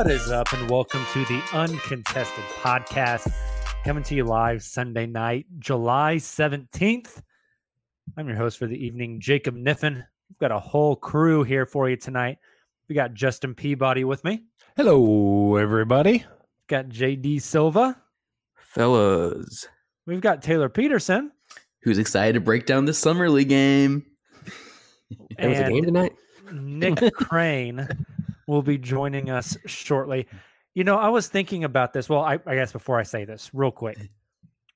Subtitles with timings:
[0.00, 3.30] What is up, and welcome to the Uncontested Podcast,
[3.84, 7.20] coming to you live Sunday night, July 17th.
[8.16, 9.96] I'm your host for the evening, Jacob Niffen.
[10.30, 12.38] We've got a whole crew here for you tonight.
[12.88, 14.44] We got Justin Peabody with me.
[14.74, 16.12] Hello, everybody.
[16.12, 18.00] We've got JD Silva.
[18.56, 19.68] Fellas,
[20.06, 21.30] We've got Tayler Peterson.
[21.82, 24.06] who's excited to break down the summer league game?
[25.36, 26.14] There was a game tonight.
[26.50, 27.86] Nick Crane
[28.50, 30.26] will be joining us shortly.
[30.74, 32.08] You know, I was thinking about this.
[32.08, 34.06] Well, I, I guess before I say this, real quick, mm-hmm.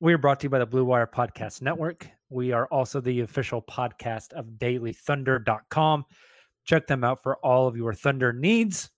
[0.01, 2.09] we are brought to you by the Blue Wire Podcast Network.
[2.31, 6.05] We are also the official podcast of dailythunder.com.
[6.65, 8.91] Check them out for all of your Thunder needs.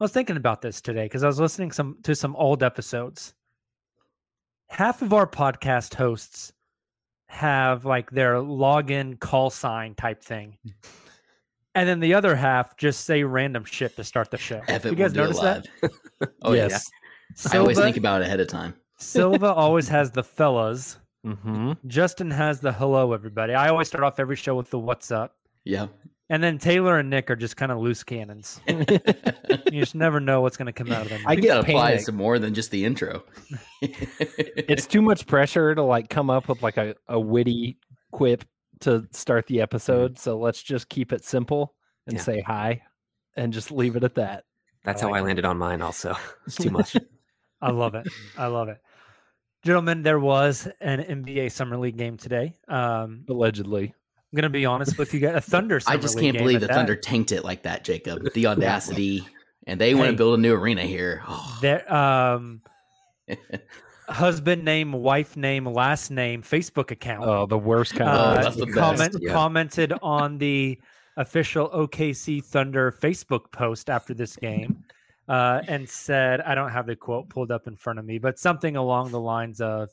[0.00, 3.32] I was thinking about this today because I was listening some to some old episodes.
[4.68, 6.52] Half of our podcast hosts
[7.28, 10.58] have like their login call sign type thing.
[10.66, 10.72] Mm.
[11.74, 14.60] And then the other half just say random shit to start the show.
[14.68, 16.30] F it, you guys we'll do notice it that?
[16.42, 16.88] oh yes.
[17.44, 18.74] yeah, I always think about it ahead of time.
[18.98, 20.98] Silva always has the fellas.
[21.26, 21.72] Mm-hmm.
[21.86, 23.54] Justin has the hello, everybody.
[23.54, 25.36] I always start off every show with the what's up.
[25.64, 25.86] Yeah,
[26.28, 28.60] And then Tayler and Nick are just kind of loose cannons.
[28.68, 28.84] you
[29.72, 31.22] You just never know what's going to come out of them.
[31.26, 32.04] I get apply panicked.
[32.04, 33.24] some more than just the intro.
[33.80, 37.78] It's too much pressure to like come up with like a, a witty
[38.12, 38.44] quip
[38.80, 40.18] to start the episode.
[40.18, 41.74] So let's just keep it simple
[42.06, 42.22] and Yeah.
[42.22, 42.82] say hi
[43.36, 44.44] and just leave it at that.
[44.84, 45.26] That's I how like I it.
[45.26, 45.80] landed on mine.
[45.82, 46.14] Also,
[46.46, 46.96] it's too much.
[47.62, 48.06] I love it.
[48.36, 48.78] I love it.
[49.64, 52.56] Gentlemen, there was an NBA Summer League game today.
[52.68, 53.84] Um, Allegedly.
[53.86, 55.36] I'm going to be honest with you guys.
[55.36, 56.74] A Thunder I just League can't game believe the that.
[56.76, 58.30] Thunder tanked it like that, Jacob.
[58.34, 59.26] The audacity,
[59.66, 61.22] and they want to build a new arena here.
[61.26, 61.58] Oh.
[61.62, 62.60] There, um,
[64.08, 67.24] husband name, wife name, last name, Facebook account.
[67.24, 68.78] Oh, the worst kind uh, of that's the best.
[68.78, 69.32] comment, yeah.
[69.32, 70.78] commented on the
[71.16, 74.84] official OKC Thunder Facebook post after this game
[75.28, 78.38] uh, and said, I don't have the quote pulled up in front of me, but
[78.38, 79.90] something along the lines of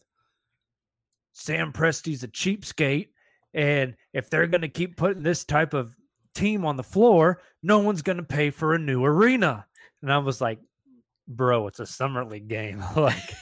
[1.34, 3.10] Sam Presti's a cheapskate.
[3.54, 5.96] And if they're going to keep putting this type of
[6.36, 9.66] team on the floor, no one's going to pay for a new arena.
[10.02, 10.60] And I was like,
[11.28, 12.84] bro, it's a summer league game.
[12.96, 13.34] like,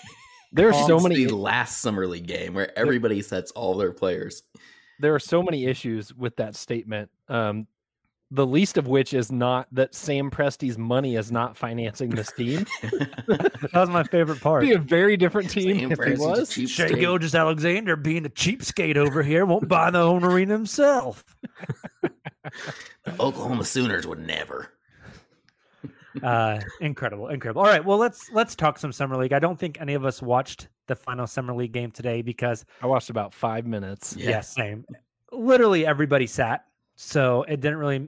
[0.51, 4.43] there are so many the last summer league game where everybody sets all their players.
[4.99, 7.09] there are so many issues with that statement.
[7.27, 7.67] Um
[8.31, 12.63] the least of which is not that Sam Presti's money is not financing this team.
[12.83, 14.63] that was my favorite part.
[14.63, 16.71] It'd be a very different team Sam if he Presti's a was.
[16.71, 16.89] Shea.
[16.89, 21.23] Gilgeous-Alexander being a cheapskate over here won't buy the own arena himself.
[23.05, 24.71] The Oklahoma Sooners would never.
[26.23, 27.61] Uh, incredible, incredible.
[27.61, 29.33] All right, well let's let's talk some summer league.
[29.33, 32.87] I don't think any of us watched the final summer league game today because I
[32.87, 34.15] watched about five minutes.
[34.17, 34.29] Yeah.
[34.31, 34.85] yeah, same.
[35.31, 36.65] Literally everybody sat,
[36.95, 37.99] so it didn't really.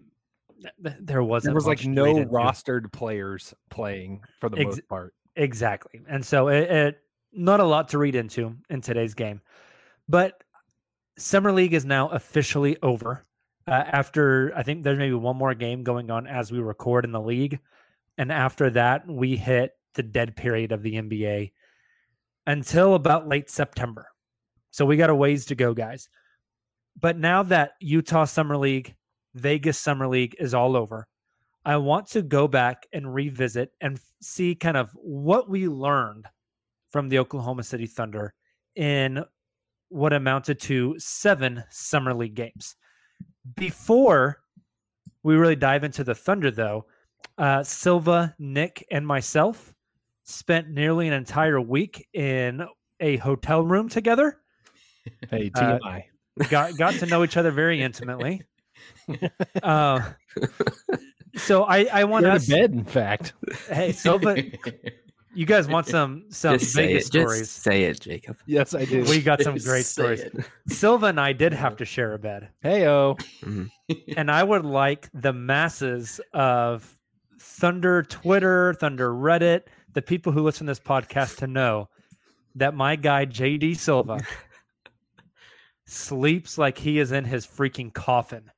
[0.61, 1.51] th- th- There wasn't.
[1.51, 2.33] There was like no read into.
[2.33, 5.13] rostered players playing for the Ex- most part.
[5.35, 6.01] Exactly.
[6.09, 6.99] And so it, it
[7.33, 9.41] not a lot to read into in today's game.
[10.09, 10.43] But
[11.17, 13.25] Summer League is now officially over.
[13.67, 17.11] Uh, after I think there's maybe one more game going on as we record in
[17.11, 17.59] the league.
[18.17, 21.51] And after that, we hit the dead period of the NBA.
[22.47, 24.07] until about late September.
[24.71, 26.09] So we got a ways to go, guys.
[26.99, 28.95] But now that Utah Summer League,
[29.33, 31.07] Vegas Summer League is all over,
[31.63, 36.25] I want to go back and revisit and see kind of what we learned
[36.89, 38.33] from the Oklahoma City Thunder
[38.75, 39.23] in
[39.89, 42.75] what amounted to seven Summer League games.
[43.55, 44.41] Before
[45.23, 46.85] we really dive into the Thunder, though,
[47.37, 49.73] uh, Silva, Nick, and myself
[50.23, 52.65] spent nearly an entire week in
[52.99, 54.37] a hotel room together.
[55.31, 56.03] Hey, Uh, TMI.
[56.49, 58.41] Got got to know each other very intimately.
[59.63, 59.99] Uh,
[61.35, 62.45] so I I want Go us.
[62.45, 63.33] to bed, in fact.
[63.67, 64.43] Hey Silva,
[65.33, 67.11] you guys want some some Just say Vegas it.
[67.11, 67.49] Just stories?
[67.49, 68.37] say it, Jacob.
[68.45, 69.03] Yes, I do.
[69.03, 70.21] We got some great stories.
[70.21, 70.33] it.
[70.67, 72.49] Silva and I did have to share a bed.
[72.61, 73.17] Hey, oh.
[74.17, 76.87] and I would like the masses of
[77.61, 81.89] Thunder Twitter, Thunder Reddit, the people who listen to this podcast to know
[82.55, 84.17] that my guy JD Silva
[85.85, 88.49] sleeps like he is in his freaking coffin.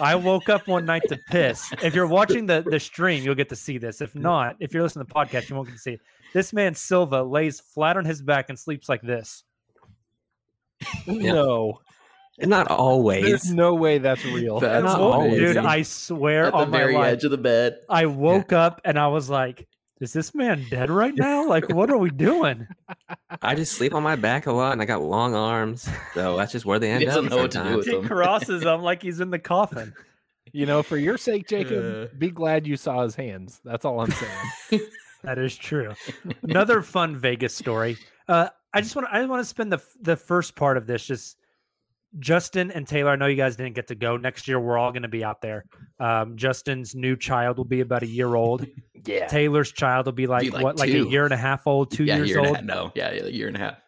[0.00, 1.72] I woke up one night to piss.
[1.80, 4.00] If you're watching the, the stream, you'll get to see this.
[4.00, 6.00] If not, if you're listening to the podcast, you won't get to see it.
[6.34, 9.44] This man Silva lays flat on his back and sleeps like this.
[11.06, 11.78] No.
[12.48, 13.24] Not always.
[13.24, 14.60] There's no way that's real.
[14.60, 15.32] That's Not Wo- always.
[15.34, 15.66] Dude, amazing.
[15.66, 17.12] I swear At the on my very life.
[17.12, 17.78] edge of the bed.
[17.88, 19.66] I woke up and I was like,
[20.00, 21.46] is this man dead right now?
[21.46, 22.66] Like, what are we doing?
[23.42, 26.52] I just sleep on my back a lot, and I got long arms, so that's
[26.52, 27.30] just where they end He doesn't up.
[27.30, 27.76] know what to do sometimes.
[27.76, 28.06] with He them.
[28.08, 29.92] crosses him like he's in the coffin.
[30.52, 32.14] You know, for your sake, Jacob, Uh.
[32.18, 33.60] be glad you saw his hands.
[33.64, 34.80] That's all I'm saying.
[35.22, 35.92] That is true.
[36.42, 37.98] Another fun Vegas story.
[38.26, 41.04] Uh, I just want to I want to spend the the first part of this
[41.04, 41.36] just
[42.18, 43.10] Justin and Tayler.
[43.10, 44.58] I know you guys didn't get to go next year.
[44.58, 45.64] We're all going to be out there.
[46.00, 48.66] Um, Justin's new child will be about a year old.
[49.06, 49.28] yeah.
[49.28, 52.04] Tayler's child will be like, like what, like a year and a half old, two
[52.04, 52.56] yeah, years year and a old.
[52.56, 52.64] half.
[52.64, 53.78] No, yeah, yeah, a year and a half.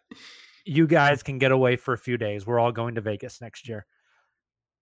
[0.65, 2.47] you guys can get away for a few days.
[2.47, 3.85] We're all going to Vegas next year.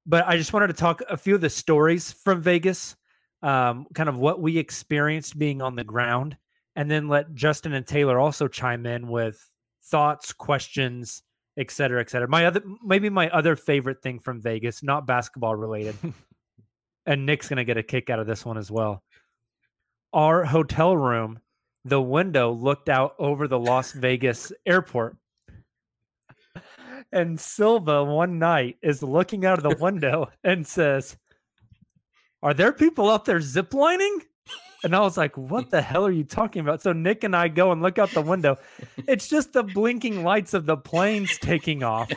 [0.06, 2.96] But I just wanted to talk a few of the stories from Vegas,
[3.44, 6.38] um, kind of what we experienced being on the ground,
[6.76, 9.44] and then let Justin and Tayler also chime in with
[9.84, 11.24] thoughts, questions,
[11.58, 12.28] et cetera, et cetera.
[12.28, 15.96] My other, maybe my other favorite thing from Vegas, not basketball related,
[17.06, 19.04] and Nick's gonna get a kick out of this one as well.
[20.14, 21.40] Our hotel room,
[21.86, 25.18] the window looked out over the Las Vegas airport.
[27.14, 31.18] And Silva one night is looking out of the window and says,
[32.42, 34.20] Are there people up there ziplining?
[34.84, 36.82] And I was like, What the hell are you talking about?
[36.82, 38.58] So Nick and I go and look out the window.
[39.08, 42.12] It's just the blinking lights of the planes taking off.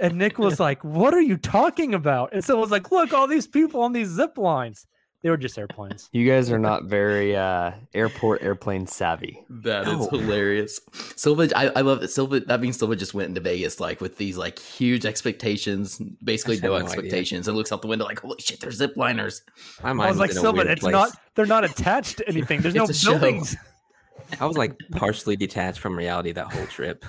[0.00, 2.32] And Nick was like, What are you talking about?
[2.32, 4.86] And so I was like, Look, all these people on these zip lines.
[5.24, 6.10] They were just airplanes.
[6.12, 9.42] You guys are not very uh, airport airplane savvy.
[9.48, 10.06] That is No.
[10.10, 10.82] hilarious.
[11.16, 12.40] Silva, I, I love that Silva.
[12.40, 16.60] That means Silva just went into Vegas like with these like huge expectations, basically I
[16.60, 16.86] no, no idea.
[16.88, 19.40] expectations, and looks out the window like, holy shit, there's zip liners.
[19.82, 20.92] My I was like, in Silva, it's place.
[20.92, 22.60] not, they're not attached to anything.
[22.60, 23.12] There's no It's show.
[23.12, 23.56] buildings.
[24.40, 27.02] I was like partially detached from reality that whole trip.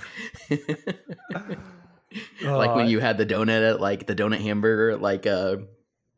[0.50, 0.66] like
[2.76, 5.58] when Uh, you had the donut at like the donut hamburger, like uh,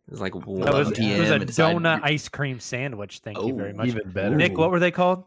[0.08, 3.20] It was like That one was, TM it was a and donut ice cream sandwich.
[3.20, 3.88] Thank you very Oh, much.
[3.88, 4.36] Even better.
[4.36, 5.26] Nick, what were they called?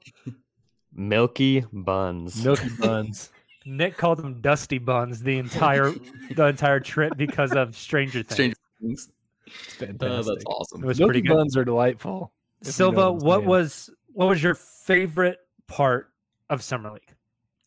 [0.93, 2.43] Milky buns.
[2.44, 3.31] Milky buns.
[3.67, 5.93] Nick called them dusty buns the entire
[6.34, 8.32] the entire trip because of Stranger Things.
[8.34, 9.10] Stranger Things.
[9.46, 10.34] It's Uh, fantastic.
[10.34, 10.82] that's awesome.
[10.82, 11.34] It was pretty Milky good.
[11.34, 12.32] buns are delightful.
[12.63, 13.49] if you know Silva, what saying.
[13.49, 16.10] was what was your favorite part
[16.49, 17.15] of Summer League?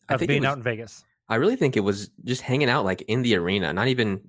[0.08, 1.04] I Of think being was- out in Vegas.
[1.28, 4.20] I really think it was just hanging out like in the arena, not even uh,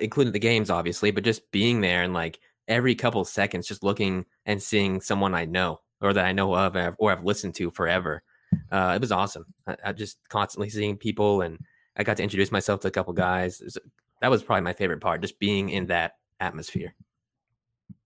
[0.00, 4.24] including the games, obviously, but just being there and like every couple seconds, just looking
[4.46, 8.22] and seeing someone I know or that I know of or I've- listened to forever.
[8.70, 9.44] Uh, it was awesome.
[9.66, 11.58] I, I just constantly seeing people and
[11.96, 13.60] I got to introduce myself to a couple guys.
[13.62, 13.78] Was-
[14.20, 16.94] that was probably my favorite part, just being in that atmosphere.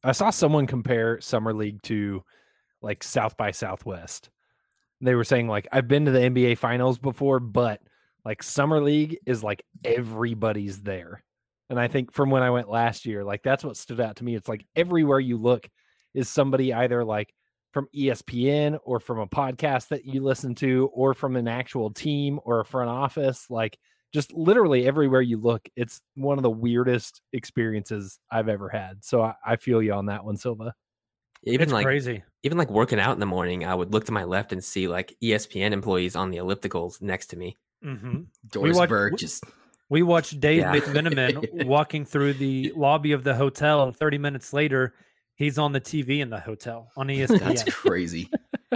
[0.02, 2.23] I saw someone compare Summer League to
[2.80, 4.30] like South by Southwest.
[5.00, 7.83] They were saying like I've been to the NBA finals before, but
[8.25, 11.23] like Summer League is like everybody's there.
[11.70, 14.25] And I think from when I went last year, like that's what stood out to
[14.25, 14.35] me.
[14.37, 15.68] It's like everywhere you look
[16.14, 17.35] is somebody either like
[17.73, 22.38] from ESPN or from a podcast that you listen to or from an actual team
[22.44, 23.46] or a front office.
[23.50, 23.76] Like
[24.14, 29.04] just literally everywhere you look, it's one of the weirdest experiences I've ever had.
[29.04, 30.73] So I, I feel you on that one, Silva.
[31.42, 32.23] Even it's like crazy.
[32.44, 34.88] even like working out in the morning, I would look to my left and see
[34.88, 37.56] like ESPN employees on the ellipticals next to me.
[37.82, 39.44] hmm Doris watched- Burke we- just
[39.88, 40.75] We watched Dave Yeah.
[40.75, 44.95] McMenamin walking through the lobby of the hotel, and 30 minutes later,
[45.35, 47.38] he's on the TV in the hotel on ESPN.
[47.40, 48.28] that's crazy.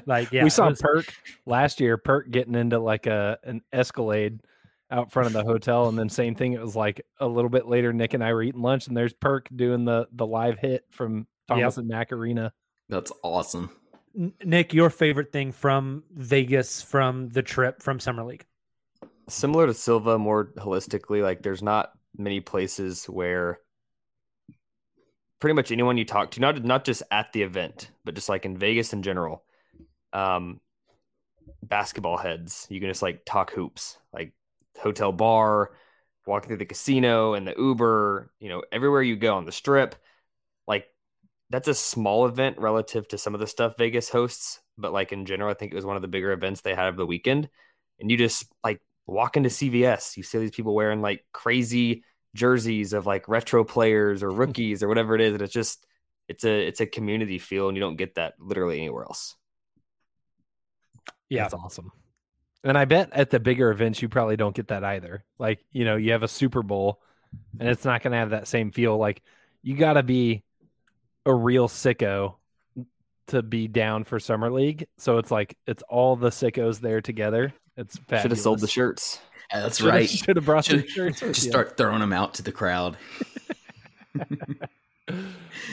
[0.06, 1.12] Like, yeah, we saw was- Perk
[1.46, 1.96] last year.
[1.96, 4.40] Perk getting into like a an Escalade
[4.92, 6.52] out front of the hotel, and then same thing.
[6.52, 7.92] It was like a little bit later.
[7.92, 11.26] Nick and I were eating lunch, and there's Perk doing the the live hit from
[11.48, 12.52] Thomas and Mack Arena.
[12.88, 13.70] That's awesome.
[14.44, 18.44] Nick, your favorite thing from Vegas, from the trip, from Summer League?
[19.30, 23.60] Similar to Silva, more holistically, like there's not many places where
[25.40, 28.44] pretty much anyone you talk to, not not just at the event, but just like
[28.44, 29.44] in Vegas in general,
[30.12, 30.60] um,
[31.62, 34.32] basketball heads, you can just like talk hoops, like
[34.78, 35.72] hotel bar,
[36.26, 39.94] walking through the casino and the Uber, you know, everywhere you go on the strip,
[40.66, 40.86] like
[41.50, 45.24] that's a small event relative to some of the stuff Vegas hosts, but like in
[45.24, 47.48] general, I think it was one of the bigger events they had of the weekend.
[47.98, 48.80] And you just like
[49.10, 54.22] walk into CVS, you see these people wearing like crazy jerseys of like retro players
[54.22, 55.86] or rookies or whatever it is, and it's just
[56.28, 59.36] it's a it's a community feel, and you don't get that literally anywhere else.
[61.28, 61.92] Yeah, That's awesome.
[62.62, 65.24] And I bet at the bigger events, you probably don't get that either.
[65.38, 67.00] Like, you know, you have a Super Bowl
[67.58, 68.98] and it's not going to have that same feel.
[68.98, 69.22] Like,
[69.62, 70.42] you got to be
[71.24, 72.34] a real sicko
[73.30, 74.86] to be down for Summer League.
[74.98, 77.52] So it's like, it's all the sickos there together.
[77.76, 79.20] It's Should have sold the shirts.
[79.52, 80.08] Yeah, that's Shoulda- right.
[80.08, 81.20] Should have brought the shirts.
[81.20, 81.50] Just you.
[81.50, 82.96] start throwing them out to the crowd.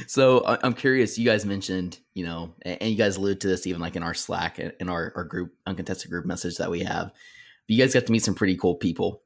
[0.07, 1.17] so I- I'm curious.
[1.17, 4.13] You guys mentioned, you know, and you guys allude to this even like in our
[4.13, 7.07] Slack in our, our group uncontested group message that we have.
[7.07, 7.13] But
[7.75, 9.21] you guys got to meet some pretty cool people.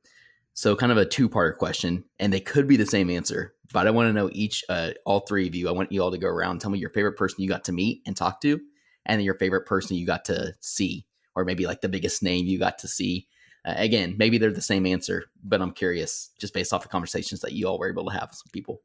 [0.53, 3.87] So kind of a two part question, and they could be the same answer, but
[3.87, 5.69] I want to know each, uh, all three of you.
[5.69, 7.71] I want you all to go around, tell me your favorite person you got to
[7.71, 8.59] meet and talk to,
[9.05, 12.45] and then your favorite person you got to see, or maybe like the biggest name
[12.45, 13.27] you got to see.
[13.65, 17.41] Uh, again, maybe they're the same answer, but I'm curious just based off the conversations
[17.41, 18.81] that you all were able to have with some people.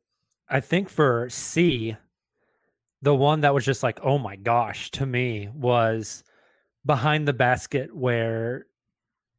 [0.48, 1.96] I think for C,
[3.02, 6.24] the one that was just like, oh my gosh, to me was
[6.84, 8.66] behind the basket where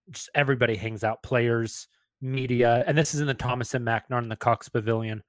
[0.10, 1.88] just everybody hangs out, players,
[2.22, 5.24] media, and this is in the Thomas and Mack, in the Cox Pavilion.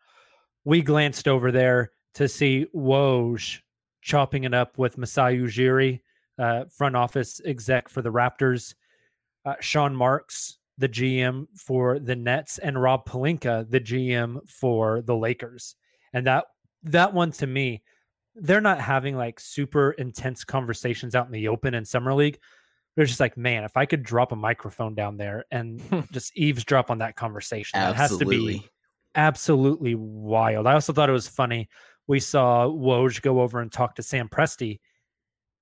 [0.69, 3.61] We glanced over there to see Woj
[4.03, 6.03] chopping it up with Masai Ujiri,
[6.39, 8.75] uh, front office exec for the Raptors,
[9.47, 15.17] uh, Sean Marks, the GM for the Nets, and Rob Pelinka, the GM for the
[15.17, 15.75] Lakers.
[16.13, 16.45] And that
[16.83, 17.83] that one to me,
[18.35, 22.39] they're not having like super intense conversations out in the open in summer league.
[22.95, 25.81] They're just like, man, if I could drop a microphone down there and
[26.13, 28.69] just eavesdrop on that conversation, that has to be
[29.15, 29.95] Absolutely.
[29.95, 30.67] wild.
[30.67, 31.69] I also thought it was funny.
[32.07, 34.81] We saw Woj go over and talk to Sam Presti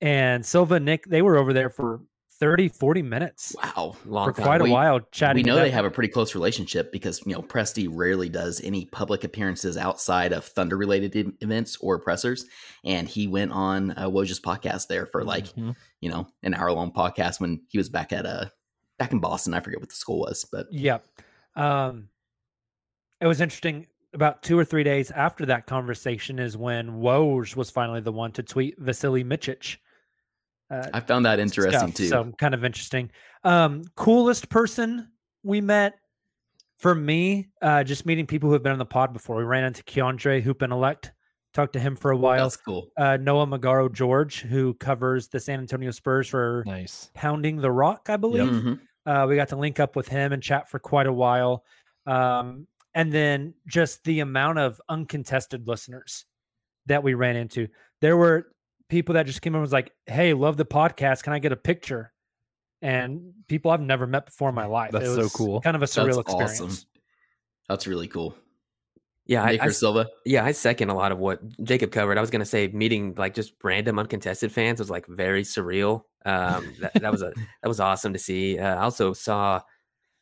[0.00, 2.02] and Silva Nick, they were over there for
[2.38, 3.96] 30, 40 minutes Wow.
[4.04, 4.44] Long for time.
[4.44, 5.36] quite a We- while chatting.
[5.42, 8.84] we know they have a pretty close relationship because you know Presti rarely does any
[8.84, 12.44] public appearances outside of Thunder related events or pressers,
[12.84, 15.74] and he went on uh, Woj's podcast there for like Mhm.
[16.02, 18.44] you know an hour long podcast when he was back at uh
[18.98, 19.54] back in Boston.
[19.54, 21.06] I forget what the school was, but Yep.
[21.56, 22.10] Um,
[23.20, 23.86] it was interesting.
[24.14, 28.32] About two or three days after that conversation is when Woj was finally the one
[28.32, 29.76] to tweet Vasilije Micić.
[30.70, 32.08] Uh, I found that interesting stuff, too.
[32.08, 33.10] So kind of interesting.
[33.44, 35.10] Um, coolest person
[35.42, 35.94] we met
[36.78, 39.36] for me, uh, just meeting people who have been on the pod before.
[39.36, 41.12] We ran into Keandre Hoopin elect,
[41.54, 42.44] talked to him for a while.
[42.44, 42.88] That's cool.
[42.96, 47.10] Uh, Noah Magaro George, who covers the San Antonio Spurs for Nice.
[47.14, 48.50] Pounding the Rock, I believe.
[48.50, 48.80] Mhm.
[49.04, 51.64] Uh, we got to link up with him and chat for quite a while.
[52.06, 52.66] Um,
[52.96, 56.24] and then just the amount of uncontested listeners
[56.86, 57.68] that we ran into.
[58.00, 58.48] There were
[58.88, 61.22] people that just came in and was like, Hey, love the podcast.
[61.22, 62.12] Can I get a picture?
[62.80, 64.92] And people I've never met before in my life.
[64.92, 65.60] That's It so cool.
[65.60, 66.60] Kind of a surreal That's experience.
[66.60, 66.78] awesome.
[67.68, 68.34] That's really cool.
[69.26, 70.08] Yeah, I, I Silva.
[70.24, 72.16] yeah, I second a lot of what Jacob covered.
[72.16, 76.02] I was gonna say meeting like just random uncontested fans was like very surreal.
[76.24, 78.56] Um, that, that was a that was awesome to see.
[78.58, 79.60] Uh, I also saw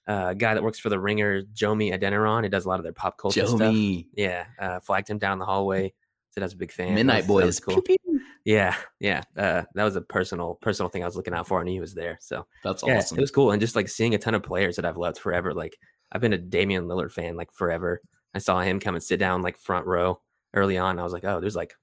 [0.07, 2.43] uh, a guy that works for the Ringer, Jomi Adeniran.
[2.43, 3.59] He does a lot of their pop culture stuff.
[3.61, 4.09] Joey.
[4.15, 5.93] Yeah, uh, flagged him down the hallway.
[6.31, 6.95] Said I was a big fan.
[6.95, 7.75] Midnight was- that was Boys.
[7.75, 7.83] cool.
[7.83, 8.21] Pew, pew.
[8.45, 9.23] Yeah, yeah.
[9.37, 11.95] Uh, that was a personal personal thing I was looking out for, and he was
[11.95, 12.19] there.
[12.21, 13.17] So That's yeah, awesome.
[13.19, 15.55] it was cool, and just like seeing a ton of players that I've loved forever.
[15.55, 15.77] Like
[16.13, 18.01] I've been a Damian Lillard fan like forever.
[18.35, 20.21] I saw him come and sit down like front row
[20.53, 20.99] early on.
[20.99, 21.75] I was like, oh, there's like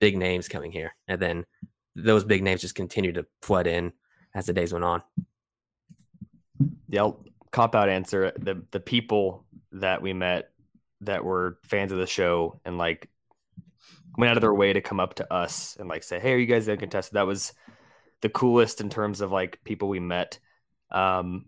[0.00, 1.44] big names coming here, and then
[1.94, 3.92] those big names just continue to flood in
[4.34, 5.02] as the days went on.
[6.88, 8.32] Yeah, I'll cop out answer.
[8.38, 10.50] The the people that we met
[11.02, 13.08] that were fans of the show and like
[14.16, 16.38] went out of their way to come up to us and like say, "Hey, are
[16.38, 17.52] you guys uncontested?" That was
[18.20, 20.38] the coolest in terms of like people we met.
[20.90, 21.46] Um,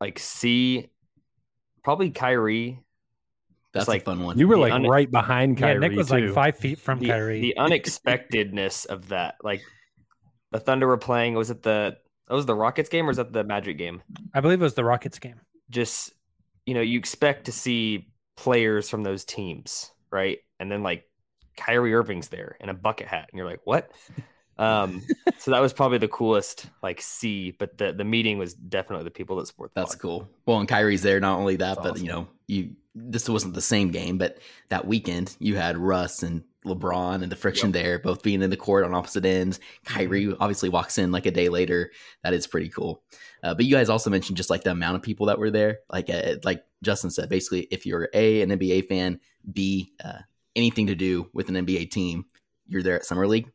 [0.00, 0.88] like C,
[1.82, 2.82] probably Kyrie.
[3.74, 4.38] That's like a fun one.
[4.38, 6.14] You were The like un- right behind Yeah, Kyrie Nick was too.
[6.26, 7.40] like five feet from the, Kyrie.
[7.40, 9.34] the unexpectedness of that.
[9.42, 9.60] Like
[10.52, 11.34] the Thunder were playing.
[11.34, 14.02] It was it the that was the Rockets game or was that the Magic game?
[14.34, 15.40] I believe it was the Rockets game.
[15.70, 16.12] Just
[16.66, 20.38] you know, you expect to see players from those teams, right?
[20.60, 21.04] And then like
[21.56, 23.90] Kyrie Irving's there in a bucket hat, and you're like, what?
[24.58, 25.02] Um,
[25.38, 29.10] so that was probably the coolest like see, but the the meeting was definitely the
[29.12, 29.72] people that support.
[29.72, 30.02] The That's pod.
[30.02, 30.28] cool.
[30.46, 31.20] Well, and Kyrie's there.
[31.20, 32.04] Not only that, That's but awesome.
[32.04, 36.42] you know, you this wasn't the same game, but that weekend you had Russ and
[36.68, 39.60] LeBron and the friction there, both being in the court on opposite ends.
[39.84, 40.42] Kyrie Mm-hmm.
[40.42, 41.90] obviously walks in like a day later.
[42.22, 43.02] That is pretty cool.
[43.42, 45.78] Uh, but you guys also mentioned just like the amount of people that were there.
[45.90, 49.20] Like uh, like Justin said, basically, if you're a an NBA fan,
[49.52, 50.18] b uh,
[50.56, 52.26] anything to do with an NBA team,
[52.66, 53.50] you're there at summer league.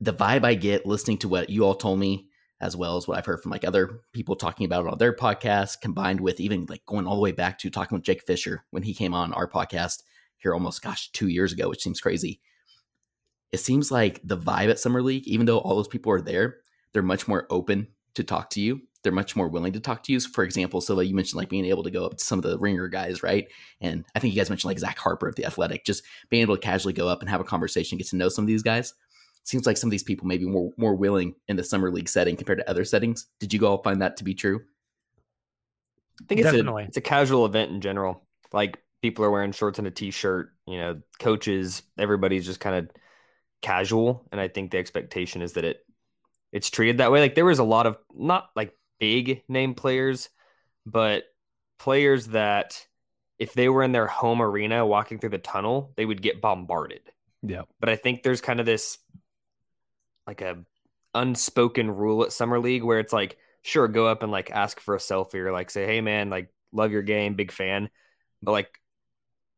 [0.00, 2.28] The vibe I get listening to what you all told me
[2.60, 5.12] as well as what I've heard from like other people talking about it on their
[5.12, 8.64] podcast, combined with even like going all the way back to talking with Jake Fisher
[8.70, 10.02] when he came on our podcast
[10.38, 12.40] here almost, gosh, two years ago, which seems crazy.
[13.52, 16.58] It seems like the vibe at Summer League, even though all those people are there,
[16.92, 18.80] they're much more open to talk to you.
[19.02, 20.18] They're much more willing to talk to you.
[20.18, 22.44] So for example, Silva, you mentioned like being able to go up to some of
[22.44, 23.46] the ringer guys, right?
[23.80, 26.56] And I think you guys mentioned like Zach Harper of the Athletic, just being able
[26.56, 28.94] to casually go up and have a conversation, get to know some of these guys
[29.46, 32.08] seems like some of these people may be more more willing in the summer league
[32.08, 33.26] setting compared to other settings.
[33.38, 34.60] Did you all find that to be true?
[36.20, 36.84] I think it's Definitely.
[36.84, 38.26] a it's a casual event in general.
[38.52, 40.50] Like people are wearing shorts and a t-shirt.
[40.66, 42.90] You know, coaches, everybody's just kind of
[43.62, 45.78] casual, and I think the expectation is that it
[46.52, 47.20] it's treated that way.
[47.20, 50.28] Like there was a lot of not like big name players,
[50.84, 51.24] but
[51.78, 52.84] players that
[53.38, 57.02] if they were in their home arena walking through the tunnel, they would get bombarded.
[57.42, 57.62] Yeah.
[57.78, 58.98] But I think there's kind of this
[60.26, 60.64] like a
[61.14, 64.94] unspoken rule at summer league where it's like sure go up and like ask for
[64.94, 67.88] a selfie or like say hey man like love your game big fan
[68.42, 68.68] but like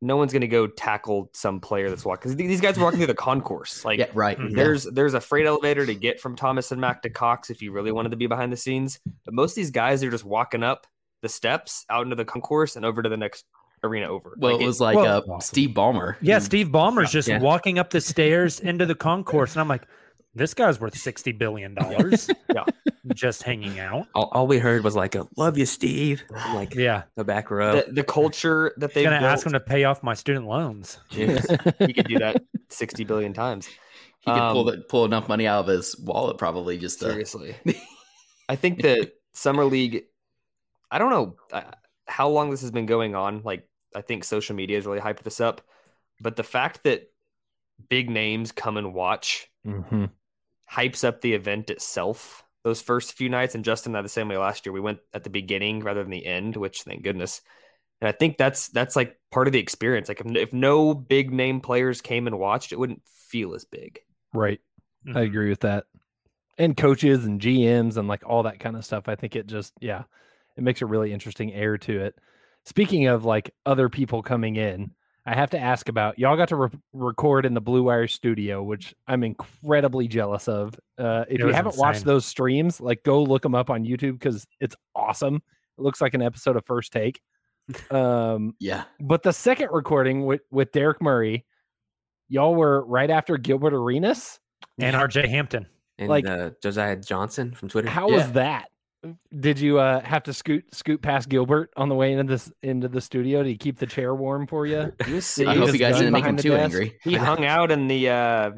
[0.00, 3.06] no one's gonna go tackle some player that's walking because these guys are walking through
[3.08, 4.38] the concourse like yeah, right.
[4.38, 4.50] Mhm.
[4.50, 4.56] Yeah.
[4.56, 7.72] there's there's a freight elevator to get from Thomas and Mack to Cox if you
[7.72, 10.62] really wanted to be behind the scenes but most of these guys are just walking
[10.62, 10.86] up
[11.22, 13.44] the steps out into the concourse and over to the next
[13.82, 16.16] arena over Well, Like, it was like well- uh, Steve Ballmer.
[16.20, 17.40] Yeah, Steve Ballmer's just Yeah.
[17.40, 19.82] walking up the stairs into the concourse, and I'm like,
[20.34, 22.28] this guy's worth sixty billion dollars.
[22.54, 22.64] Yeah.
[23.14, 24.06] Just hanging out.
[24.14, 26.22] All, all we heard was like a "Love you, Steve."
[26.54, 27.76] Like Yeah, the back row.
[27.76, 30.98] the, the culture that they're gonna built, ask him to pay off my student loans.
[31.10, 33.66] Jeez, he could do that 60 billion times
[34.20, 37.10] he could pull Um, the, pull enough money out of his wallet probably just to
[37.10, 37.54] Seriously.
[38.48, 40.04] I think that summer league.
[40.90, 41.62] I don't know uh,
[42.06, 43.42] how long this has been going on.
[43.44, 45.60] Like, I think social media has really hyped this up,
[46.20, 47.10] but the fact that
[47.88, 50.06] big names come and watch Mm-hmm.
[50.72, 52.42] hypes up the event itself.
[52.64, 54.72] Those first few nights, and Justin and I the same way last year.
[54.72, 57.40] We went at the beginning rather than the end, which thank goodness.
[58.00, 60.08] And I think that's that's like part of the experience.
[60.08, 64.00] Like if, if no big name players came and watched, it wouldn't feel as big.
[64.32, 64.60] Right.
[65.06, 65.26] I Mhm.
[65.26, 65.86] agree with that.
[66.58, 69.08] And coaches and GMs and like all that kind of stuff.
[69.08, 70.04] I think it just, yeah,
[70.56, 72.16] it makes a really interesting air to it.
[72.64, 74.90] Speaking of like other people coming in,
[75.28, 78.62] I have to ask about y'all got to re- record in the Blue Wire studio,
[78.62, 80.74] which I'm incredibly jealous of.
[80.96, 84.12] Uh, if It you haven't watched those streams, like go look them up on YouTube
[84.14, 85.36] because it's awesome.
[85.36, 87.20] It looks like an episode of First Take.
[87.90, 88.84] Um, yeah.
[88.98, 91.44] but the second recording with, with Derek Murray,
[92.30, 94.40] y'all were right after Gilbert Arenas.
[94.78, 95.26] And R.J.
[95.28, 95.66] Hampton.
[95.98, 97.90] and like- uh, Josiah Johnson from Twitter.
[97.90, 98.16] How Yeah.
[98.16, 98.68] was that?
[99.38, 102.88] Did you uh, have to scoot scoot past Gilbert on the way into this into
[102.88, 104.92] the studio to keep the chair warm for you?
[105.06, 106.62] He was, I hope you guys didn't make him too desk.
[106.64, 106.98] angry.
[107.02, 108.50] he hung out in the uh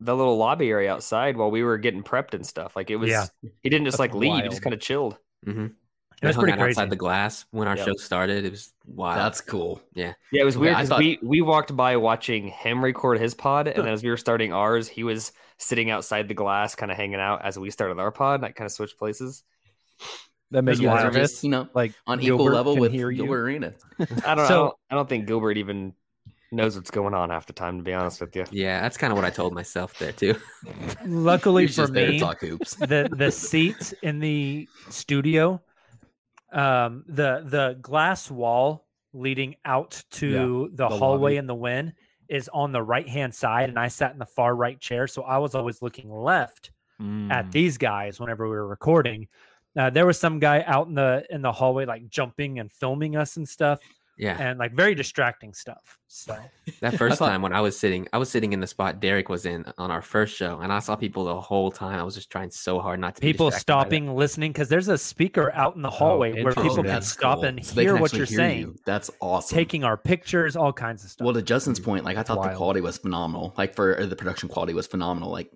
[0.00, 2.76] the little lobby area outside while we were getting prepped and stuff.
[2.76, 3.26] Like it was Yeah.
[3.62, 5.16] he didn't just That's like leave, he just kind of chilled.
[5.46, 5.66] Mm-hmm.
[6.22, 6.78] It was pretty out crazy.
[6.78, 7.86] outside the glass when our Yep.
[7.86, 8.44] show started.
[8.46, 9.18] It was wild.
[9.18, 9.82] That's cool.
[9.94, 13.18] Yeah, yeah, it was weird I because thought- we we walked by watching him record
[13.20, 16.74] his pod, and then as we were starting ours, he was sitting outside the glass,
[16.74, 18.40] kind of hanging out as we started our pod.
[18.42, 19.44] Like kind of switched places.
[20.52, 21.32] That made That's you You nervous.
[21.32, 23.24] just, you know, like on equal level with hear you.
[23.24, 23.72] Gilbert Arena.
[23.98, 24.34] I don't So- know.
[24.36, 25.92] I don't, I don't think Gilbert even
[26.52, 27.78] knows what's going on half the time.
[27.78, 30.36] To be honest with you, yeah, that's kind of what I told myself there too.
[31.04, 32.74] Luckily for just there to me, talk hoops.
[32.78, 35.60] the the seats in the studio,
[36.52, 41.36] um, the the glass wall leading out to the, the hallway lobby.
[41.38, 41.92] in the win
[42.28, 45.22] is on the right hand side, and I sat in the far right chair, so
[45.22, 47.30] I was always looking left Mm.
[47.30, 49.28] at these guys whenever we were recording.
[49.76, 53.14] Uh, there was some guy out in the in the hallway like jumping and filming
[53.16, 53.80] us and stuff,
[54.16, 55.98] Yeah, and like very distracting stuff.
[56.08, 56.34] So
[56.80, 59.44] that first time when I was sitting, I was sitting in the spot Derek was
[59.44, 61.98] in on our first show, and I saw people the whole time.
[62.00, 63.20] I was just trying so hard not to.
[63.20, 66.82] people distracted stopping, listening, because there's a speaker out in the hallway where people Oh,
[66.82, 67.44] can stop cool.
[67.44, 68.60] and So hear what you're hear saying.
[68.60, 68.76] you.
[68.86, 69.54] That's awesome.
[69.54, 71.26] taking our pictures, all kinds of stuff.
[71.26, 72.52] Well, to Justin's point, like I thought Wild.
[72.52, 73.52] the quality was phenomenal.
[73.58, 75.30] Like for the production quality was phenomenal.
[75.30, 75.50] Like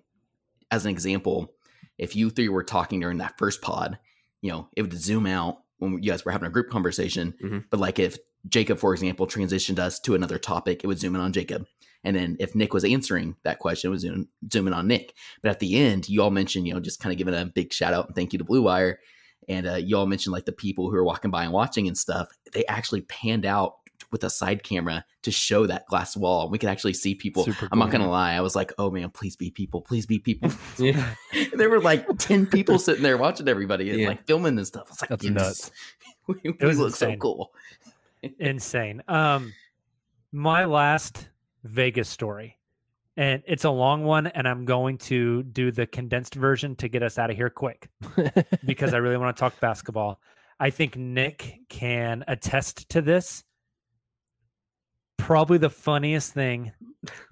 [0.69, 1.55] as an example,
[1.97, 3.97] if you three were talking during that first pod,
[4.41, 7.33] you know, it would zoom out when you guys were having a group conversation.
[7.43, 7.65] Mhm.
[7.69, 11.21] But like if Jacob, for example, transitioned us to another topic, it would zoom in
[11.21, 11.65] on Jacob.
[12.03, 15.13] And then if Nick was answering that question, it would zoom, zoom in on Nick.
[15.43, 17.71] But at the end, you all mentioned, you know, just kind of giving a big
[17.71, 18.99] shout out and thank you to Blue Wire.
[19.47, 21.97] And uh, you all mentioned like the people who are walking by and watching and
[21.97, 22.29] stuff.
[22.53, 23.75] They actually panned out
[24.11, 26.49] with a side camera to show that glass wall.
[26.49, 27.43] We could actually see people.
[27.45, 28.33] Super I'm not gonna lie.
[28.33, 30.51] I was like, oh man, please be people, please be people.
[30.77, 31.13] Yeah.
[31.53, 34.07] there were like 10 people sitting there watching everybody and Yeah.
[34.09, 34.87] like filming and stuff.
[34.87, 35.33] I was like, That's yes.
[35.33, 35.71] nuts.
[36.27, 37.53] we, we was look so cool.
[38.39, 39.01] insane.
[39.07, 39.53] Um,
[40.31, 41.27] my last
[41.63, 42.57] Vegas story,
[43.17, 47.03] and it's a long one, and I'm going to do the condensed version to get
[47.03, 47.89] us out of here quick
[48.65, 50.19] because I really want to talk basketball.
[50.59, 53.43] I think Nick can attest to this.
[55.21, 56.71] Probably the funniest thing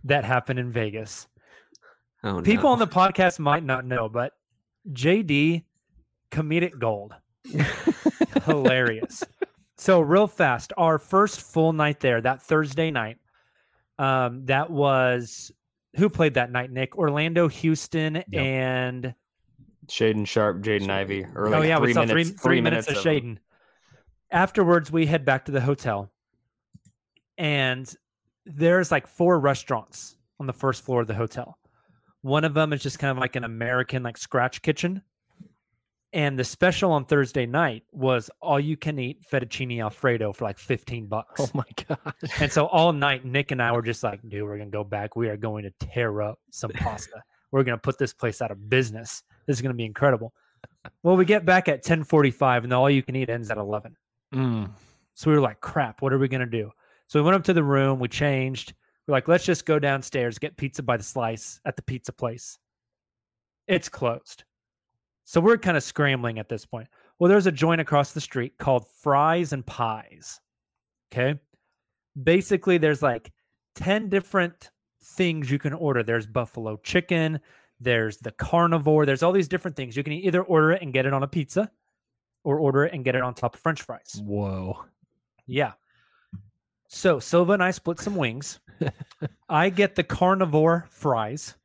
[0.03, 1.27] that happened in Vegas.
[2.23, 4.33] Oh, People on the podcast might not know, but
[4.91, 5.63] JD,
[6.31, 7.13] comedic gold.
[8.45, 9.23] Hilarious.
[9.77, 13.17] So, real fast, our first full night there, that Thursday night,
[13.97, 15.51] um, that was
[15.95, 16.97] who played that night, Nick?
[16.97, 19.13] Orlando, Houston, and
[19.87, 21.25] Shaedon Sharpe, Jaden Ivey.
[21.35, 23.03] Or oh, yeah, three we saw minutes, three, three minutes, of them.
[23.03, 23.37] Shaedon.
[24.31, 26.11] Afterwards, we head back to the hotel,
[27.39, 27.91] and
[28.45, 31.57] there's like four restaurants on the first floor of the hotel.
[32.21, 35.01] One of them is just kind of like an American like scratch kitchen.
[36.11, 40.57] And the special on Thursday night was all you can eat fettuccine alfredo for like
[40.57, 41.39] 15 bucks.
[41.39, 42.13] Oh my god.
[42.39, 44.83] And so all night, Nick and I were just like, dude, we're going to go
[44.83, 45.15] back.
[45.15, 47.21] We are going to tear up some pasta.
[47.51, 49.23] we're going to put this place out of business.
[49.45, 50.33] This is going to be incredible.
[51.03, 53.95] Well, we get back at 1045 and the all you can eat ends at 11.
[54.33, 54.71] Mm.
[55.13, 56.71] So we were like, crap, what are we going to do?
[57.09, 58.75] So we went up to the room, we changed.
[59.07, 62.59] We're like, let's just go downstairs, get pizza by the slice at the pizza place.
[63.67, 64.43] It's closed.
[65.25, 66.87] So we're kind of scrambling at this point.
[67.17, 70.39] Well, there's a joint across the street called Fries and Pies.
[71.11, 71.39] Okay.
[72.21, 73.31] Basically, there's like
[73.73, 74.69] 10 different
[75.03, 76.03] things you can order.
[76.03, 77.39] There's buffalo chicken,
[77.79, 79.97] there's the carnivore, there's all these different things.
[79.97, 81.71] You can either order it and get it on a pizza
[82.43, 84.21] or order it and get it on top of french fries.
[84.23, 84.85] Whoa.
[85.47, 85.71] Yeah.
[86.89, 88.59] So Silva and I split some wings.
[89.49, 91.55] I get the carnivore fries.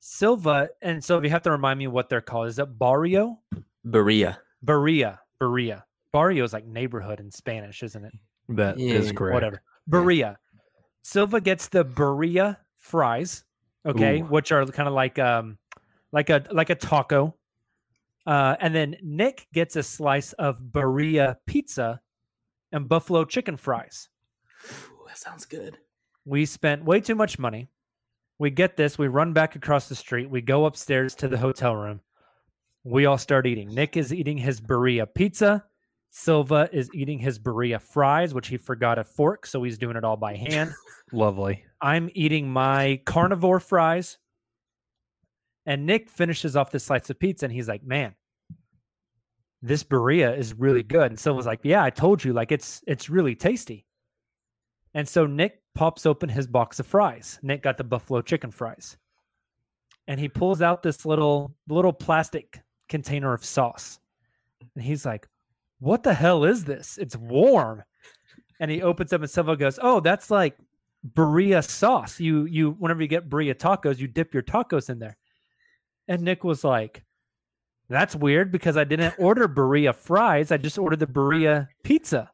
[0.00, 2.48] Silva and Silva, you have to remind me what they're called.
[2.48, 3.40] Is it barrio?
[3.86, 4.36] Birria.
[4.64, 5.18] Barria.
[5.40, 5.82] Barria.
[6.12, 8.12] Barrio is like neighborhood in Spanish, isn't it?
[8.50, 9.34] That is Yeah, correct.
[9.34, 9.62] Whatever.
[9.90, 10.36] Barilla.
[11.02, 13.44] Silva gets the Barilla fries,
[13.86, 14.24] okay, Ooh.
[14.24, 15.56] which are kind of like um
[16.12, 17.34] like a like a taco.
[18.26, 22.00] Uh, and then Nick gets a slice of Barilla pizza
[22.72, 24.08] and buffalo chicken fries.
[24.64, 25.78] Ooh, that sounds good.
[26.24, 27.68] We spent way too much money.
[28.38, 31.74] We get this, we run back across the street, we go upstairs to the hotel
[31.74, 32.00] room.
[32.84, 33.74] We all start eating.
[33.74, 35.64] Nick is eating his Barilla pizza.
[36.10, 40.04] Silva is eating his Barilla fries, which he forgot a fork, so he's doing it
[40.04, 40.72] all by hand.
[41.12, 41.64] Lovely.
[41.80, 44.18] I'm eating my carnivore fries.
[45.66, 48.14] And Nick finishes off the slice of pizza and he's like, Man,
[49.66, 51.10] this birria is really good.
[51.10, 53.84] And Silva's like, Yeah, I told you, like it's it's really tasty.
[54.94, 57.38] And so Nick pops open his box of fries.
[57.42, 58.96] Nick got the buffalo chicken fries.
[60.06, 63.98] And he pulls out this little little plastic container of sauce.
[64.74, 65.28] And he's like,
[65.80, 66.96] What the hell is this?
[66.98, 67.82] It's warm.
[68.60, 70.56] And he opens up and Silva goes, Oh, that's like
[71.14, 72.20] birria sauce.
[72.20, 75.16] You you whenever you get birria tacos, you dip your tacos in there.
[76.08, 77.02] And Nick was like,
[77.88, 80.50] "That's weird because I didn't order birria fries.
[80.50, 82.30] I just ordered the birria pizza."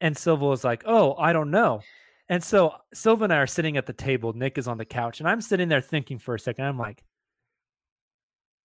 [0.00, 1.80] And Silva was like, "Oh, I don't know."
[2.28, 4.32] And so Silva and I are sitting at the table.
[4.32, 6.64] Nick is on the couch, and I'm sitting there thinking for a second.
[6.64, 7.02] I'm like,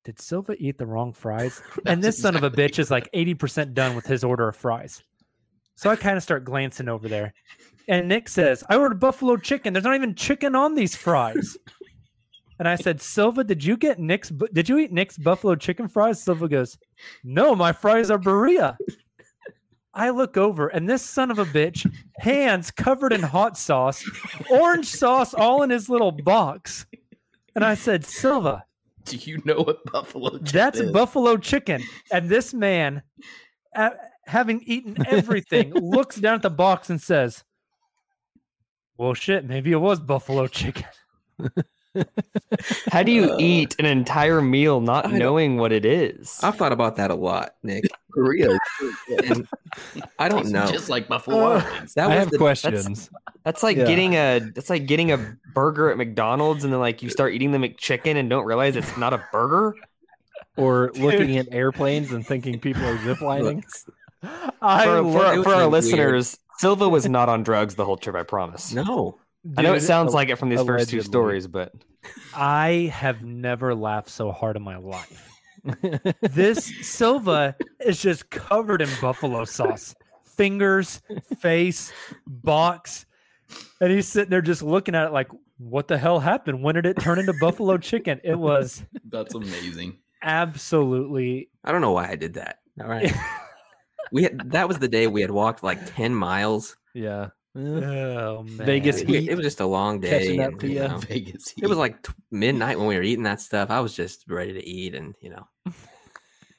[0.03, 3.73] "Did Silva eat the wrong fries?" and this son of a bitch is like 80%
[3.73, 5.01] done with his order of fries.
[5.75, 7.33] So I kind of start glancing over there.
[7.87, 9.73] And Nick says, I ordered buffalo chicken.
[9.73, 11.57] There's not even chicken on these fries.
[12.59, 14.31] And I said, Silva, did you get Nick's?
[14.31, 16.23] bu- Did you eat Nick's buffalo chicken fries?
[16.23, 16.77] Silva goes,
[17.23, 18.77] No, my fries are birria.
[19.93, 24.03] I look over, and this son of a bitch, hands covered in hot sauce,
[24.49, 26.85] orange sauce all in his little box.
[27.55, 28.65] And I said, Silva,
[29.05, 30.91] Do you know what buffalo chicken that's is?
[30.91, 31.81] buffalo chicken.
[32.11, 33.03] And this man,
[34.25, 37.43] having eaten everything, looks down at the box and says,
[38.97, 40.85] Well, shit, maybe it was buffalo chicken.
[42.91, 46.39] How do you Uh, eat an entire meal not I knowing what it is?
[46.43, 47.85] I've thought about that a lot, Nick.
[48.13, 48.57] For real.
[49.25, 49.47] And
[50.19, 50.67] I don't know.
[50.71, 51.59] Just like Buffalo.
[51.95, 53.09] That I have the, questions.
[53.43, 53.85] That's like Yeah.
[53.85, 57.51] getting a that's like getting a burger at McDonald's and then like you start eating
[57.51, 59.75] the McChicken and don't realize it's not a burger.
[60.57, 63.63] or looking at airplanes and thinking people are ziplining.
[64.61, 65.71] I For, for, for was our weird.
[65.71, 68.15] listeners, Silva was not on drugs the whole trip.
[68.15, 68.73] I promise.
[68.73, 69.19] No.
[69.57, 71.71] I know it Dude, sounds like it from these first two stories, but
[72.35, 75.29] I have never laughed so hard in my life.
[76.21, 81.01] this Silva is just covered in buffalo sauce, fingers,
[81.39, 81.91] face,
[82.27, 83.05] box,
[83.81, 85.27] and he's sitting there just looking at it like,
[85.57, 86.61] "What the hell happened?
[86.63, 89.97] When did it turn into buffalo chicken?" It was That's amazing.
[90.23, 92.59] absolutely I don't know why I did that.
[92.81, 93.11] All right.
[94.11, 96.77] we had that was the day we had walked like 10 miles.
[96.93, 97.29] yeah.
[97.57, 98.65] Oh man.
[98.65, 100.09] Vegas It, heat it was just a long day.
[100.09, 101.53] catching up and, to you know, Vegas.
[101.61, 103.69] it was like t- midnight when we were eating that stuff.
[103.69, 105.47] I was just ready to eat and, you know,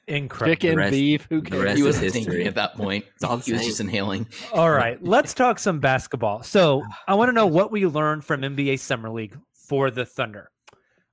[0.07, 0.55] incredible.
[0.55, 1.27] chicken, rest- beef.
[1.29, 1.63] Who cares?
[1.63, 2.45] rest he wasn't history.
[2.47, 3.05] at that point.
[3.23, 4.27] all He was just inhaling.
[4.53, 6.41] All right, let's talk some basketball.
[6.41, 10.49] So I want to know what we learned from NBA Summer League for the Thunder.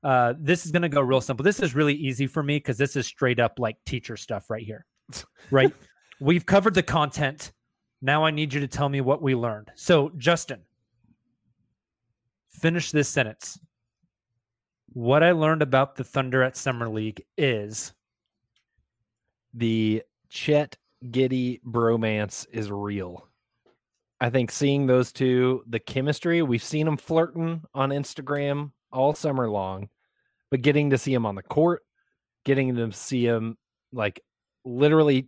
[0.03, 1.43] Uh, this is going to go real simple.
[1.43, 4.63] This is really easy for me because this is straight up like teacher stuff right
[4.63, 4.87] here.
[5.51, 5.73] Right?
[6.21, 7.53] We've covered the content.
[8.05, 9.73] Now I need you to tell me what we learned.
[9.77, 10.61] So, Justin,
[12.51, 13.59] finish this sentence.
[14.93, 17.95] What I learned about the Thunder at Summer League is
[19.55, 23.27] the Chet Giddey bromance is real.
[24.21, 29.49] I think seeing those two, the chemistry, we've seen them flirting on Instagram all summer
[29.49, 29.89] long,
[30.51, 31.81] but getting to see them on the court,
[32.45, 33.57] getting to see them
[33.95, 34.21] like
[34.67, 35.27] literally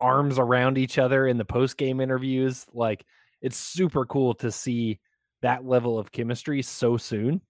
[0.00, 3.04] arms around each other in the post game interviews, like
[3.40, 5.00] it's super cool to see
[5.42, 7.40] that level of chemistry so soon.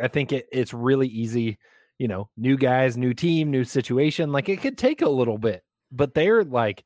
[0.00, 1.58] I think it, it's really easy
[2.02, 4.32] you know, new guys, new team, new situation.
[4.32, 5.62] Like it could take a little bit,
[5.92, 6.84] but they're like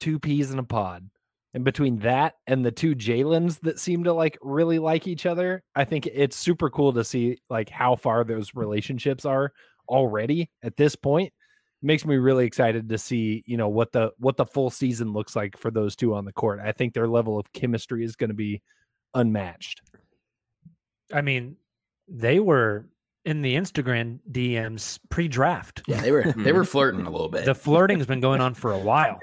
[0.00, 1.08] two peas in a pod.
[1.54, 5.62] And between that and the two Jalen's that seem to like really like each other,
[5.74, 9.50] I think it's super cool to see like how far those relationships are
[9.88, 11.32] already at this point.
[11.80, 15.36] Makes me really excited to see, you know, what the what the full season looks
[15.36, 16.58] like for those two on the court.
[16.60, 18.62] I think their level of chemistry is going to be
[19.14, 19.82] unmatched.
[21.12, 21.56] I mean,
[22.08, 22.86] they were
[23.24, 25.82] in the Instagram DMs pre-draft.
[25.86, 27.44] Yeah, they were they were flirting a little bit.
[27.44, 29.20] The flirting's been going on for a while.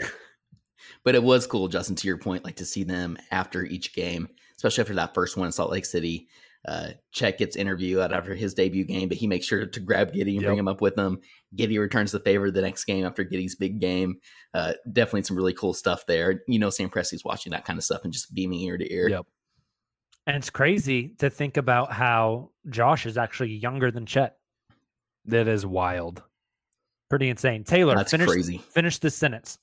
[1.04, 4.30] but it was cool, Justin, to your point, like to see them after each game,
[4.56, 6.28] especially after that first one in Salt Lake City.
[6.68, 10.14] Uh, Chet gets interview out after his debut game, but he makes sure to grab
[10.14, 11.20] Giddey and bring him up with him.
[11.56, 14.16] Giddey returns the favor the next game after Giddey's big game.
[14.54, 16.42] Uh, definitely some really cool stuff there.
[16.48, 19.10] You know, Sam Presti's watching that kind of stuff and just beaming ear to ear.
[19.10, 19.26] Yep.
[20.28, 24.38] And it's crazy to think about how Josh is actually younger than Chet.
[25.26, 26.24] That is wild.
[27.10, 27.64] Pretty insane.
[27.64, 28.58] Tayler, That's finish, crazy.
[28.58, 29.60] finish this sentence.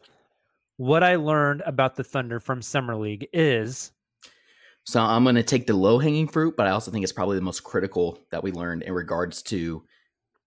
[0.77, 3.93] What I learned about the Thunder from Summer League is
[4.85, 7.37] So I'm going to take the low hanging fruit, but I also think it's probably
[7.37, 9.85] the most critical that we learned in regards to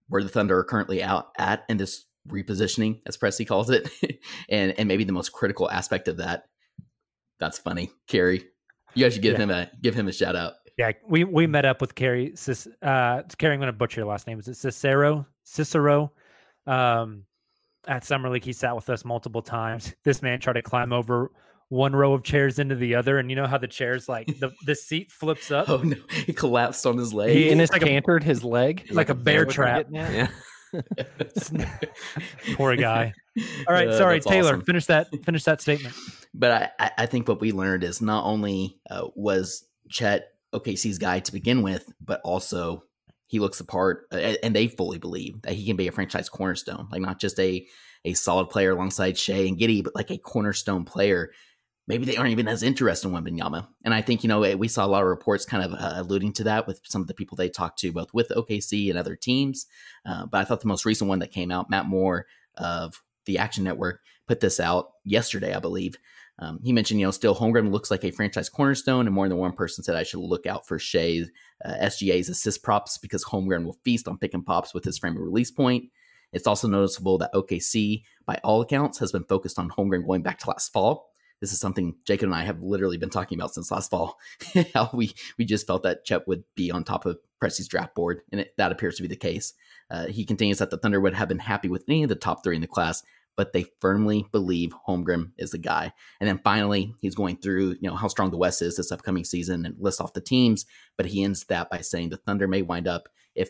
[0.10, 3.90] where the Thunder are currently out at in this repositioning, as Presti calls it,
[4.50, 6.46] and and maybe the most critical aspect of that.
[7.40, 8.44] That's funny, Kerry.
[8.94, 9.44] You guys should give Yeah.
[9.44, 10.54] him a give him a shout out.
[10.78, 12.34] yeah, we we met up with Carrie.
[12.82, 13.54] Uh, Carrie.
[13.54, 14.40] I'm going to butcher your last name.
[14.40, 15.26] Is it Cicero?
[15.44, 16.12] Cicero.
[16.68, 17.24] Um,
[17.88, 19.94] at Summer League, he sat with us multiple times.
[20.04, 21.32] This man tried to climb over
[21.76, 24.52] one row of chairs into the other, and you know how the chairs like the
[24.66, 25.68] the seat flips up.
[25.76, 27.36] Oh no, he collapsed on his leg.
[27.36, 29.88] He- Dennis like a- cantered his leg like a bear That's trap.
[29.92, 30.28] Yeah.
[32.56, 33.14] Poor guy.
[33.68, 34.46] All right, Uh, sorry, Tayler.
[34.46, 34.62] awesome.
[34.62, 35.08] Finish that.
[35.24, 35.96] Finish that statement.
[36.34, 40.98] But I, I- I think what we learned is not only uh, was Chet OKC's
[40.98, 42.84] guy to begin with, but also
[43.28, 46.30] he looks the part, uh, and they fully believe that he can be a franchise
[46.30, 47.66] cornerstone, like not just a
[48.08, 51.32] a solid player alongside Shea and Giddey, but like a cornerstone player.
[51.88, 54.86] Maybe they aren't even as interested in Wembanyama, and I think you know we saw
[54.86, 57.36] a lot of reports kind of uh, alluding to that with some of the people
[57.36, 59.68] they talked to, both with OKC and other teams.
[60.06, 62.26] Uh, but I thought the most recent one that came out, Matt Moore
[62.58, 65.96] of the Action Network, put this out yesterday, I believe.
[66.40, 69.38] Um, he mentioned, you know, still Holmgren looks like a franchise cornerstone, and more than
[69.38, 71.26] one person said I should look out for Shea
[71.64, 75.16] uh, SGA's assist props because Holmgren will feast on pick and pops with his frame
[75.16, 75.86] of release point.
[76.34, 80.40] It's also noticeable that OKC, by all accounts, has been focused on Holmgren going back
[80.40, 81.12] to last fall.
[81.42, 84.18] This is something Jacob and I have literally been talking about since last fall.
[84.74, 88.22] How we we just felt that Chet would be on top of Presti's draft board,
[88.32, 89.54] and it, that appears to be the case.
[89.92, 92.44] Uh, he continues that the Thunder would have been happy with any of the top
[92.44, 93.04] three in the class,
[93.36, 95.94] but they firmly believe Holmgren is the guy.
[96.20, 99.26] And then finally, he's going through, you know, how strong the West is this upcoming
[99.26, 100.66] season and lists off the teams.
[100.98, 103.50] But he ends that by saying the Thunder may wind up, if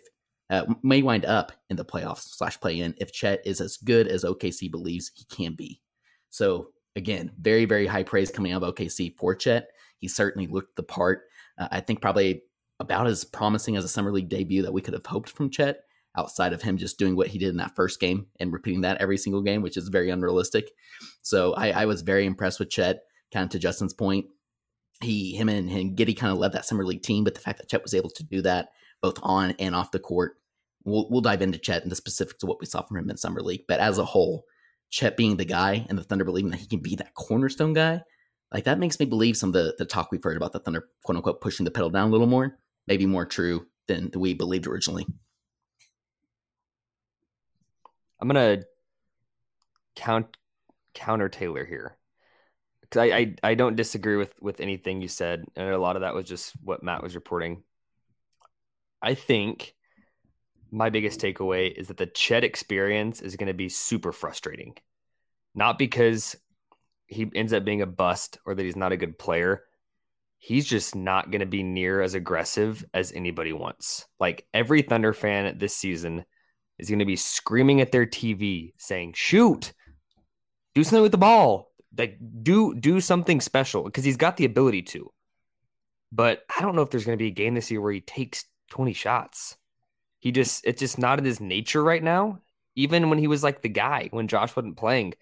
[0.49, 4.07] uh, may wind up in the playoffs slash play in if Chet is as good
[4.07, 5.81] as OKC believes he can be.
[6.29, 9.69] So again, very very high praise coming out of OKC for Chet.
[9.97, 11.23] He certainly looked the part.
[11.57, 12.43] Uh, I think probably
[12.79, 15.81] about as promising as a summer league debut that we could have hoped from Chet.
[16.17, 19.01] Outside of him just doing what he did in that first game and repeating that
[19.01, 20.71] every single game, which is very unrealistic.
[21.23, 23.01] So I, I was very impressed with Chet.
[23.33, 24.27] Kind of to Justin's point,
[25.01, 27.57] he, him, and, and Giddey kind of led that summer league team, but the fact
[27.57, 28.69] that Chet was able to do that
[29.01, 30.37] both on and off the court,
[30.85, 33.17] we'll, we'll dive into Chet and the specifics of what we saw from him in
[33.17, 33.63] summer league.
[33.67, 34.45] But as a whole,
[34.95, 38.01] Chet being the guy and the Thunder believing that he can be that cornerstone guy,
[38.53, 40.87] like that makes me believe some of the, the talk we've heard about the Thunder,
[41.03, 44.67] quote unquote, pushing the pedal down a little more, maybe more true than we believed
[44.67, 45.05] originally.
[48.21, 48.63] I'm gonna
[49.97, 50.37] count
[50.93, 51.97] counter Tayler here
[52.79, 56.03] because I, I I don't disagree with with anything you said, and a lot of
[56.03, 57.63] that was just what Matt was reporting.
[59.01, 59.74] I think
[60.75, 64.75] my biggest takeaway is that the Chet experience is going to be super frustrating,
[65.55, 66.35] not because
[67.07, 69.63] he ends up being a bust or that he's not a good player.
[70.37, 74.05] He's just not going to be near as aggressive as anybody wants.
[74.19, 76.25] Like every Thunder fan this season
[76.77, 79.71] is going to be screaming at their TV saying, "Shoot,
[80.73, 84.81] do something with the ball, like do do something special," because he's got the ability
[84.81, 85.09] to.
[86.11, 88.01] But I don't know if there's going to be a game this year where he
[88.01, 89.55] takes 20 shots.
[90.25, 92.39] He just it's just not in his nature right now.
[92.75, 95.13] Even when he was like the guy when Josh wasn't playing,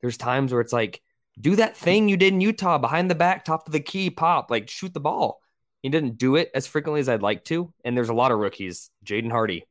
[0.00, 1.00] there's times where it's like,
[1.40, 4.50] do that thing you did in Utah behind the back, top of the key, pop,
[4.50, 5.38] like shoot the ball.
[5.80, 7.72] He didn't do it as frequently as I'd like to.
[7.84, 9.64] And there's a lot of rookies, Jaden Hardy,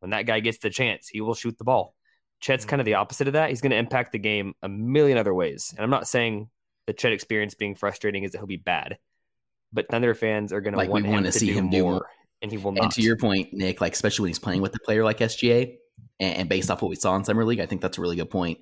[0.00, 1.94] when that guy gets the chance, he will shoot the ball.
[2.40, 3.50] Chet's kind of the opposite of that.
[3.50, 5.74] He's going to impact the game a million other ways.
[5.76, 6.48] And I'm not saying
[6.86, 8.96] the Chet experience being frustrating is that he'll be bad,
[9.74, 11.84] but Thunder fans are going Like, to want him to see do him more, do
[11.84, 12.06] more.
[12.42, 12.84] And he will not.
[12.84, 15.76] And to your point, Nick, like especially when he's playing with a player like SGA,
[16.20, 18.16] and, and based off what we saw in summer league, I think that's a really
[18.16, 18.58] good point.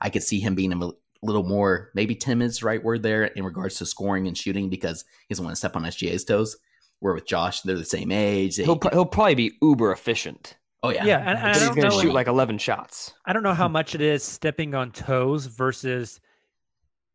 [0.00, 0.90] I could see him being a
[1.22, 4.68] little more, maybe timid is the right word there in regards to scoring and shooting
[4.68, 6.56] because he doesn't want to step on SGA's toes.
[7.00, 8.56] Where with Josh, they're the same age.
[8.56, 11.62] They- he'll pro- he'll probably be uber efficient, oh yeah, Yeah, and, and I he's
[11.62, 13.12] don't going to shoot like 11 shots.
[13.24, 16.20] I don't know how much it is stepping on toes versus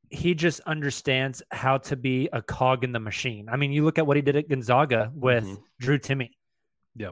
[0.09, 3.47] he just understands how to be a cog in the machine.
[3.49, 5.63] I mean, you look at what he did at Gonzaga with Mhm.
[5.79, 6.29] Drew Timme.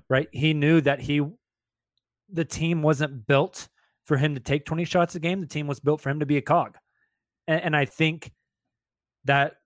[0.09, 0.27] Right.
[0.31, 1.21] He knew that he,
[2.29, 3.67] the team wasn't built
[4.05, 5.41] for him to take 20 shots a game.
[5.41, 6.77] The team was built for him to be a cog.
[7.47, 8.31] And, and I think
[9.25, 9.57] that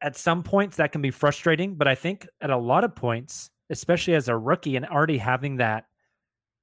[0.00, 3.50] at some points that can be frustrating, but I think at a lot of points,
[3.70, 5.84] especially as a rookie and already having that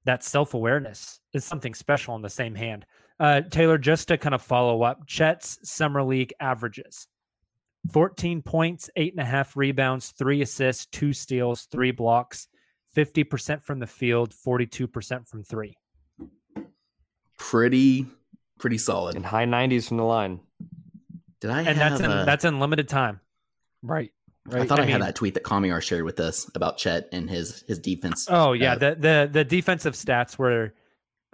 [0.05, 2.85] that self-awareness is something special in the same hand.
[3.19, 7.07] Uh, Tayler, just to kind of follow up, Chet's summer league averages
[7.93, 12.47] 14 points, eight and a half rebounds, three assists, two steals, three blocks,
[12.95, 15.77] 50% from the field, 42% from three.
[17.37, 18.05] pretty
[18.59, 19.15] pretty solid.
[19.15, 20.39] And high 90s from the line.
[21.41, 21.77] Did I And have?
[21.77, 23.19] that's in uh, that's in limited time.
[23.83, 24.11] Right.
[24.47, 24.61] Right.
[24.61, 27.29] I thought I, I had that tweet that Kamiar shared with us about Chet and
[27.29, 28.27] his his defense.
[28.29, 30.73] Oh yeah, Uh, the the the defensive stats were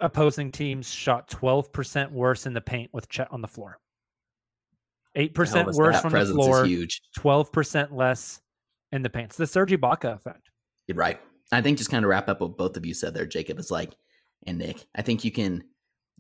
[0.02, 3.80] opposing teams shot 12% worse in the paint with Chet on the floor.
[5.16, 7.02] 8% hell worse from the floor, huge.
[7.18, 8.42] 12% less
[8.92, 9.28] in the paint.
[9.28, 10.50] It's the Serge Ibaka effect.
[10.88, 11.20] You're right.
[11.52, 13.72] I think just kind of wrap up what both of you said there, Jacob, is
[13.72, 13.96] like,
[14.48, 14.86] and Nick.
[14.96, 15.64] I think you can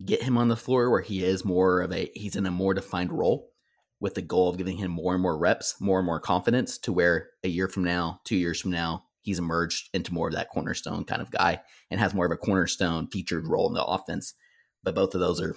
[0.05, 2.73] get him on the floor where he is more of a he's in a more
[2.73, 3.51] defined role
[3.99, 6.91] with the goal of giving him more and more reps, more and more confidence to
[6.91, 10.49] where a year from now, two years from now, he's emerged into more of that
[10.49, 14.33] cornerstone kind of guy and has more of a cornerstone featured role in the offense.
[14.83, 15.55] But both of those are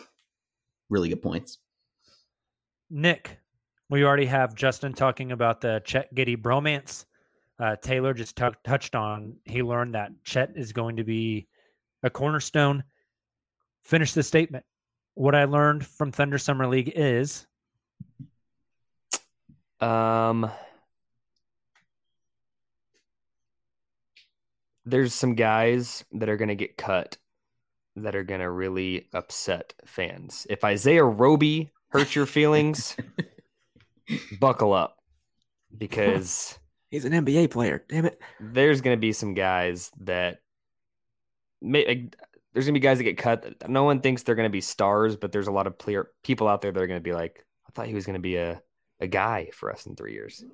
[0.90, 1.59] really good points.
[2.90, 3.38] Nick,
[3.88, 7.05] we already have Justin talking about the Chet Giddey bromance.
[7.59, 11.46] Uh, Tayler just tou- touched on he learned that Chet is going to be
[12.03, 12.85] a cornerstone.
[13.83, 14.64] Finish the statement.
[15.14, 17.46] What I learned from Thunder Summer League is
[19.81, 20.50] Um,
[24.84, 27.16] there's some guys that are going to get cut
[27.96, 30.46] that are going to really upset fans.
[30.50, 32.96] If Isaiah Roby hurts your feelings,
[34.40, 34.98] buckle up
[35.76, 36.58] because
[36.94, 37.84] He's an NBA player.
[37.88, 38.20] Damn it.
[38.38, 40.42] there's going to be some guys that
[41.60, 42.16] may, like,
[42.52, 43.68] there's going to be guys that get cut.
[43.68, 46.46] No one thinks they're going to be stars, but there's a lot of player people
[46.46, 48.37] out there that are going to be like, I thought he was going to be
[48.37, 48.62] a,
[49.00, 50.44] a guy for us in three years.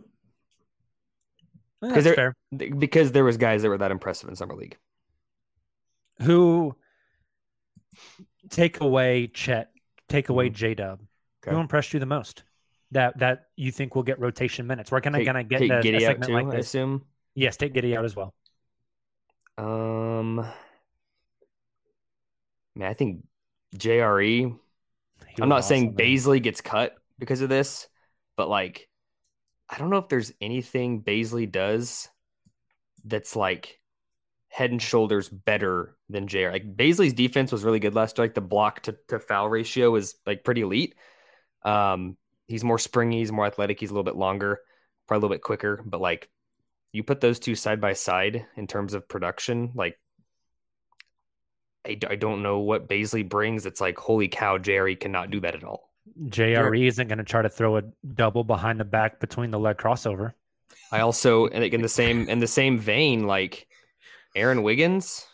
[1.80, 2.36] That's there- fair.
[2.56, 4.76] Because there was guys that were that impressive in summer league.
[6.22, 6.76] Who
[8.50, 9.70] take away Chet,
[10.08, 11.00] take away J Dub?
[11.42, 11.54] Okay.
[11.54, 12.44] Who impressed you the most?
[12.92, 14.90] That that you think will get rotation minutes?
[14.90, 17.04] Where can I Take- gonna get take a, a segment too, like I assume.
[17.34, 18.34] Yes, take Giddey out as well.
[19.56, 20.36] Um,
[22.74, 23.24] man, I think
[23.76, 24.56] JRE.
[25.28, 26.06] He I'm not saying awesome, man.
[26.06, 27.88] Bazley gets cut because of this,
[28.36, 28.88] but like,
[29.70, 32.08] I don't know if there's anything Bazley does
[33.04, 33.78] that's like
[34.48, 36.50] head and shoulders better than JR.
[36.50, 38.24] Like Bazley's defense was really good last year.
[38.24, 40.96] Like the block to, to foul ratio is like pretty elite.
[41.62, 42.16] Um,
[42.48, 44.58] he's more springy, he's more athletic, he's a little bit longer,
[45.06, 45.80] probably a little bit quicker.
[45.86, 46.28] But like,
[46.92, 49.98] you put those two side by side in terms of production, like.
[51.82, 53.64] I don't know what Bazley brings.
[53.64, 55.89] It's like, holy cow, Jerry cannot do that at all.
[56.26, 57.82] JRE isn't going to try to throw a
[58.14, 60.32] double behind the back between the leg crossover.
[60.92, 63.66] I also, and in the same in the same vein, like
[64.34, 65.26] Aaron Wiggins.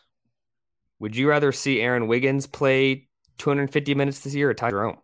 [0.98, 3.08] Would you rather see Aaron Wiggins play
[3.38, 4.98] 250 minutes this year or Ty Jerome?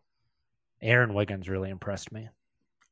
[0.81, 2.29] Aaron Wiggins really impressed me.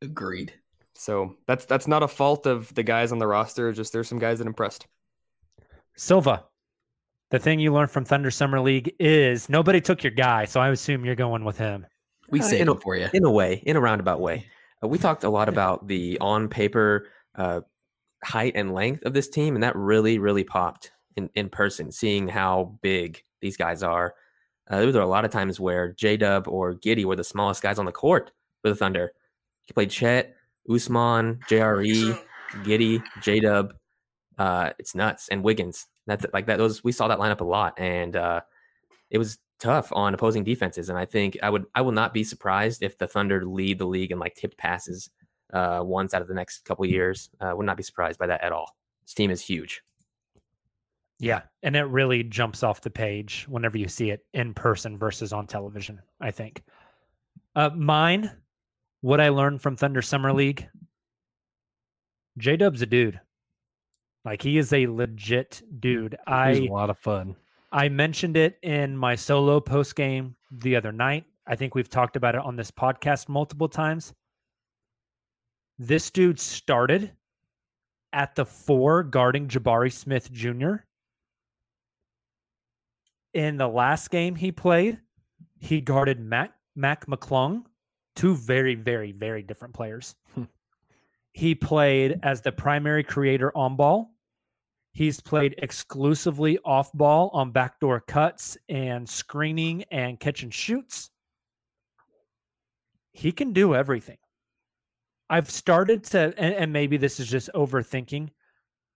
[0.02, 0.52] Agreed.
[0.94, 3.72] So that's that's not a fault of the guys on the roster.
[3.72, 4.86] Just there's some guys that impressed.
[5.96, 6.44] Silva,
[7.30, 10.68] the thing you learned from Thunder Summer League is nobody took your guy, so I
[10.68, 11.86] assume you're going with him.
[12.30, 13.08] We Uh, saved in a- it for you.
[13.12, 14.46] in a way, in a roundabout way.
[14.82, 17.06] Uh, we talked a lot about the on paper
[17.36, 17.60] uh,
[18.24, 22.28] height and length of this team, and that really, really popped in, in person, seeing
[22.28, 24.14] how big these guys are.
[24.68, 27.62] Uh, there were a lot of times where J Dub or Giddey were the smallest
[27.62, 28.30] guys on the court
[28.62, 29.12] for the Thunder.
[29.62, 30.34] He played Chet,
[30.68, 32.18] Ousmane, JRE,
[32.64, 33.74] Giddey, J Dub.
[34.38, 35.28] Uh, it's nuts.
[35.28, 35.86] And Wiggins.
[36.06, 36.58] That's like that.
[36.58, 38.40] Those we saw that lineup a lot, and uh,
[39.10, 40.88] it was tough on opposing defenses.
[40.88, 43.86] And I think I would I will not be surprised if the Thunder lead the
[43.86, 45.10] league in like tipped passes
[45.52, 47.30] uh, once out of the next couple years.
[47.40, 48.74] Uh, would not be surprised by that at all.
[49.04, 49.82] This team is huge.
[51.18, 55.32] Yeah, and it really jumps off the page whenever you see it in person versus
[55.32, 56.00] on television.
[56.20, 56.62] I think.
[57.54, 58.30] Uh, mine,
[59.02, 60.66] what I learned from Thunder Summer League.
[62.38, 63.20] J Dub's a dude.
[64.24, 66.14] Like he is a legit dude.
[66.14, 67.36] It was a I lot of fun.
[67.72, 71.24] I mentioned it in my solo post game the other night.
[71.46, 74.12] I think we've talked about it on this podcast multiple times.
[75.78, 77.12] This dude started
[78.12, 80.74] at the four guarding Jabari Smith Jr.
[83.34, 84.98] In the last game he played,
[85.58, 87.64] he guarded Mac Mac McClung,
[88.16, 90.16] two very, very, very different players.
[90.34, 90.44] Hmm.
[91.32, 94.12] he played as the primary creator on ball.
[94.92, 101.10] He's played exclusively off ball on backdoor cuts and screening and catch and shoots.
[103.12, 104.18] He can do everything.
[105.28, 108.30] I've started to, and, and maybe this is just overthinking.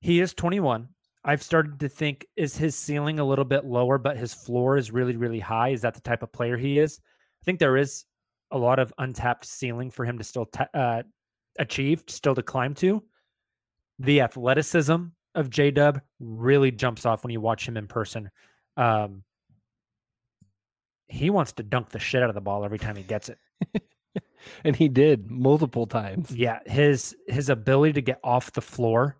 [0.01, 0.88] He is 21.
[1.24, 4.90] I've started to think, is his ceiling a little bit lower, but his floor is
[4.90, 5.70] really, really high?
[5.70, 7.01] Is that the type of player he is?
[7.03, 8.05] I think there is
[8.51, 11.03] a lot of untapped ceiling for him to still ta- uh,
[11.59, 13.03] achieve, still to climb to.
[14.01, 15.05] The athleticism
[15.35, 18.30] of J Dub really jumps off when you watch him in person.
[18.76, 19.24] Um,
[21.07, 23.39] he wants to dunk the shit out of the ball every time he gets it.
[24.64, 26.30] And he did multiple times.
[26.30, 29.16] Yeah, his his ability to get off the floor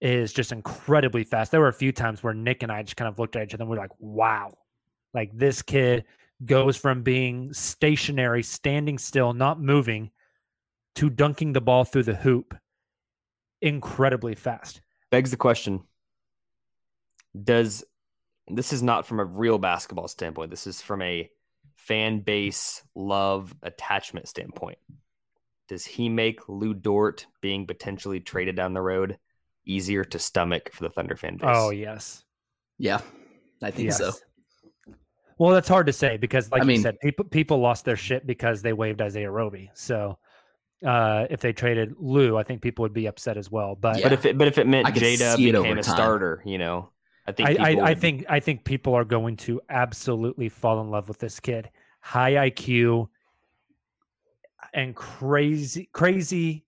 [0.00, 1.50] is just incredibly fast.
[1.50, 3.54] There were a few times where Nick and I just kind of looked at each
[3.54, 4.56] other and we are like, "Wow,
[5.14, 6.04] like this kid
[6.44, 10.10] goes from being stationary, standing still, not moving,
[10.96, 12.54] to dunking the ball through the hoop
[13.62, 14.80] incredibly fast."
[15.10, 15.82] Begs the question:
[17.40, 17.84] Does
[18.48, 20.50] this is not from a real basketball standpoint?
[20.50, 21.30] This is from a
[21.76, 24.78] fan base love attachment standpoint.
[25.68, 29.18] Does he make Lu Dort being potentially traded down the road
[29.64, 31.48] easier to stomach for the Thunder fan base?
[31.48, 32.24] Oh yes,
[32.78, 33.00] Yeah,
[33.62, 34.12] I think so.
[35.38, 38.26] Well, that's hard to say because, like I you said, people people lost their shit
[38.26, 39.70] because they waived Isaiah Roby.
[39.74, 40.18] So,
[40.86, 43.74] uh, if they traded Lu, I think people would be upset as well.
[43.74, 44.04] But Yeah.
[44.04, 45.82] But if it but if it meant I could J Dub see it became a
[45.82, 45.94] time.
[45.94, 46.90] starter, you know,
[47.26, 50.80] I think I, people I, I think I think people are going to absolutely fall
[50.80, 51.70] in love with this kid.
[52.00, 53.08] High IQ
[54.72, 56.64] and crazy, crazy,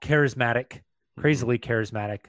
[0.00, 0.80] charismatic,
[1.12, 1.20] Mm-hmm.
[1.20, 2.20] crazily charismatic.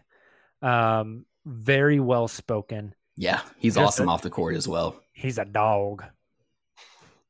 [0.61, 2.93] Um, very well spoken.
[3.15, 4.99] Yeah, he's Just awesome a- off the court as well.
[5.13, 6.03] He's a dog.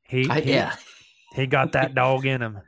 [0.01, 0.75] He, I, he yeah.
[1.33, 2.59] He got that dog in him.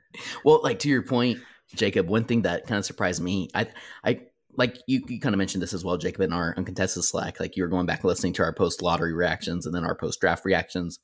[0.43, 1.39] Well, like to your point,
[1.75, 3.67] Jacob, one thing that kind of surprised me, I,
[4.03, 4.21] I
[4.57, 7.39] like you, you kind of mentioned this as well, Jacob, in our uncontested Slack.
[7.39, 9.95] Like you were going back and listening to our post lottery reactions and then our
[9.95, 10.99] post draft reactions.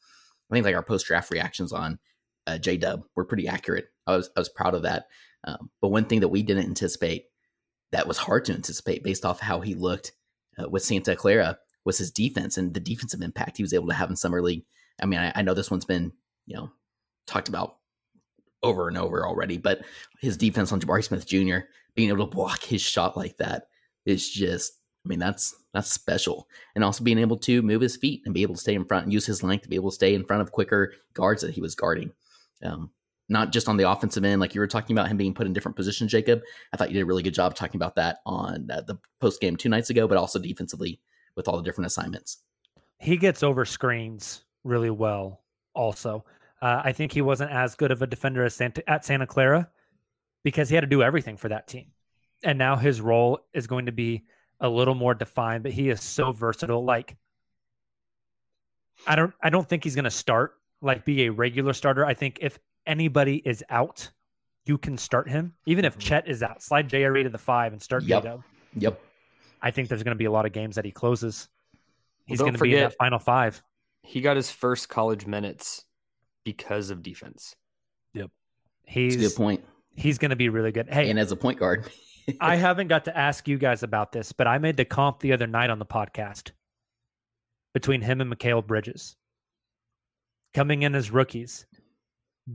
[0.49, 1.99] I think like our post draft reactions on
[2.47, 3.86] uh, J Dub were pretty accurate.
[4.07, 5.05] I was I was proud of that.
[5.43, 7.26] Um, but one thing that we didn't anticipate
[7.91, 10.14] that was hard to anticipate based off how he looked
[10.57, 13.93] uh, with Santa Clara was his defense and the defensive impact he was able to
[13.93, 14.64] have in summer league.
[15.01, 16.12] I mean, I, I know this one's been
[16.45, 16.72] you know
[17.32, 17.77] talked about
[18.63, 19.82] over and over already, but
[20.19, 21.65] his defense on Jabari Smith Jr.
[21.95, 23.67] being able to block his shot like that
[24.05, 24.73] is just
[25.05, 26.47] I mean, that's that's special.
[26.75, 29.05] And also being able to move his feet and be able to stay in front
[29.05, 31.53] and use his length to be able to stay in front of quicker guards that
[31.53, 32.11] he was guarding.
[32.63, 32.91] Um,
[33.29, 35.53] not just on the offensive end, like you were talking about him being put in
[35.53, 36.41] different positions, Jacob.
[36.73, 39.39] I thought you did a really good job talking about that on uh, the post
[39.39, 40.99] game two nights ago, but also defensively
[41.36, 42.39] with all the different assignments.
[42.99, 45.41] He gets over screens really well.
[45.73, 46.25] Also,
[46.62, 49.70] uh, I think he wasn't as good of a defender as Santa, at Santa Clara
[50.43, 51.88] because he had to do everything for that team,
[52.43, 54.24] and now his role is going to be
[54.59, 55.64] a little more defined.
[55.64, 56.84] But he is so versatile.
[56.84, 57.18] Like,
[59.07, 62.05] I don't, I don't think he's going to start like be a regular starter.
[62.05, 64.09] I think if anybody is out,
[64.66, 65.53] you can start him.
[65.66, 68.39] Even if Chet is out, slide JRE to the five and start Yep.
[68.76, 69.01] Yep.
[69.62, 71.47] I think there's going to be a lot of games that he closes.
[72.26, 73.62] He's don't going to be in that final five.
[74.03, 75.86] He got his first college minutes
[76.43, 77.55] because of defense.
[78.13, 78.29] Yep.
[78.85, 79.63] He's a good point.
[79.95, 80.89] he's going to be really good.
[80.89, 81.89] Hey, And as a point guard,
[82.41, 85.33] I haven't got to ask you guys about this, but I made the comp the
[85.33, 86.51] other night on the podcast
[87.73, 89.15] between him and Mikal Bridges.
[90.53, 91.65] Coming in as rookies,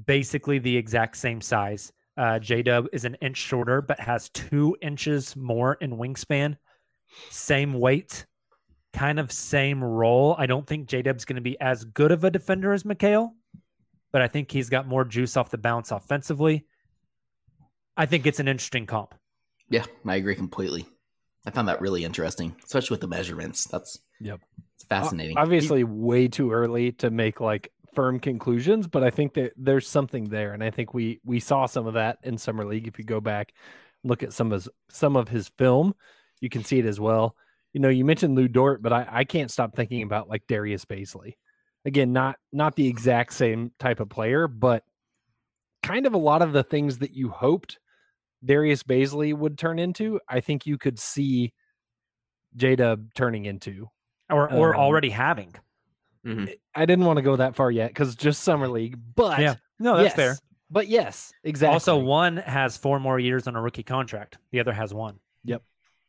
[0.07, 1.93] basically the exact same size.
[2.16, 6.57] Uh, J Dub is an inch shorter, but has two inches more in wingspan.
[7.30, 8.26] Same weight,
[8.93, 10.34] kind of same role.
[10.39, 13.32] I don't think J Dub's going to be as good of a defender as Mikhail,
[14.17, 16.64] but I think he's got more juice off the bounce offensively.
[17.99, 19.14] I think it's an interesting comp.
[19.69, 20.87] yeah, I agree completely.
[21.45, 23.67] I found that really interesting, especially with the measurements.
[23.67, 24.41] That's Yep.
[24.77, 25.37] it's fascinating.
[25.37, 30.31] Obviously, way too early to make like firm conclusions, but I think that there's something
[30.31, 32.89] there, and I think we we saw some of that in summer league.
[32.89, 33.53] If you go back,
[34.03, 35.95] look at some of his, some of his film,
[36.41, 37.37] you can see it as well.
[37.75, 40.87] You know, you mentioned Lu Dort, but I, I can't stop thinking about like Darius
[40.87, 41.35] Bazley.
[41.87, 44.84] Again, not not the exact same type of player, but
[45.82, 47.78] kind of a lot of the things that you hoped
[48.45, 50.20] Darius Bazley would turn into.
[50.28, 51.53] I think you could see
[52.57, 53.89] J Dub turning into.
[54.28, 55.55] or or Um, already having.
[56.26, 56.53] Mhm.
[56.74, 59.55] I didn't want to go that far yet because just summer league, but Yeah.
[59.78, 60.37] No, that's fair.
[60.68, 61.72] But yes, exactly.
[61.72, 64.39] Also, one has four more years on a rookie contract.
[64.51, 65.20] The other has one.
[65.45, 65.62] Yep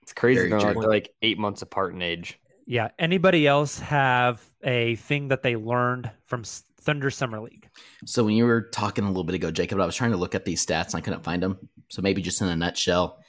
[0.08, 0.38] it's crazy.
[0.40, 0.82] Very They're like, true.
[0.84, 2.40] they're like eight months apart in age.
[2.68, 2.90] Yeah.
[3.00, 7.70] Anybody else have a thing that they learned from Thunder Summer League?
[8.06, 10.36] So when you were talking a little bit ago, Jacob, I was trying to look
[10.36, 11.70] at these stats and I couldn't find them.
[11.88, 13.20] So maybe just in a nutshell,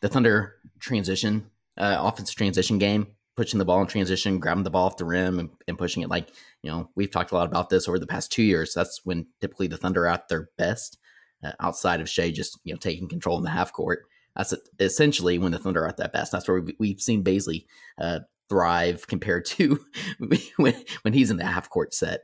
[0.00, 1.46] the Thunder transition,
[1.78, 3.06] uh, offensive transition game,
[3.36, 6.08] pushing the ball in transition, grabbing the ball off the rim and, and pushing it.
[6.08, 6.30] Like
[6.62, 8.74] you know, we've talked a lot about this over the past two years.
[8.74, 10.98] That's when typically the Thunder are at their best,
[11.44, 14.02] uh, outside of Shai just you know taking control in the half court.
[14.36, 16.32] That's essentially when the Thunder are at their best.
[16.32, 17.66] That's where we, we've seen Bazley
[17.98, 19.84] uh, thrive compared to
[20.56, 22.22] when when he's in the half court set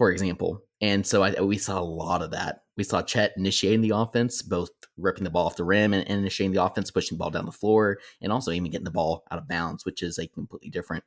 [0.00, 0.64] for example.
[0.80, 2.62] And so I, we saw a lot of that.
[2.78, 6.20] We saw Chet initiating the offense, both ripping the ball off the rim and, and
[6.20, 9.24] initiating the offense, pushing the ball down the floor, and also even getting the ball
[9.30, 11.04] out of bounds, which is a completely different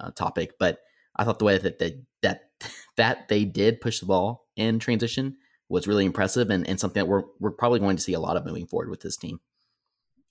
[0.00, 0.54] uh, topic.
[0.58, 0.80] But
[1.14, 2.50] I thought the way that they, that
[2.96, 5.36] that they did push the ball in transition
[5.68, 8.36] was really impressive and, and something that we're we're probably going to see a lot
[8.36, 9.38] of moving forward with this team.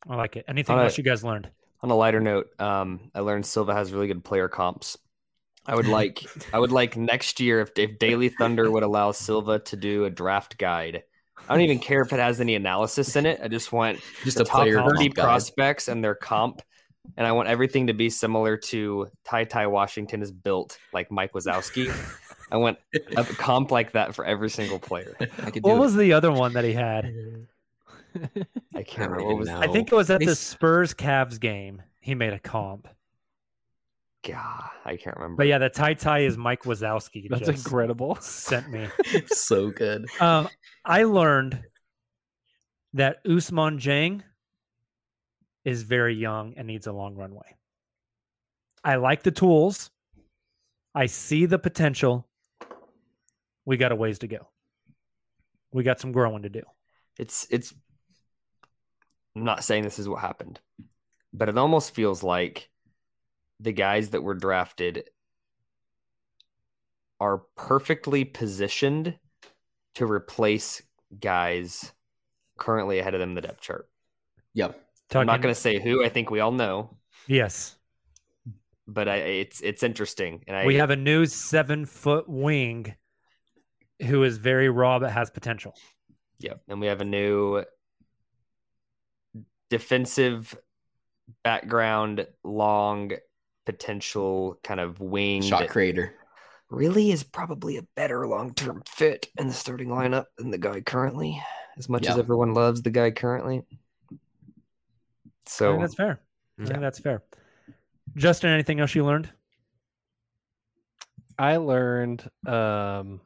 [0.06, 0.44] I like it.
[0.50, 0.98] Anything All else right.
[0.98, 1.50] you guys learned?
[1.84, 4.98] On a lighter note, um, I learned Silva has really good player comps.
[5.66, 6.24] I would like
[6.54, 10.10] I would like next year if if Daily Thunder would allow Silva to do a
[10.10, 11.04] draft guide.
[11.50, 13.40] I don't even care if it has any analysis in it.
[13.44, 15.24] I just want Just the a top player 30 comp guide.
[15.24, 16.62] prospects and their comp.
[17.18, 21.92] And I want everything to be similar to TyTy Washington is built like Mike Wazowski.
[22.52, 22.78] I want
[23.18, 25.16] a comp like that for every single player.
[25.20, 25.80] I could do What it.
[25.80, 27.12] was the other one that he had?
[28.76, 29.60] I can't remember what was know.
[29.60, 31.82] I think it was at They the Spurs Cavs game.
[32.00, 32.88] He made a comp.
[34.24, 35.38] God, I can't remember.
[35.38, 37.28] But yeah, the tie tie is Mike Wazowski.
[37.30, 38.16] that's just incredible.
[38.22, 38.88] Sent me.
[39.28, 40.06] so good.
[40.20, 40.48] Um,
[40.86, 41.64] I learned
[42.94, 44.22] that Ousmane Dieng
[45.64, 47.56] is very young and needs a long runway.
[48.84, 49.90] I like the tools.
[50.94, 52.28] I see the potential.
[53.66, 54.50] We got a ways to go.
[55.72, 56.64] We got some growing to do.
[57.18, 57.74] it's it's
[59.36, 60.60] I'm not saying this is what happened,
[61.34, 62.70] but it almost feels like
[63.60, 65.06] the guys that were drafted
[67.20, 69.18] are perfectly positioned
[69.96, 70.82] to replace
[71.20, 71.92] guys
[72.58, 73.90] currently ahead of them in the depth chart.
[74.54, 74.80] Yep.
[75.14, 76.04] I'm not going to say who.
[76.04, 77.76] I think we all know, Yes,
[78.88, 82.96] but I, it's it's interesting, and I we have a new seven foot wing
[84.02, 85.76] who is very raw but has potential.
[86.40, 86.62] Yep.
[86.68, 87.64] And we have a new
[89.72, 90.56] defensive
[91.44, 93.14] background, long
[93.66, 96.14] potential kind of wing Shot creator.
[96.70, 100.82] really is probably a better long term fit in the starting lineup than the guy
[100.82, 101.42] currently,
[101.78, 103.64] as much as everyone loves the guy currently.
[104.12, 104.16] I
[105.48, 106.22] So think that's fair.
[106.60, 106.68] I Yeah.
[106.68, 107.24] think that's fair.
[108.18, 109.30] Justin, anything else you learned?
[111.40, 113.22] I learned um,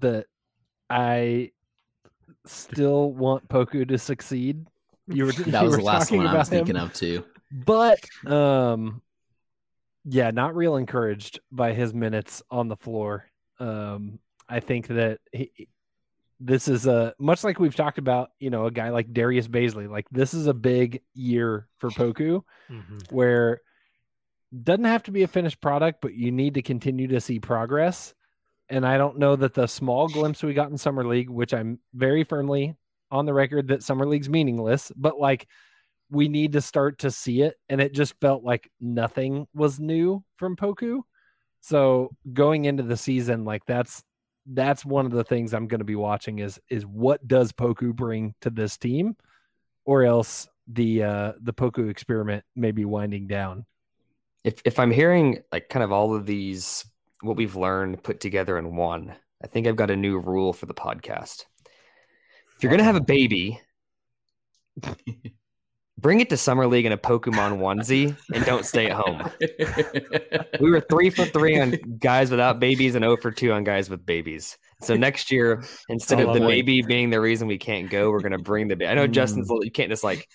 [0.00, 0.26] that
[0.90, 1.52] I
[2.46, 4.66] still want Poku to succeed.
[5.12, 6.82] You were That you was were the last talking one I about was thinking him,
[6.84, 7.24] of too.
[7.50, 9.02] but um,
[10.04, 13.26] yeah, not real encouraged by his minutes on the floor.
[13.58, 15.66] Um, I think that he,
[16.38, 19.90] this is a much like we've talked about, you know, a guy like Darius Bazley.
[19.90, 22.42] Like this is a big year for Poku,
[23.10, 23.62] where
[24.62, 28.14] doesn't have to be a finished product, but you need to continue to see progress.
[28.70, 31.80] And I don't know that the small glimpse we got in summer league, which I'm
[31.92, 32.76] very firmly
[33.10, 35.48] on the record that summer league's meaningless, but like
[36.10, 37.56] we need to start to see it.
[37.68, 41.00] And it just felt like nothing was new from Poku.
[41.60, 44.02] So going into the season, like that's
[44.46, 47.94] that's one of the things I'm going to be watching is is what does Poku
[47.94, 49.16] bring to this team,
[49.84, 53.66] or else the uh the Poku experiment may be winding down.
[54.44, 56.84] if if I'm hearing like kind of all of these
[57.22, 60.66] what we've learned put together in one, I think I've got a new rule for
[60.66, 61.44] the podcast.
[62.56, 63.60] If you're gonna have a baby,
[65.98, 69.30] bring it to summer league in a Pokemon onesie and don't stay at home.
[70.60, 73.90] We were three for three on guys without babies and 0 for two on guys
[73.90, 74.58] with babies.
[74.82, 76.66] So next year, instead of the love it.
[76.66, 78.88] baby being the reason we can't go, we're gonna bring the baby.
[78.88, 79.12] I know mm.
[79.12, 80.28] Justin's you can't just like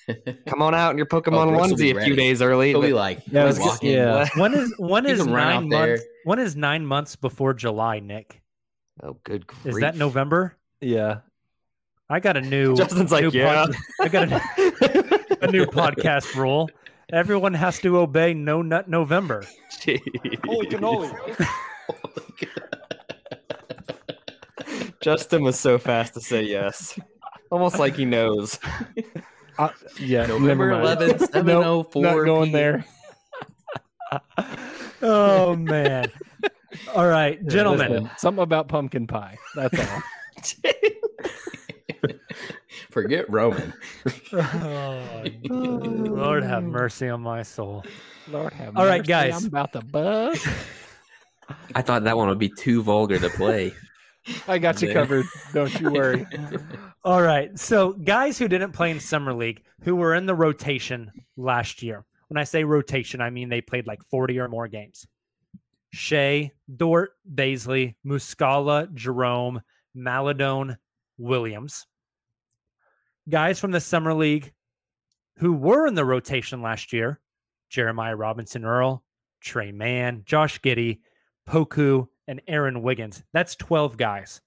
[0.48, 2.70] come on out in your oh, Pokemon Brooks will be onesie a few days early.
[2.70, 3.92] He'll be like, Yeah, I was walking.
[3.92, 4.28] yeah.
[4.36, 6.00] When is when You is can run nine there.
[6.26, 6.38] Months?
[6.38, 8.42] When is nine months before July, Nick?
[9.02, 9.76] Oh, good grief.
[9.76, 10.56] Is that November?
[10.82, 11.20] Yeah.
[12.10, 12.76] I got a new.
[12.78, 13.66] Justin's like, new yeah.
[14.00, 14.36] I got a,
[15.42, 16.70] a new podcast rule.
[17.12, 19.46] Everyone has to obey No Nut November.
[19.84, 21.48] Holy cannoli.
[25.02, 26.98] Justin was so fast to say yes.
[27.52, 28.58] Almost like he knows.
[29.60, 29.70] Uh,
[30.00, 30.26] yeah.
[30.26, 31.00] November never mind.
[31.00, 32.84] 11th, Nope, 7:04 not going PM.
[34.12, 34.62] there.
[35.08, 36.12] Oh man!
[36.96, 37.92] All right, gentlemen.
[37.92, 39.38] Listen, something about pumpkin pie.
[39.54, 40.02] That's all.
[42.90, 43.72] Forget Roman.
[44.34, 47.84] Oh, Lord have mercy on my soul.
[48.28, 49.44] Lord have All right, mercy, guys.
[49.44, 50.44] I'm about to buzz.
[51.76, 53.74] I thought that one would be too vulgar to play.
[54.48, 55.26] I got you covered.
[55.54, 56.26] Don't you worry.
[57.04, 57.58] All right.
[57.60, 62.06] So, guys who didn't play in Summer League, who were in the rotation last year.
[62.28, 65.06] When I say rotation, I mean they played like 40 or more games.
[65.92, 69.62] Shai, Dort, Bazley, Muscala, Jerome,
[69.94, 70.78] Maledon,
[71.18, 71.86] Williams.
[73.30, 74.52] Guys from the Summer League
[75.38, 77.20] who were in the rotation last year
[77.70, 79.04] Jeremiah Robinson Earl,
[79.42, 81.00] Tre Mann, Josh Giddey,
[81.48, 83.24] Poku, and Aaron Wiggins.
[83.34, 84.42] That's 12 guys.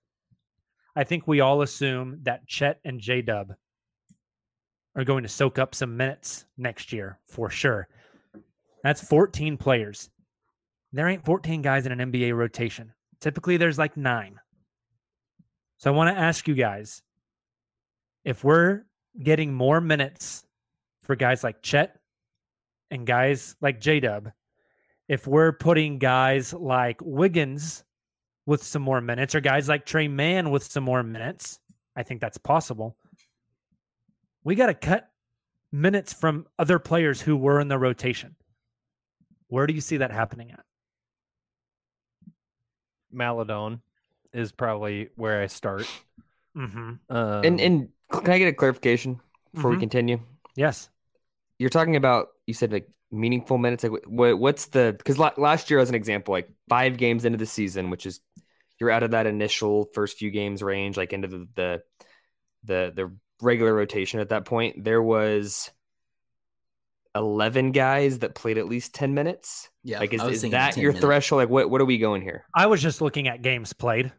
[0.96, 3.54] I think we all assume that Chet and J Dub
[4.98, 7.86] are going to soak up some minutes next year for sure.
[8.82, 10.10] That's 14 players.
[10.92, 12.92] There ain't 14 guys in an NBA rotation.
[13.20, 14.40] Typically, there's like nine.
[15.78, 17.02] So I want to ask you guys
[18.24, 18.82] if we're
[19.22, 20.44] getting more minutes
[21.02, 21.96] for guys like Chet
[22.90, 24.32] and guys like J Dub,
[25.06, 27.84] if we're putting guys like Wiggins
[28.46, 31.60] with some more minutes or guys like Tre Mann with some more minutes,
[31.94, 32.96] I think that's possible.
[34.48, 35.10] We got to cut
[35.70, 38.34] minutes from other players who were in the rotation.
[39.48, 40.64] Where do you see that happening at?
[43.12, 43.82] Maledon
[44.32, 45.86] is probably where I start.
[46.56, 47.14] Mm-hmm.
[47.14, 49.20] Um, and and can I get a clarification
[49.52, 49.74] before Mhm.
[49.74, 50.20] we continue?
[50.56, 50.88] Yes.
[51.58, 53.84] You're talking about you said like meaningful minutes.
[53.84, 57.44] Like what what's the because last year as an example, like five games into the
[57.44, 58.22] season, which is
[58.80, 61.82] you're out of that initial first few games range, like into the the
[62.64, 64.84] the, the regular rotation at that point.
[64.84, 65.70] There was.
[67.14, 71.04] 11 guys that played at least 10 minutes Yeah, like is, is that your minutes.
[71.04, 74.12] threshold like what, what are we going here I was just looking at games played.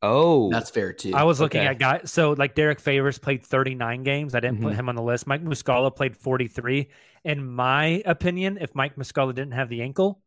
[0.00, 1.12] oh That's fair too.
[1.14, 1.68] I was looking okay.
[1.68, 2.10] at guys.
[2.10, 4.34] So, like Derrick Favors played 39 games.
[4.34, 4.76] I didn't put Mhm.
[4.76, 5.26] him on the list.
[5.26, 6.88] Mike Muscala played 43.
[7.24, 10.22] In my opinion, if Mike Muscala didn't have the ankle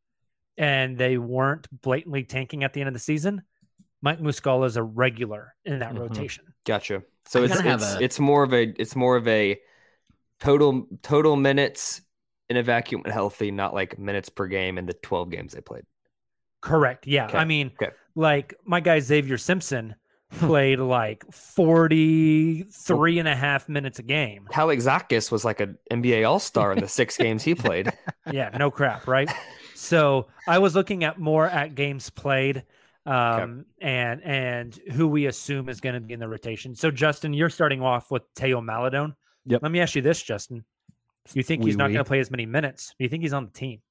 [0.57, 3.41] and they weren't blatantly tanking at the end of the season,
[4.05, 5.99] Mike Muscala is a regular in that Mhm.
[5.99, 6.45] rotation.
[6.65, 7.01] Gotcha.
[7.27, 9.59] So I it's it's, a- it's more of a it's more of a
[10.39, 12.01] total total minutes
[12.49, 15.61] in a vacuum and healthy, not like minutes per game in the twelve games they
[15.61, 15.83] played.
[16.61, 17.07] Correct.
[17.07, 17.25] Yeah.
[17.25, 17.91] Okay, I mean, okay.
[18.15, 19.95] like my guy Zavier Simpson
[20.39, 24.47] played like 43 and a half minutes a game.
[24.51, 27.91] Kalaitzakis was like an NBA All Star in the six games he played.
[28.31, 29.29] yeah, no crap, right?
[29.75, 32.63] So I was looking at more at games played,
[33.05, 36.75] um, and and who we assume is going to be in the rotation.
[36.75, 39.15] So Justin, you're starting off with Teo Maledon.
[39.45, 39.61] Yep.
[39.61, 40.65] Let me ask you this, Justin:
[41.33, 41.93] You think he's Wee not wee.
[41.93, 42.93] going to play as many minutes?
[42.97, 43.81] Do you think he's on the team?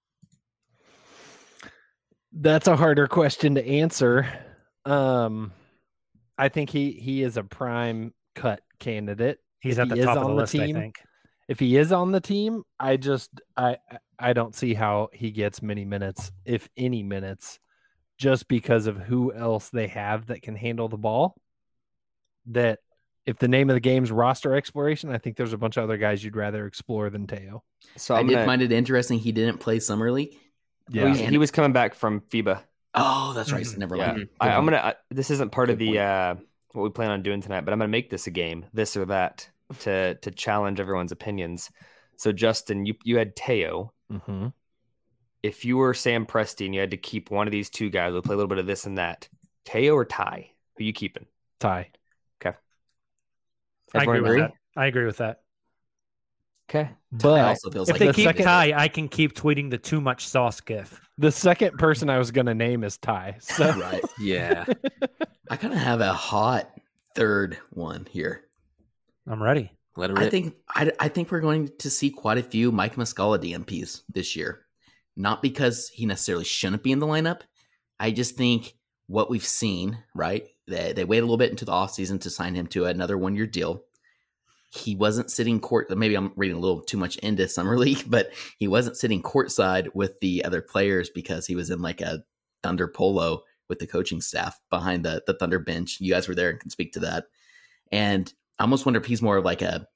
[2.32, 4.26] That's a harder question to answer.
[4.84, 5.52] Um,
[6.36, 9.38] I think he he is a prime cut candidate.
[9.60, 11.00] He's If at the he top of the list, I team, think.
[11.46, 13.76] If he is on the team, I just I
[14.18, 17.60] I don't see how he gets many minutes, if any minutes,
[18.18, 21.34] just because of who else they have that can handle the ball.
[22.46, 22.80] That
[23.26, 25.96] if the name of the game's roster exploration, I think there's a bunch of other
[25.96, 27.62] guys you'd rather explore than Teo.
[27.96, 30.34] So I I'm did gonna, find it interesting he didn't play summer league.
[30.34, 31.30] oh, he's- Yeah.
[31.30, 32.60] he was coming back from FIBA.
[32.94, 33.64] Oh, that's right.
[33.64, 33.78] Mhm.
[33.78, 34.28] Never Yeah, mind.
[34.40, 34.76] I, Good I'm gonna.
[34.76, 36.34] I, this isn't part of the uh,
[36.72, 39.06] what we plan on doing tonight, but I'm gonna make this a game, this or
[39.06, 39.48] that,
[39.80, 41.70] to to challenge everyone's opinions.
[42.18, 43.92] So Justin, you you had Teo.
[44.12, 44.48] Mm-hmm.
[45.45, 48.12] If you were Sam Presti and you had to keep one of these two guys,
[48.14, 49.28] we'll play a little bit of this and that.
[49.66, 50.51] Teo or Ty?
[50.78, 51.26] Who you keeping?
[51.61, 51.90] Ty.
[52.40, 52.57] Okay.
[53.92, 54.80] I Everyone agree, with that.
[54.80, 55.40] I agree with that.
[56.70, 56.88] Okay.
[57.12, 59.76] But also feels If like they the keep second- Kai, I can keep tweeting the
[59.76, 60.99] too much sauce gif.
[61.18, 63.36] the second person I was gonna name is Ty.
[63.40, 64.01] So right.
[64.18, 64.64] Yeah.
[65.51, 66.70] I kind of have a hot
[67.14, 68.45] third one here.
[69.26, 69.70] I'm ready.
[69.97, 72.97] Let it I think I, I think we're going to see quite a few Mike
[72.97, 74.63] Muscala DNPs this year.
[75.16, 77.42] Not because he necessarily shouldn't be in the lineup.
[78.00, 78.74] I just think
[79.06, 80.46] what we've seen, right?
[80.66, 83.36] They, they waited a little bit into the offseason to sign him to another one
[83.36, 83.84] year deal.
[84.70, 85.88] He wasn't sitting court.
[85.96, 89.94] Maybe I'm reading a little too much into summer league, but he wasn't sitting courtside
[89.94, 92.24] with the other players because he was in like a
[92.62, 95.98] Thunder polo with the coaching staff behind the the Thunder bench.
[96.00, 97.26] You guys were there and can speak to that.
[97.92, 99.86] And I almost wonder if he's more of like a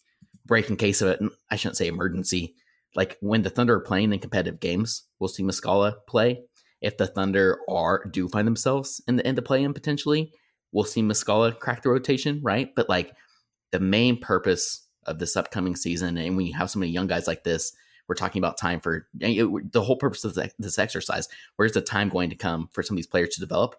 [0.46, 1.20] break in case of it.
[1.50, 2.54] I shouldn't say emergency.
[2.94, 6.42] Like when the Thunder are playing in competitive games, we'll see Muscala play.
[6.80, 10.32] If the Thunder are do find themselves in the end to play in potentially,
[10.72, 12.74] we'll see Muscala crack the rotation, right?
[12.74, 13.14] But like
[13.72, 17.26] the main purpose of this upcoming season, and when you have so many young guys
[17.26, 17.72] like this,
[18.08, 21.28] we're talking about time for it- the whole purpose of this- this exercise.
[21.56, 23.74] Where's the time going to come for some of these players to develop?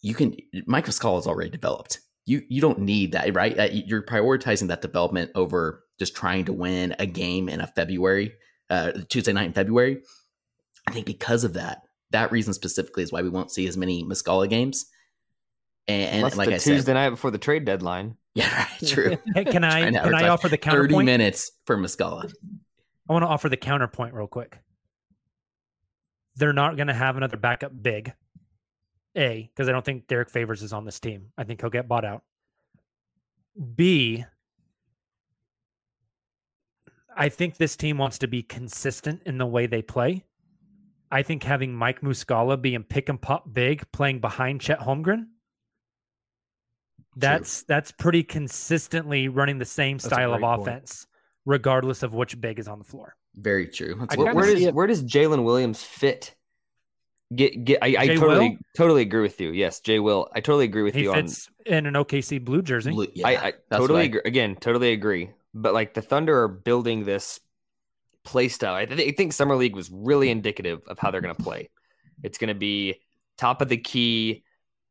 [0.00, 0.36] You can
[0.66, 2.00] Mike Muscala is already developed.
[2.24, 3.58] You you don't need that, right?
[3.58, 8.32] Uh, You're prioritizing that development over just trying to win a game in a February,
[8.70, 10.02] uh, Tuesday night in February.
[10.88, 14.02] I think because of that, that reason specifically is why we won't see as many
[14.02, 14.86] Muscala games.
[15.86, 18.16] And, and Unless like the I Tuesday said, night before the trade deadline.
[18.34, 19.18] yeah, right, true.
[19.34, 20.92] Hey, can I can I offer the counterpoint?
[20.92, 22.32] Thirty minutes for Muscala.
[23.08, 24.58] I want to offer the counterpoint real quick.
[26.36, 28.14] They're not going to have another backup big.
[29.16, 31.32] A, because I don't think Derrick Favors is on this team.
[31.36, 32.22] I think he'll get bought out.
[33.74, 34.24] B,
[37.16, 40.24] I think this team wants to be consistent in the way they play.
[41.10, 45.26] I think having Mike Muscala being pick and pop big, playing behind Chet Holmgren,
[47.16, 50.60] that's that's pretty consistently running the same That's style of great point.
[50.68, 51.06] offense,
[51.44, 53.16] regardless of which big is on the floor.
[53.34, 53.96] Very true.
[53.98, 56.34] That's I what Where, where does where does Jalen Williams fit?
[57.34, 57.78] Get get.
[57.82, 58.56] I, I totally Will?
[58.76, 59.50] totally agree with you.
[59.50, 60.28] Yes, Jay Will.
[60.34, 61.26] I totally agree with He you on.
[61.26, 62.90] fits in an OKC blue jersey.
[62.92, 64.20] Blue- yeah, I, I totally I- agree.
[64.24, 65.30] Again, totally agree.
[65.52, 67.40] But like the Thunder are building this
[68.24, 68.74] play style.
[68.74, 71.70] I, th- I think summer league was really indicative of how they're going to play.
[72.22, 73.00] It's going to be
[73.38, 74.44] top of the key,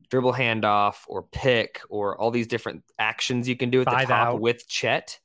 [0.10, 4.14] dribble handoff or pick or all these different actions you can do at Five the
[4.14, 4.42] top out.
[4.42, 5.20] with Chet.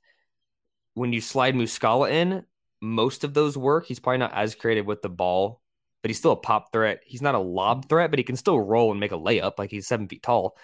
[0.95, 2.45] When you slide Muscala in,
[2.80, 3.87] most of those work.
[3.87, 5.61] He's probably not as creative with the ball,
[6.03, 7.01] but he's still a pop threat.
[7.05, 7.89] He's not a lob mm-hmm.
[7.89, 10.57] threat, but he can still roll and make a layup like he's seven feet tall.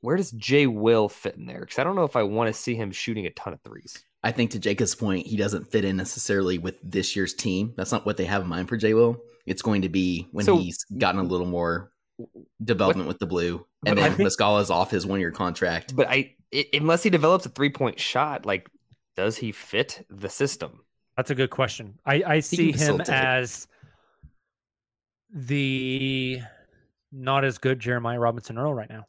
[0.00, 1.60] Where does Jay Will fit in there?
[1.60, 4.02] Because I don't know if I want to see him shooting a ton of threes.
[4.22, 7.72] I think to Jacob's point, he doesn't fit in necessarily with this year's team.
[7.76, 9.22] That's not what they have in mind for Jay Will.
[9.46, 11.92] It's going to be when So- he's gotten a little more
[12.62, 15.94] development with the blue, and then think- Muscala's off his one year contract.
[15.94, 18.68] But I, i unless he develops a three point shot, like,
[19.16, 20.80] does he fit the system?
[21.16, 21.98] That's a good question.
[22.06, 23.66] I, I see him as
[25.32, 26.40] the
[27.12, 29.06] not as good Jeremiah Robinson Earl right now.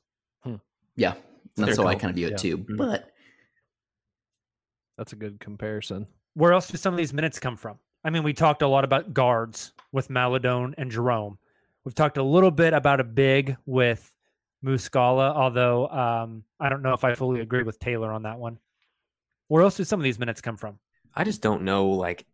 [0.99, 1.13] Yeah,
[1.55, 2.37] that's Fair how I kind of view it Yeah.
[2.37, 2.57] too.
[2.59, 2.77] Mhm.
[2.77, 3.11] But
[4.97, 6.07] That's a good comparison.
[6.33, 7.79] Where else do some of these minutes come from?
[8.03, 11.37] I mean, we talked a lot about guards with Maledon and Jerome.
[11.85, 14.13] We've talked a little bit about a big with
[14.63, 18.59] Muscala, although um, I don't know if I fully agree with Tayler on that one.
[19.47, 20.79] Where else do some of these minutes come from?
[21.15, 21.87] I just don't know.
[21.87, 22.25] Like,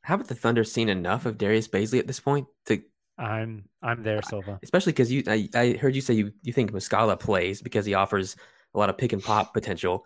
[0.00, 2.82] haven't the Thunder seen enough of Darius Bazley at this point to
[3.20, 4.58] I'm I'm there, Silva.
[4.62, 7.94] especially because you I, I heard you say you, you think Muscala plays because he
[7.94, 8.34] offers
[8.74, 10.04] a lot of pick and pop potential.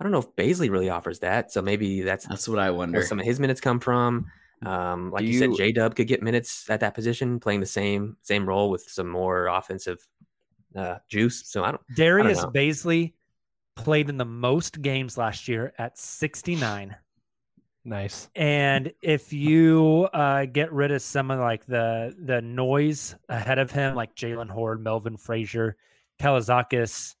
[0.00, 2.98] I don't know if Bazley really offers that, so maybe that's that's what I wonder.
[2.98, 4.26] where some of his minutes come from.
[4.66, 7.66] Um, like Do you, said, J Dub could get minutes at that position, playing the
[7.66, 10.04] same same role with some more offensive
[10.74, 11.44] uh, juice.
[11.46, 11.82] So I don't.
[11.96, 12.50] Darius know.
[12.50, 13.12] Bazley
[13.76, 16.96] played in the most games last year at 69.
[17.88, 18.28] Nice.
[18.34, 23.70] And if you uh, get rid of some of like the the noise ahead of
[23.70, 25.74] him, like Jaylen Hoard, Melvin Frazier,
[26.20, 27.14] Kalaitzakis,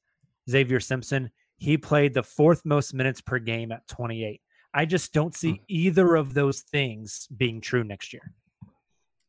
[0.46, 4.42] Zavier Simpson, he played the fourth most minutes per game at 28.
[4.74, 8.30] I just don't see either of those things being true next year.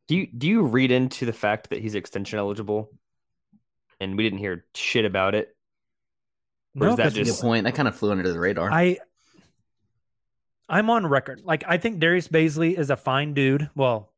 [0.09, 2.91] Do you do you read into the fact that he's extension eligible?
[4.01, 5.55] And we didn't hear shit about it.
[6.75, 7.63] Or No, is that 'cause That's a just good point.
[7.63, 8.69] That kind of flew under the radar.
[8.69, 8.97] I
[10.69, 11.41] I'm on record.
[11.43, 13.69] Like I think Darius Bazley is a fine dude.
[13.75, 14.13] Well,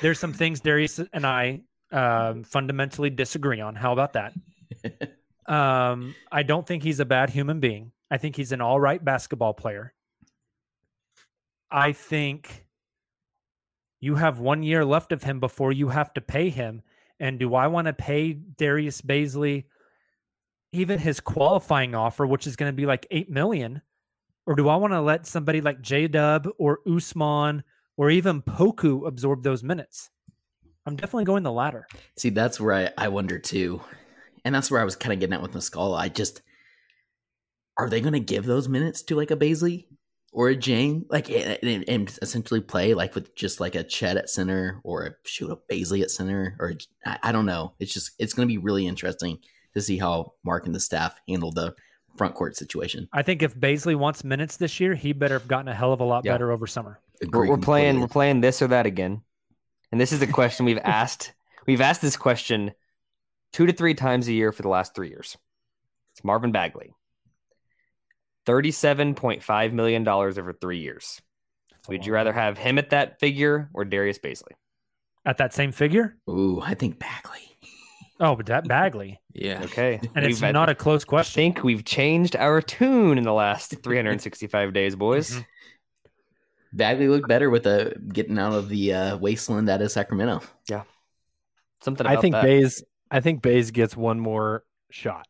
[0.00, 1.60] there's some things Darius and I
[1.92, 3.74] um, fundamentally disagree on.
[3.74, 4.32] How about that?
[5.48, 7.92] Um, I don't think he's a bad human being.
[8.10, 9.94] I think he's an all right basketball player.
[11.70, 12.66] I think
[14.00, 16.82] you have one year left of him before you have to pay him.
[17.18, 19.64] And do I want to pay Darius Bazley
[20.72, 23.80] even his qualifying offer, which is going to be like eight million?
[24.48, 27.62] Or do I want to let somebody like J Dub or Ousmane
[27.98, 30.08] or even Poku absorb those minutes?
[30.86, 31.86] I'm definitely going the latter.
[32.16, 33.82] See, that's where I, I wonder too.
[34.46, 35.98] And that's where I was kind of getting at with Muscala.
[35.98, 36.40] I just
[37.76, 39.84] are they going to give those minutes to like a Bazley
[40.32, 44.30] or a Dieng, like and, and- essentially play like with just like a Chet at
[44.30, 46.72] center or a shoot a Bazley at center or
[47.04, 47.74] I, I don't know.
[47.80, 49.40] It's just it's going to be really interesting
[49.74, 51.74] to see how Mark and the staff handle the
[52.18, 53.08] front court situation.
[53.12, 56.00] I think if Bazley wants minutes this year, he better have gotten a hell of
[56.00, 56.32] a lot Yeah.
[56.32, 57.00] better over summer.
[57.32, 58.00] we're, we're playing completely.
[58.00, 59.22] we're playing this or that again.
[59.92, 61.32] And this is a question we've asked.
[61.66, 62.72] We've asked this question
[63.52, 65.36] two to three times a year for the last three years.
[66.12, 66.92] It's Marvin Bagley.
[68.46, 71.20] $37.5 million over three years.
[71.88, 74.52] Would you rather have him at that figure or Darius Bazley?
[75.24, 76.16] At that same figure?
[76.28, 77.47] Ooh, I think Bagley.
[78.20, 79.20] Oh, but that Bagley.
[79.32, 79.62] Yeah.
[79.64, 80.00] Okay.
[80.14, 81.40] And it's We've- not a close question.
[81.40, 85.36] I think we've changed our tune in the last 365 days, boys.
[85.36, 85.46] Mhm.
[86.72, 90.42] Bagley looked better with the getting out of the uh, wasteland that is Sacramento.
[90.68, 90.82] Yeah.
[91.80, 92.42] Something I think that.
[92.42, 92.82] Bays.
[93.10, 95.26] I think Bays gets one more shot.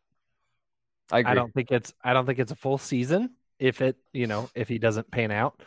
[1.12, 1.30] I agree.
[1.32, 1.92] I don't think it's.
[2.02, 3.30] I don't think it's a full season.
[3.58, 5.62] If it, you know, if he doesn't pan out,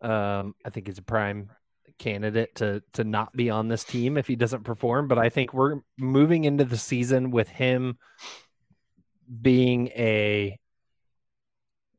[0.00, 1.50] um, I think he's a prime
[1.98, 5.08] candidate to to not be on this team if he doesn't perform.
[5.08, 7.98] But I think we're moving into the season with him
[9.40, 10.58] being a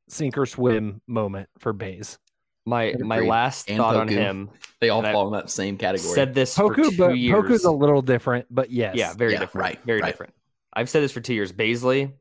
[0.10, 2.18] sink or swim moment for Bays.
[2.66, 5.78] my my last And thought on him They all And I fall in that same
[5.78, 6.14] category.
[6.14, 7.34] said this for two but years.
[7.42, 8.48] Poku's a little different.
[8.50, 9.64] But yes, Yeah, very Yeah, different.
[9.64, 10.10] right, very right.
[10.10, 10.34] different.
[10.74, 11.52] I've said this for two years.
[11.52, 12.12] Bazley,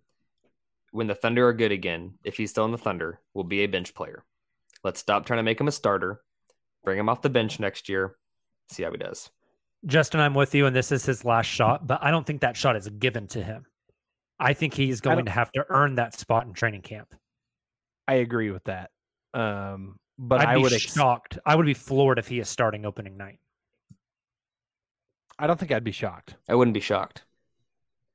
[0.90, 3.66] when the Thunder are good again, if he's still in the Thunder, will be a
[3.66, 4.24] bench player.
[4.84, 6.20] Let's stop trying to make him a starter.
[6.84, 8.16] Bring him off the bench next year.
[8.70, 9.30] See how he does.
[9.86, 12.56] Justin, I'm with you, and this is his last shot, but I don't think that
[12.56, 13.66] shot is given to him.
[14.38, 17.14] I think he's going to have to earn that spot in training camp.
[18.08, 18.90] I agree with that.
[19.34, 20.72] Um, but I'd I be would.
[20.72, 21.38] Ex- shocked.
[21.46, 23.38] I would be floored if he is starting opening night.
[25.38, 26.36] I don't think I'd be shocked.
[26.48, 27.24] I wouldn't be shocked.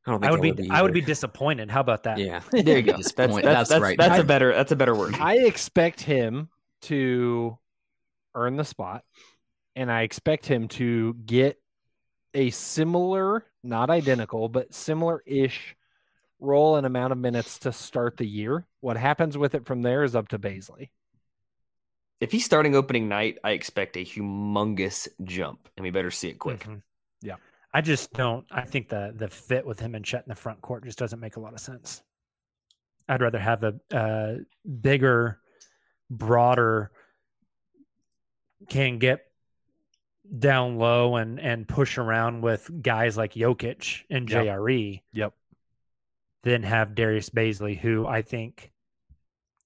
[0.05, 0.69] I don't think I would be.
[0.69, 1.69] I would be disappointed.
[1.69, 2.17] How about that?
[2.17, 2.41] Yeah.
[2.51, 2.93] There you go.
[2.93, 3.97] that's, that's, that's, that's right.
[3.97, 4.53] That's I- a better.
[4.53, 5.15] That's a better word.
[5.15, 6.49] I expect him
[6.83, 7.57] to
[8.37, 9.03] earn the spot,
[9.75, 11.59] and I expect him to get
[12.33, 15.75] a similar, not identical, but similar ish
[16.39, 18.65] role and amount of minutes to start the year.
[18.79, 20.89] What happens with it from there is up to Bazley.
[22.19, 26.39] if he's starting opening night, I expect a humongous jump, and we better see it
[26.39, 26.61] quick.
[26.61, 26.81] Mhm.
[27.21, 27.35] Yeah.
[27.73, 28.45] I just don't.
[28.49, 31.19] I think the the fit with him and Chet in the front court just doesn't
[31.19, 32.01] make a lot of sense.
[33.09, 34.37] I'd rather have a, a
[34.81, 35.39] bigger,
[36.09, 36.91] broader,
[38.69, 39.25] can get
[40.39, 44.45] down low and and push around with guys like Jokic and Yep.
[44.45, 45.01] JRE.
[45.13, 45.33] Yep.
[46.43, 48.71] Then have Darius Bazley, who I think,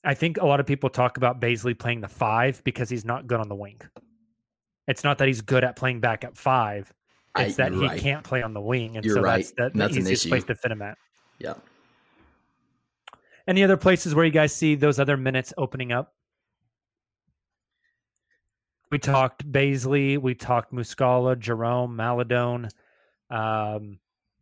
[0.04, 3.28] I think a lot of people talk about Bazley playing the five because he's not
[3.28, 3.80] good on the wing.
[4.88, 6.92] It's not that he's good at playing back at five.
[7.36, 8.00] I- It's that he right.
[8.00, 9.38] can't play on the wing, and You're so right.
[9.38, 10.98] that's the, the That's an easiest place to fit him at.
[11.40, 11.54] Yeah.
[13.48, 16.14] Any other places where you guys see those other minutes opening up?
[18.92, 22.68] We talked Bazley, we talked Muscala, Jerome, Maledon.
[23.30, 24.00] Um,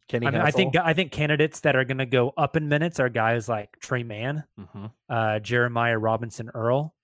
[0.08, 2.68] Kenny I, mean, I think I think candidates that are going to go up in
[2.68, 4.92] minutes are guys like Tre Mann, Mhm.
[5.08, 6.96] uh, Jeremiah Robinson Earl.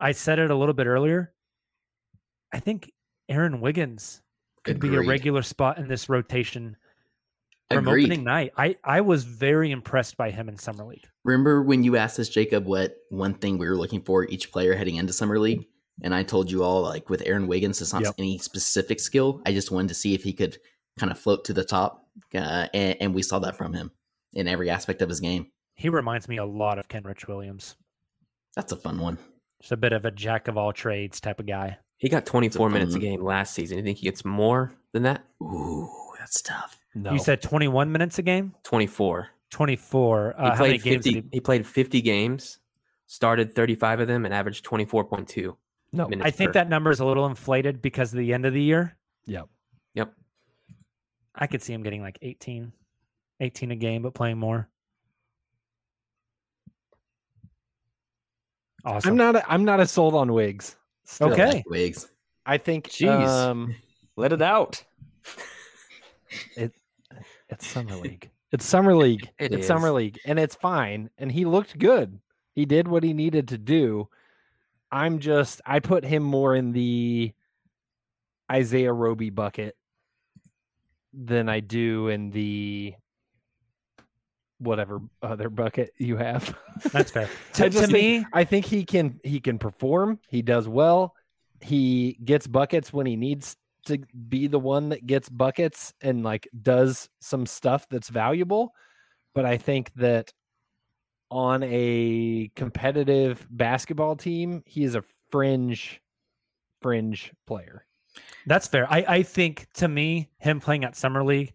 [0.00, 1.32] I said it a little bit earlier.
[2.52, 2.92] I think
[3.28, 4.22] Aaron Wiggins
[4.64, 6.76] could be a regular spot in this rotation
[7.70, 8.04] from Agreed.
[8.06, 8.52] opening night.
[8.56, 11.06] I, I was very impressed by him in summer league.
[11.24, 14.74] Remember when you asked us, Jacob, what one thing we were looking for each player
[14.74, 15.66] heading into summer league?
[16.02, 18.14] And I told you all, like with Aaron Wiggins, it's not Yep.
[18.18, 19.40] any specific skill.
[19.46, 20.58] I just wanted to see if he could
[20.98, 23.90] kind of float to the top, uh, and, and we saw that from him
[24.34, 25.50] in every aspect of his game.
[25.74, 27.76] He reminds me a lot of Kenrich Williams.
[28.54, 29.18] That's a fun one.
[29.60, 31.78] Just a bit of a jack of all trades type of guy.
[31.98, 33.78] He got 24 minutes a game last season.
[33.78, 35.24] You think he gets more than that?
[35.42, 35.88] Ooh,
[36.18, 36.78] that's tough.
[36.94, 37.12] No.
[37.12, 38.54] You said 21 minutes a game?
[38.64, 39.28] 24.
[39.50, 40.34] 24.
[40.38, 41.20] He Uh, how many played games 50.
[41.20, 42.58] he, He played 50 games,
[43.06, 45.56] started 35 of them, and averaged 24.2
[45.92, 46.08] no.
[46.20, 46.52] I think per.
[46.54, 48.96] that number is a little inflated because of the end of the year.
[49.26, 49.48] Yep.
[49.94, 50.12] Yep.
[51.34, 52.72] I could see him getting like 18,
[53.40, 54.68] 18 a game, but playing more.
[58.84, 59.10] Awesome.
[59.10, 59.36] I'm not.
[59.36, 60.76] A, I'm not as sold on Wigs.
[61.04, 61.32] Still.
[61.32, 61.46] Okay.
[61.46, 62.08] Like Wigs.
[62.46, 62.88] I think.
[62.88, 63.26] Jeez.
[63.26, 63.74] Um,
[64.16, 64.82] Let it out.
[66.56, 66.72] It.
[67.48, 68.30] it's summer league.
[68.52, 69.28] It's summer league.
[69.38, 71.10] It it's summer league, and it's fine.
[71.18, 72.20] And he looked good.
[72.54, 74.08] He did what he needed to do.
[74.90, 75.60] I'm just.
[75.66, 77.32] I put him more in the
[78.50, 79.76] Isaiah Roby bucket
[81.12, 82.94] than I do in the
[84.58, 86.56] whatever other bucket you have.
[86.92, 87.28] That's fair.
[87.54, 90.20] To, to just think- me, I think he can he can perform.
[90.28, 91.14] He does well.
[91.60, 93.56] He gets buckets when he needs
[93.86, 98.72] to be the one that gets buckets and like does some stuff that's valuable.
[99.34, 100.32] But I think that
[101.30, 106.00] on a competitive basketball team, he is a fringe
[106.80, 107.84] fringe player.
[108.46, 108.86] that's fair.
[108.90, 111.52] I, I think to me, him playing at Summer League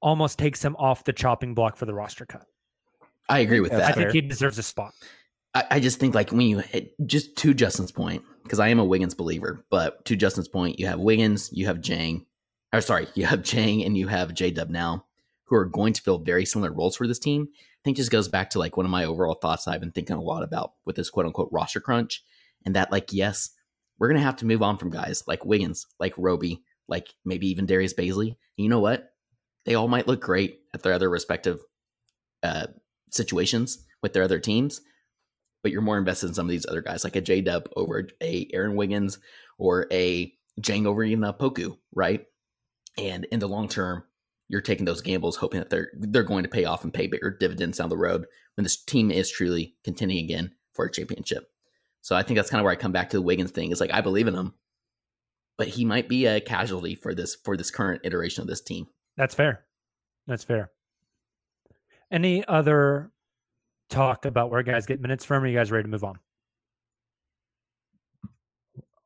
[0.00, 2.46] almost takes him off the chopping block for the roster cut.
[3.28, 3.96] I agree with That's I that.
[3.96, 4.94] think he deserves a spot.
[5.54, 8.78] I, I just think like when you it, just to Justin's point, because I am
[8.78, 12.24] a Wiggins believer, but to Justin's point, you have Wiggins, you have Dieng,
[12.72, 15.04] or sorry, you have Dieng and you have J Dub now,
[15.44, 17.48] who are going to fill very similar roles for this team.
[17.86, 20.20] Think just goes back to like one of my overall thoughts I've been thinking a
[20.20, 22.24] lot about with this quote unquote roster crunch,
[22.64, 23.50] and that like yes,
[23.96, 27.64] we're gonna have to move on from guys like Wiggins, like Roby, like maybe even
[27.64, 28.34] Darius Bazley.
[28.56, 29.12] You know what?
[29.66, 31.60] They all might look great at their other respective
[32.42, 32.66] uh,
[33.12, 34.80] situations with their other teams,
[35.62, 38.08] but you're more invested in some of these other guys, like a J Dub over
[38.20, 39.20] a Aaron Wiggins
[39.58, 42.26] or a Dieng over in a Poku, right?
[42.98, 44.02] And in the long term,
[44.48, 47.30] you're taking those gambles, hoping that they're they're going to pay off and pay bigger
[47.30, 51.50] dividends down the road when this team is truly contending again for a championship.
[52.02, 53.70] So I think that's kind of where I come back to the Wiggins thing.
[53.70, 54.54] Is like I believe in him,
[55.58, 58.86] but he might be a casualty for this for this current iteration of this team.
[59.16, 59.64] That's fair.
[60.26, 60.70] That's fair.
[62.10, 63.10] Any other
[63.90, 65.42] talk about where guys get minutes from?
[65.42, 66.18] Are you guys ready to move on?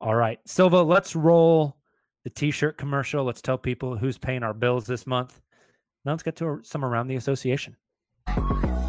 [0.03, 1.77] All right, Silva, let's roll
[2.25, 3.25] the t-shirt commercial.
[3.25, 5.41] Let's tell people who's paying our bills this month.
[6.05, 7.77] Now let's get to some around the association.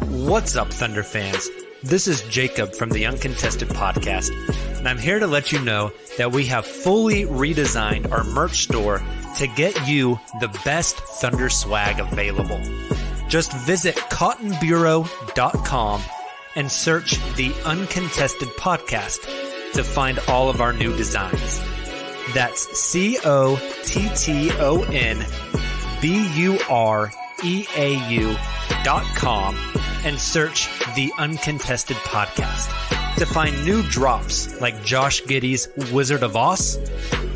[0.08, 1.48] What's up, Thunder fans?
[1.82, 4.30] This is Jacob from the Uncontested Podcast,
[4.78, 9.02] and I'm here to let you know that we have fully redesigned our merch store
[9.38, 12.60] to get you the best Thunder swag available.
[13.28, 16.02] Just visit cottonbureau.com
[16.54, 21.60] and search the Uncontested Podcast to find all of our new designs.
[22.34, 25.24] That's C O T T O N
[26.00, 27.12] B U R
[27.44, 28.36] E A U
[28.84, 29.56] dot com
[30.04, 32.68] and search the Uncontested Podcast
[33.16, 36.78] to find new drops like Josh Giddey's Wizard of Oz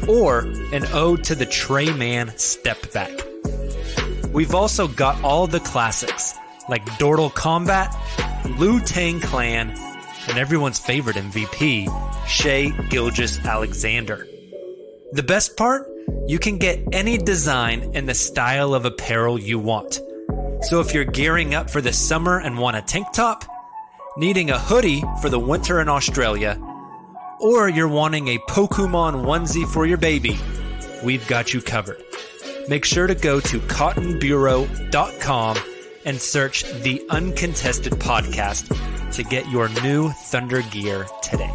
[0.08, 0.40] or
[0.72, 3.12] an ode to the Tre Mann Step Back.
[4.32, 6.34] We've also got all the classics
[6.68, 7.94] like Dortal Combat,
[8.58, 9.70] Lu Tang Clan,
[10.28, 11.86] and everyone's favorite MVP,
[12.26, 14.26] Shai Gilgeous-Alexander.
[15.12, 15.88] The best part?
[16.26, 20.00] You can get any design and the style of apparel you want.
[20.62, 23.44] So if you're gearing up for the summer and want a tank top,
[24.16, 26.60] needing a hoodie for the winter in Australia,
[27.40, 30.36] or you're wanting a Pokemon onesie for your baby,
[31.04, 32.02] we've got you covered.
[32.68, 35.56] Make sure to go to cottonbureau.com
[36.04, 41.54] and search the Uncontested Podcast to get your new Thunder gear today.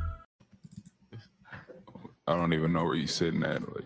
[2.31, 3.61] I don't even know where you're sitting at.
[3.61, 3.83] Like.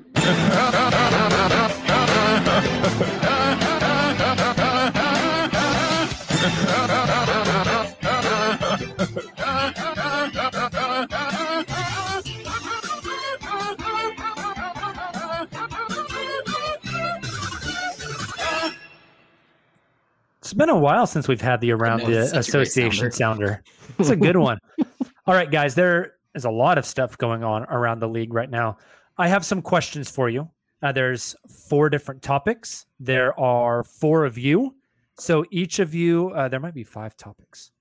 [20.39, 22.67] It's been a while since we've had the around know, the it's such a great
[22.67, 23.63] association sounder.
[23.97, 24.59] It's a good one.
[25.25, 28.49] All right, guys, there is a lot of stuff going on around the league right
[28.49, 28.77] now.
[29.17, 30.49] I have some questions for you.
[30.83, 31.35] Uh, there's
[31.69, 32.85] four different topics.
[32.99, 34.75] There are four of you.
[35.17, 37.71] So each of you, uh, there might be five topics.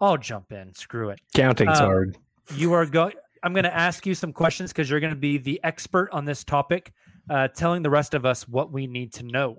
[0.00, 0.72] I'll jump in.
[0.74, 1.20] Screw it.
[1.34, 2.18] Counting's Um, hard.
[2.54, 3.14] You are going.
[3.42, 6.24] I'm going to ask you some questions because you're going to be the expert on
[6.24, 6.92] this topic,
[7.28, 9.58] uh, telling the rest of us what we need to know.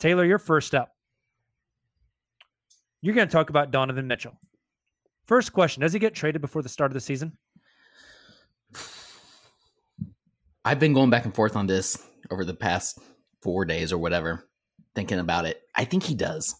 [0.00, 0.90] Tayler, you're first up.
[3.02, 4.38] You're going to talk about Donovan Mitchell.
[5.26, 7.36] First question: Does he get traded before the start of the season?
[10.64, 12.98] I've been going back and forth on this over the past
[13.42, 14.48] four days or whatever,
[14.94, 15.62] thinking about it.
[15.74, 16.54] I think he does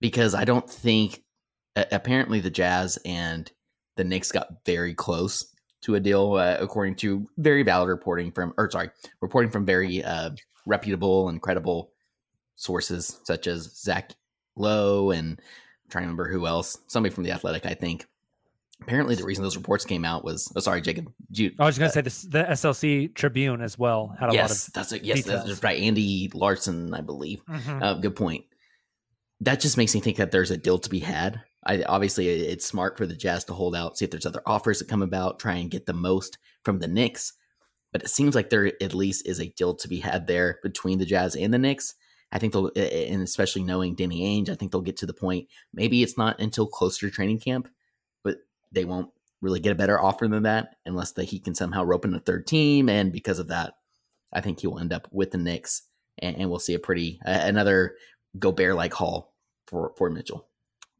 [0.00, 1.22] because I don't think
[1.74, 3.50] apparently the Jazz and
[3.96, 8.54] the Knicks got very close to a deal, uh, according to very valid reporting from,
[8.56, 8.90] or sorry,
[9.20, 10.30] reporting from very uh,
[10.66, 11.92] reputable and credible
[12.56, 14.12] sources such as Zach
[14.56, 15.40] Lowe and
[15.94, 18.06] trying to remember who else, somebody from the Athletic, I think.
[18.82, 21.10] Apparently, the reason those reports came out was, oh, sorry, Jacob.
[21.30, 24.50] You, I was going to say this, the SLC Tribune as well had a yes,
[24.50, 24.72] lot of.
[24.72, 25.46] that's a, yes, details.
[25.46, 25.80] that's right.
[25.80, 27.44] Andy Larsen, I believe.
[27.46, 27.80] Mhm.
[27.82, 28.44] Uh, good point.
[29.40, 31.40] That just makes me think that there's a deal to be had.
[31.64, 34.80] I obviously it's smart for the Jazz to hold out, see if there's other offers
[34.80, 37.32] that come about, try and get the most from the Knicks.
[37.92, 40.98] But it seems like there at least is a deal to be had there between
[40.98, 41.94] the Jazz and the Knicks.
[42.34, 45.48] I think they'll, and especially knowing Danny Ainge, I think they'll get to the point.
[45.72, 47.68] Maybe it's not until closer to training camp,
[48.24, 48.38] but
[48.72, 49.10] they won't
[49.40, 52.18] really get a better offer than that unless that he can somehow rope in a
[52.18, 52.88] third team.
[52.88, 53.74] And because of that,
[54.32, 55.82] I think he will end up with the Knicks,
[56.18, 57.94] and, and we'll see a pretty uh, another
[58.36, 59.32] Gobert like haul
[59.68, 60.48] for for Mitchell.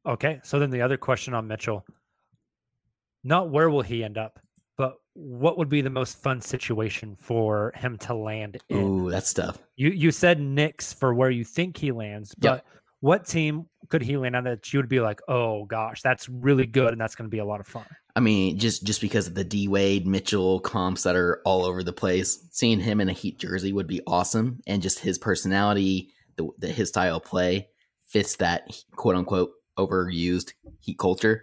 [0.07, 1.85] Okay, so then the other question on Mitchell,
[3.25, 4.39] not where will he end up,
[5.15, 8.79] what would be the most fun situation for him to land in?
[8.79, 9.59] Ooh, that's tough.
[9.77, 12.67] You you said Knicks for where you think he lands, but Yep.
[13.01, 16.67] what team could he land on that you would be like, oh gosh, that's really
[16.67, 17.85] good and that's going to be a lot of fun?
[18.17, 21.83] I mean, just just because of the D Wade Mitchell comps that are all over
[21.83, 26.11] the place, seeing him in a Heat jersey would be awesome, and just his personality,
[26.37, 27.69] the, the his style of play
[28.07, 31.43] fits that quote unquote overused Heat culture.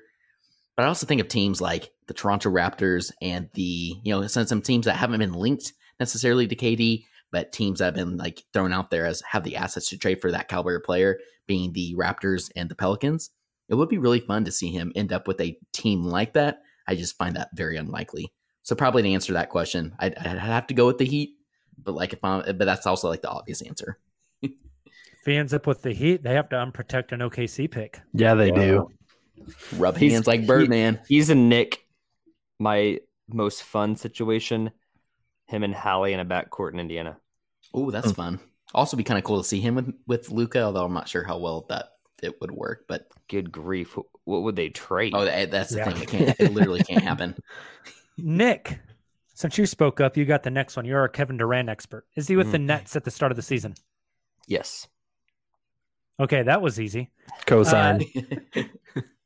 [0.76, 4.48] But I also think of teams like the Toronto Raptors and the you know some
[4.48, 8.44] some teams that haven't been linked necessarily to KD, but teams that have been like
[8.54, 11.96] thrown out there as have the assets to trade for that caliber player, being the
[11.98, 13.30] Raptors and the Pelicans.
[13.70, 16.62] It would be really fun to see him end up with a team like that.
[16.88, 18.34] I just find that very unlikely.
[18.64, 21.36] So probably to answer that question, I'd, I'd have to go with the Heat.
[21.82, 23.98] But like if I'm, but that's also like the obvious answer.
[25.24, 28.02] If he ends up with the Heat, they have to unprotect an OKC pick.
[28.12, 28.90] Yeah, they do.
[29.78, 31.00] Rub He's- hands like he- Birdman.
[31.08, 31.86] he's a Knick.
[32.60, 34.72] My most fun situation,
[35.48, 37.18] him and Hallie in a backcourt in Indiana.
[37.74, 38.14] Oh, that's hmm.
[38.14, 38.40] fun.
[38.74, 40.62] Also, be kind of cool to see him with with Luka.
[40.62, 41.90] Although I'm not sure how well that
[42.22, 42.86] it would work.
[42.88, 43.98] But Good grief.
[44.26, 45.14] What would they trade?
[45.16, 45.90] oh, eh, that's the Yeah.
[45.92, 46.02] thing.
[46.04, 46.40] It can't.
[46.40, 47.36] It literally can't happen.
[48.18, 48.80] Nick,
[49.34, 50.86] since you spoke up, you got the next one.
[50.86, 52.06] You're our Kevin Durant expert.
[52.16, 52.66] Is he with the Mm.
[52.66, 53.74] Nets at the start of the season?
[54.48, 54.88] yes.
[56.20, 57.10] Okay, that was easy.
[57.48, 58.06] Cosign.
[58.56, 58.62] Uh,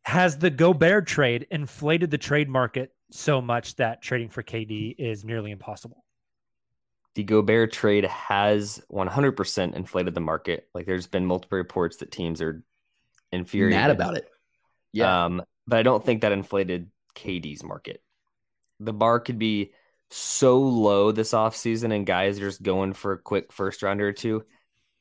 [0.05, 5.25] Has the Gobert trade inflated the trade market so much that trading for KD is
[5.25, 6.05] nearly impossible?
[7.15, 10.67] The Gobert trade has 100% inflated the market.
[10.75, 12.63] Like there's been multiple reports that teams are
[13.31, 14.29] infuriated Mad about it.
[14.93, 15.25] Yeah.
[15.25, 18.03] Um, but I don't think that inflated KD's market.
[18.79, 19.71] The bar could be
[20.11, 24.13] so low this offseason and guys are just going for a quick first rounder or
[24.13, 24.43] two.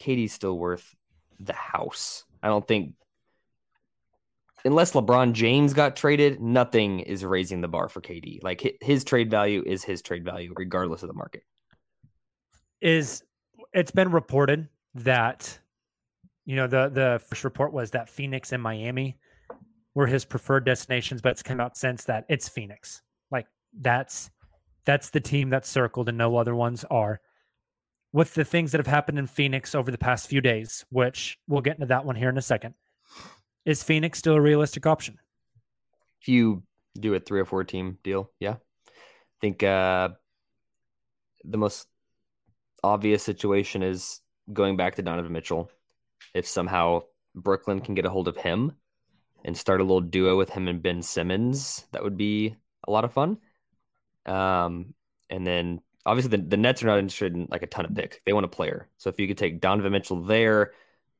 [0.00, 0.94] KD's still worth
[1.40, 2.24] the house.
[2.42, 2.94] I don't think
[4.64, 8.42] unless LeBron James got traded, nothing is raising the bar for KD.
[8.42, 11.42] Like his trade value is his trade value regardless of the market.
[12.80, 13.22] Is
[13.72, 15.58] it's been reported that
[16.44, 19.18] you know the the first report was that Phoenix and Miami
[19.94, 23.02] were his preferred destinations, but it's come out since that it's Phoenix.
[23.30, 23.46] Like
[23.80, 24.30] that's
[24.84, 27.20] that's the team that's circled and no other ones are.
[28.12, 31.62] With the things that have happened in Phoenix over the past few days, which we'll
[31.62, 32.74] get into that one here in a second,
[33.64, 35.18] is Phoenix still a realistic option?
[36.20, 36.62] If you
[36.98, 38.56] do a three or four team deal, yeah.
[38.86, 40.10] I think uh,
[41.44, 41.86] the most
[42.82, 44.20] obvious situation is
[44.52, 45.70] going back to Donovan Mitchell.
[46.34, 47.02] If somehow
[47.34, 48.72] Brooklyn can get a hold of him
[49.44, 53.04] and start a little duo with him and Ben Simmons, that would be a lot
[53.04, 53.38] of fun.
[54.26, 54.94] Um,
[55.28, 58.18] and then obviously the, the Nets are not interested in like a ton of picks.
[58.24, 58.88] They want a player.
[58.98, 60.72] So if you could take Donovan Mitchell there,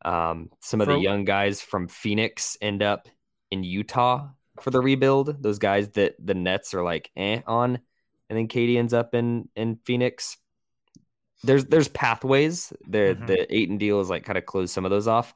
[0.04, 3.08] um, some of the young guys from Phoenix end up
[3.50, 4.28] in Utah
[4.60, 5.42] for the rebuild.
[5.42, 7.78] Those guys that the Nets are like eh on,
[8.28, 10.36] and then KD ends up in in Phoenix.
[11.42, 12.72] There's there's pathways.
[12.88, 13.26] The Mhm.
[13.26, 15.34] the Ayton deal is like kind of closed some of those off.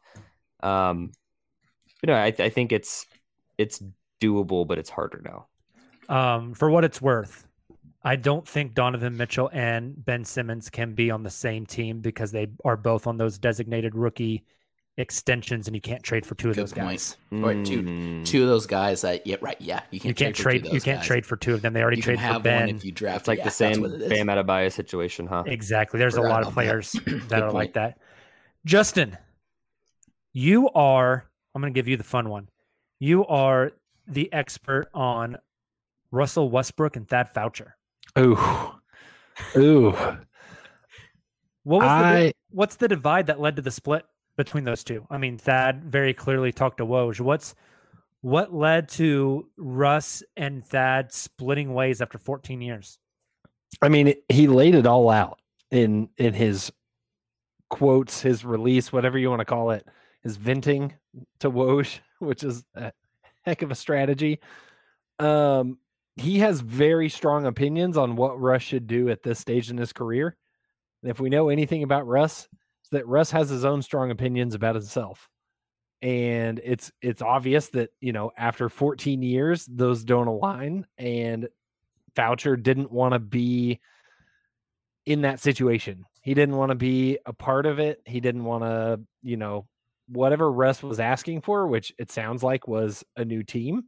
[0.63, 1.13] Um,
[2.01, 3.07] but no, I, I think it's
[3.59, 3.83] it's
[4.21, 5.47] doable, but it's harder now.
[6.09, 7.47] Um, for what it's worth,
[8.03, 12.33] I don't think Donovan Mitchell and Ben Simmons can be on the same team because
[12.33, 14.45] they are both on those designated rookie
[14.99, 16.87] extensions, and you can't trade for two of Good those point.
[16.87, 17.17] guys.
[17.33, 18.25] Or two, Mm.
[18.27, 20.37] two of those guys that yeah, right, yeah, you You can't, can't trade.
[20.37, 20.67] for two trade.
[20.67, 21.07] of You can't guys.
[21.07, 21.73] trade for two of them.
[21.73, 22.67] They already You can traded for have Ben.
[22.67, 23.21] one if you draft.
[23.21, 24.09] It's like yeah, the same what it is.
[24.11, 25.45] Bam Adebayo situation, huh?
[25.47, 25.99] Exactly.
[25.99, 26.53] There's a lot of about that.
[26.55, 26.93] players
[27.29, 27.99] that are like that.
[28.67, 29.17] Justin,
[30.33, 31.25] you are.
[31.55, 32.49] I'm going to give you the fun one.
[33.01, 33.73] You are
[34.07, 35.37] the expert on
[36.11, 37.73] Russell Westbrook and Thad Foucher.
[38.19, 38.37] Ooh,
[39.57, 39.91] ooh.
[41.65, 44.05] What was the, I di- what's the divide that led to the split
[44.39, 45.07] between those two?
[45.11, 47.21] I mean, Thad very clearly talked to Woj.
[47.21, 47.55] What's
[48.23, 52.99] what led to Russ and Thad splitting ways after 14 years?
[53.83, 55.41] I mean, he laid it all out
[55.71, 56.73] in in his
[57.69, 59.87] quotes, his release, whatever you want to call it,
[60.23, 60.95] his venting
[61.41, 62.93] to Woj, which is a
[63.43, 64.41] heck of a strategy.
[65.19, 65.79] Um,
[66.17, 69.93] he has very strong opinions on what Russ should do at this stage in his
[69.93, 70.37] career.
[71.03, 72.49] And if we know anything about Russ,
[72.89, 75.29] that Russ has his own strong opinions about himself.
[76.01, 80.87] And it's it's obvious that, you know, after 14 years, those don't align.
[80.97, 81.49] And
[82.15, 83.81] Foucher didn't want to be
[85.07, 86.05] in that situation.
[86.23, 88.01] He didn't want to be a part of it.
[88.05, 89.67] He didn't want to, you know,
[90.09, 93.85] whatever Russ was asking for, which it sounds like was a new team.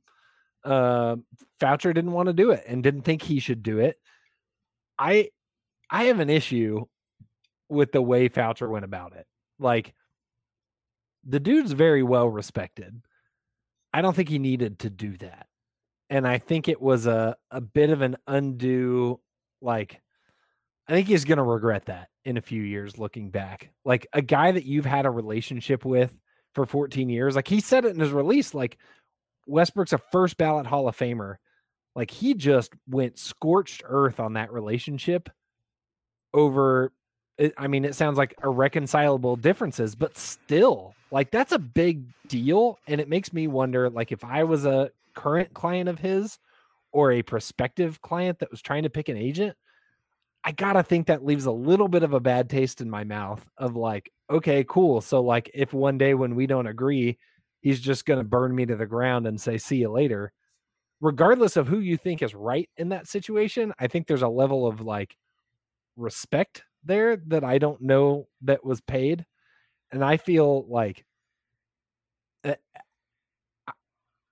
[0.65, 1.17] Uh,
[1.61, 3.97] Foucher didn't want to do it and didn't think he should do it.
[4.99, 5.31] I
[5.91, 6.87] I have an issue
[7.71, 9.27] with the way Foucher went about it.
[9.59, 9.95] Like
[11.25, 13.01] the dude's very well respected.
[13.93, 15.47] I don't think he needed to do that.
[16.09, 19.21] And I think it was a a bit of an undue
[19.63, 20.01] like
[20.89, 23.71] I think he's going to regret that in a few years looking back.
[23.85, 26.17] Like a guy that you've had a relationship with
[26.55, 28.77] for 14 years, like he said it in his release like
[29.47, 31.37] Westbrook's a first ballot Hall of Famer.
[31.95, 35.29] Like he just went scorched earth on that relationship
[36.33, 36.93] over
[37.41, 42.79] it, I mean, it sounds like irreconcilable differences, but still, like that's a big deal.
[42.87, 46.39] And it makes me wonder, like, if I was a current client of his
[46.93, 49.57] or a prospective client that was trying to pick an agent,
[50.45, 53.45] I gotta think that leaves a little bit of a bad taste in my mouth
[53.57, 55.01] of like, okay, cool.
[55.01, 57.19] So, like, if one day when we don't agree,
[57.63, 60.33] he's just gonna burn me to the ground and say, see you later.
[61.01, 64.67] Regardless of who you think is right in that situation, I think there's a level
[64.67, 65.17] of like
[65.97, 69.25] respect there that I don't know that was paid.
[69.93, 71.05] And I feel like
[72.45, 72.55] uh,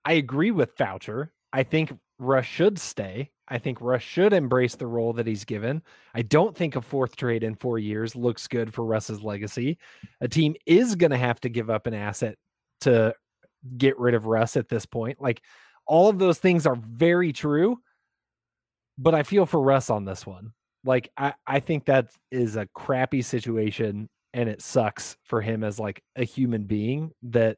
[0.05, 1.29] I- agree with Foucher.
[1.51, 3.31] I think Russ should stay.
[3.47, 5.81] I think Russ should embrace the role that he's given.
[6.13, 9.79] I don't think a fourth trade in four years looks good for Russ's legacy.
[10.21, 12.37] A team is going to have to give up an asset
[12.81, 13.13] to
[13.77, 15.19] get rid of Russ at this point.
[15.19, 15.41] Like
[15.87, 17.79] all of those things are very true,
[18.97, 20.53] but I feel for Russ on this one.
[20.83, 25.79] Like I, I think that is a crappy situation and it sucks for him as
[25.79, 27.57] like a human being that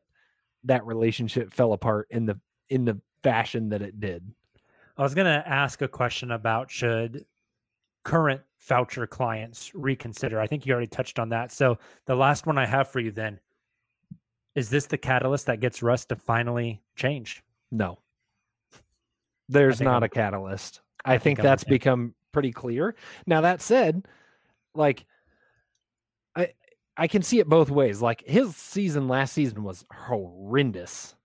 [0.64, 2.40] that relationship fell apart in the
[2.70, 4.24] in the fashion that it did.
[4.98, 7.26] I was going to ask a question about should
[8.04, 10.40] current Foucher clients reconsider.
[10.40, 11.52] I think you already touched on that.
[11.52, 13.40] So the last one I have for you then
[14.56, 17.44] is this the catalyst that gets Russ to finally change?
[17.72, 18.00] No.
[19.50, 20.82] There's not I'm- a catalyst.
[21.04, 22.96] I I, think think, that's become pretty clear.
[23.26, 24.06] Now that said,
[24.74, 25.06] like
[26.36, 26.50] I
[26.98, 28.02] I can see it both ways.
[28.02, 31.16] Like his season last season was horrendous.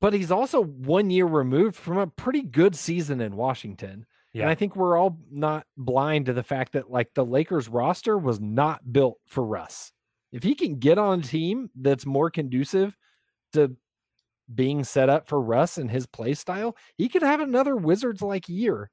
[0.00, 4.04] But he's also one year removed from a pretty good season in Washington.
[4.32, 4.42] Yeah.
[4.42, 8.18] And I think we're all not blind to the fact that like the Lakers roster
[8.18, 9.92] was not built for Russ.
[10.32, 12.96] If he can get on a team that's more conducive
[13.52, 13.76] to
[14.52, 18.48] being set up for Russ and his play style, he could have another Wizards like
[18.48, 18.90] year.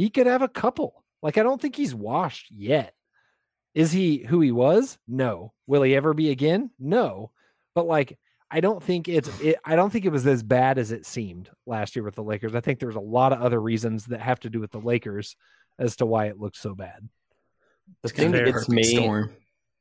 [0.00, 1.04] He could have a couple.
[1.22, 2.94] Like I don't think he's washed yet.
[3.74, 4.96] Is he who he was?
[5.06, 5.52] No.
[5.66, 6.70] Will he ever be again?
[6.78, 7.32] No.
[7.74, 8.18] But like
[8.50, 11.50] I don't think it's it, I don't think it was as bad as it seemed
[11.66, 12.54] last year with the Lakers.
[12.54, 15.36] I think there's a lot of other reasons that have to do with the Lakers
[15.78, 17.06] as to why it looks so bad.
[18.02, 19.34] The thing that gets me storm.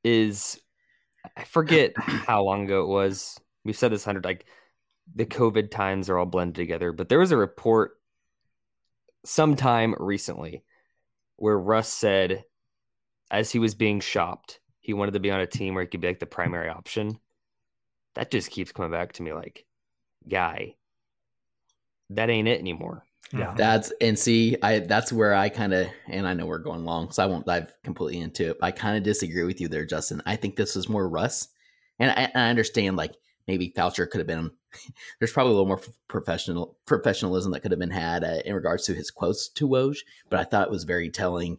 [0.03, 0.59] is
[1.37, 3.39] I forget how long ago it was.
[3.63, 4.45] We've said this hundred like
[5.15, 7.98] the COVID times are all blended together, but there was a report
[9.25, 10.63] sometime recently
[11.37, 12.43] where Russ said
[13.31, 16.01] as he was being shopped, he wanted to be on a team where he could
[16.01, 17.19] be like the primary option.
[18.15, 19.65] That just keeps coming back to me like,
[20.27, 20.75] guy,
[22.09, 23.03] that ain't it anymore.
[23.31, 23.53] Yeah.
[23.55, 27.11] That's and see, I that's where I kind of and I know we're going long,
[27.11, 28.57] so I won't dive completely into it.
[28.61, 30.23] I kind of disagree with you there, Justin.
[30.25, 31.47] I think this is more Russ,
[31.99, 33.13] and I, I understand like
[33.49, 34.51] maybe Foucher could have been.
[35.19, 38.85] There's probably a little more professional professionalism that could have been had uh, in regards
[38.85, 39.97] to his quotes to Woj,
[40.29, 41.57] but I thought it was very telling.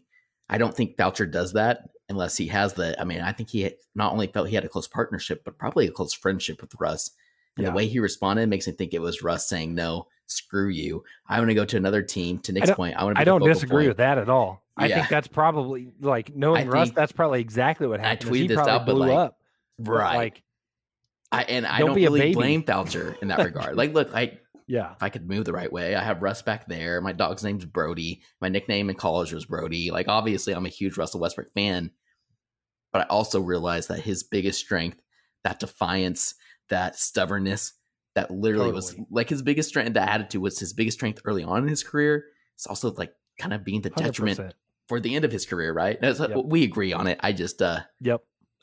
[0.49, 2.99] I don't think Foucher does that unless he has the.
[3.01, 5.89] I mean, I think he not only felt he had a close partnership, but probably
[5.89, 7.11] a close friendship with Russ.
[7.57, 7.71] And yeah.
[7.71, 11.03] the way he responded makes me think it was Russ saying, "No, screw you.
[11.29, 13.19] I want to go to another team." To Nick's I point, I want.
[13.19, 13.89] I don't disagree point.
[13.89, 14.63] with that at all.
[14.77, 14.99] I yeah.
[14.99, 16.93] think that's probably like knowing I Russ.
[16.93, 18.31] That's probably exactly what happened.
[18.31, 19.41] I tweeted this out, but like, up.
[19.81, 20.43] right, like,
[21.33, 23.77] I and I don't, don't really blame Foucher in that regard.
[23.77, 26.67] like, look, I yeah, if I could move the right way, I have Russ back
[26.69, 27.01] there.
[27.01, 28.23] My dog's name's Brody.
[28.41, 29.91] My nickname in college was Brody.
[29.91, 31.91] Like, obviously, I'm a huge Russell Westbrook fan,
[32.93, 35.01] but I also realize that his biggest strength,
[35.45, 36.35] that defiance,
[36.69, 37.73] that stubbornness,
[38.15, 39.01] that literally totally.
[39.01, 39.95] was like his biggest strength.
[39.95, 42.25] That attitude was his biggest strength early on in his career.
[42.57, 44.05] It's also like kind of being the 100%.
[44.05, 44.55] detriment
[44.89, 45.99] for the end of his career, right?
[46.03, 46.45] Yep.
[46.45, 47.19] We agree on it.
[47.23, 48.23] I just, uh, yep.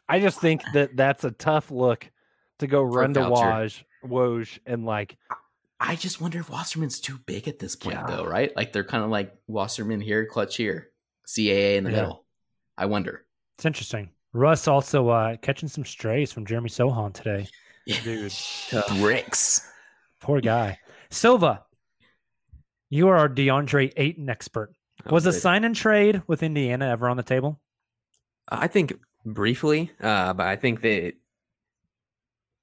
[0.09, 2.09] I just think that that's a tough look
[2.59, 5.17] to go run to Woj, Woj, and like.
[5.79, 8.07] I just wonder if Wasserman's too big at this point, yeah.
[8.07, 8.55] though, right?
[8.55, 10.89] Like they're kind of like Wasserman here, Klutch here,
[11.27, 11.97] CAA in the yeah.
[11.97, 12.25] middle.
[12.77, 13.25] I wonder.
[13.57, 14.09] It's interesting.
[14.33, 17.47] Russ also uh, catching some strays from Jeremy Sochan today.
[18.03, 18.33] Dude,
[18.99, 19.67] bricks.
[20.19, 20.79] Poor guy.
[21.09, 21.63] Silva,
[22.89, 24.73] you are our DeAndre Ayton expert.
[25.05, 27.59] Oh, Was a sign and trade with Indiana ever on the table?
[28.49, 28.93] I think
[29.25, 31.13] briefly, uh, but I think that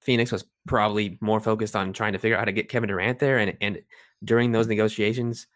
[0.04, 3.18] Phoenix was probably more focused on trying to figure out how to get Kevin Durant
[3.18, 3.82] there, and and
[4.22, 5.46] during those negotiations,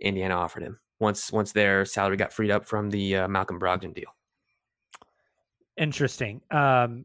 [0.00, 3.94] Indiana offered him once once their salary got freed up from the uh, Malcolm Brogdon
[3.94, 4.14] deal.
[5.76, 6.40] Interesting.
[6.50, 7.04] Um,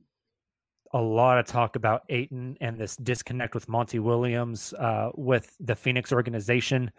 [0.94, 5.76] a lot of talk about Ayton and this disconnect with Monty Williams uh, with the
[5.76, 6.92] Phoenix organization.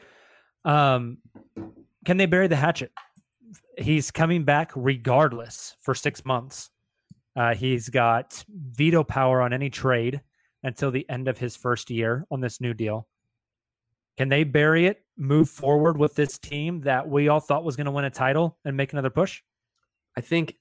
[0.65, 1.19] Um,
[2.05, 2.93] can they bury the hatchet?
[3.79, 6.71] He's coming back regardless for six months.
[7.35, 10.21] Uh, he's got veto power on any trade
[10.63, 13.07] until the end of his first year on this new deal.
[14.19, 17.87] Can they bury it, move forward with this team that we all thought was going
[17.87, 19.43] to win a title and make another push?
[20.17, 20.57] I think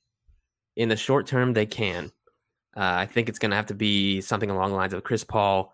[0.76, 2.12] in the short term they can.
[2.76, 5.26] Uh, I think it's going to have to be something along the lines of Chris
[5.26, 5.74] Paul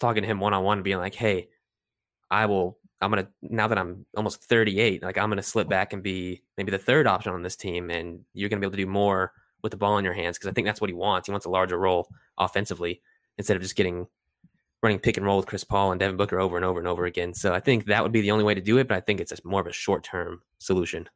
[0.00, 1.48] talking to him one on one, being like, "Hey,
[2.30, 2.78] I will.
[3.00, 6.70] I'm gonna now that I'm almost 38, like I'm gonna slip back and be maybe
[6.70, 9.32] the third option on this team, and you're gonna be able to do more
[9.64, 11.26] with the ball in your hands because I think that's what he wants.
[11.26, 12.08] He wants a larger role
[12.38, 13.00] offensively
[13.36, 14.06] instead of just getting
[14.82, 17.06] running pick and roll with Chris Paul and Devin Booker over and over and over
[17.06, 17.34] again.
[17.34, 19.18] So I think that would be the only way to do it, but I think
[19.18, 21.08] it's a, more of a short term solution.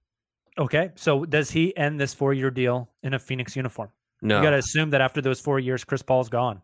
[0.56, 3.90] Okay, so does he end this four year deal in a Phoenix uniform?
[4.22, 6.62] No, you got to assume that after those four years, Chris Paul's gone.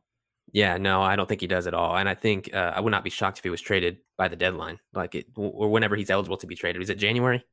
[0.52, 1.97] Yeah, no, I don't think he does at all.
[1.97, 4.36] And I think uh, I would not be shocked if he was traded by the
[4.36, 6.82] deadline, like it, or whenever he's eligible to be traded.
[6.82, 7.44] Is it January?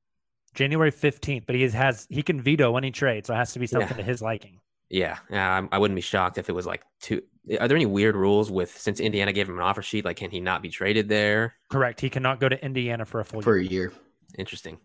[0.56, 3.68] January fifteenth, but he has he can veto any trade, so it has to be
[3.68, 3.98] something yeah.
[3.98, 4.60] to his liking.
[4.90, 7.22] Yeah, yeah, I, I wouldn't be shocked if it was like two.
[7.60, 10.03] Are there any weird rules with since Indiana gave him an offer sheet?
[10.06, 11.56] Like, can he not be traded there?
[11.69, 12.02] Correct.
[12.02, 13.69] He cannot go to Indiana for a full for year.
[13.69, 13.94] a year.
[14.38, 14.78] Interesting.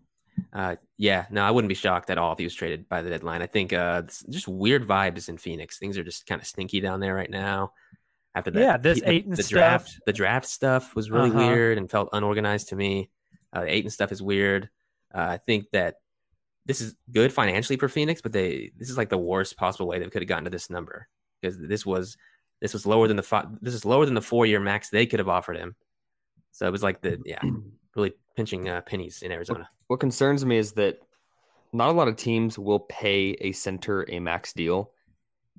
[0.53, 3.11] Uh, yeah, no, I wouldn't be shocked at all if he was traded by the
[3.11, 3.43] deadline.
[3.43, 5.79] I think uh, just weird vibes in Phoenix.
[5.79, 7.73] Things are just kind of stinky down there right now.
[8.35, 11.39] After that, yeah, this the, the draft, the draft stuff was really Uh-huh.
[11.39, 13.11] weird and felt unorganized to me.
[13.53, 14.69] Uh, the Ayton stuff is weird.
[15.17, 15.95] Uh, I think that
[16.67, 19.99] this is good financially for Phoenix, but they this is like the worst possible way
[19.99, 21.09] they could have gotten to this number
[21.41, 22.17] because this was
[22.61, 25.07] this was lower than the fi- this is lower than the four year max they
[25.07, 25.75] could have offered him.
[26.53, 27.41] So it was like the yeah,
[27.97, 29.69] really pinching uh, pennies in Arizona.
[29.87, 30.99] What concerns me is that
[31.73, 34.91] not a lot of teams will pay a center a max deal.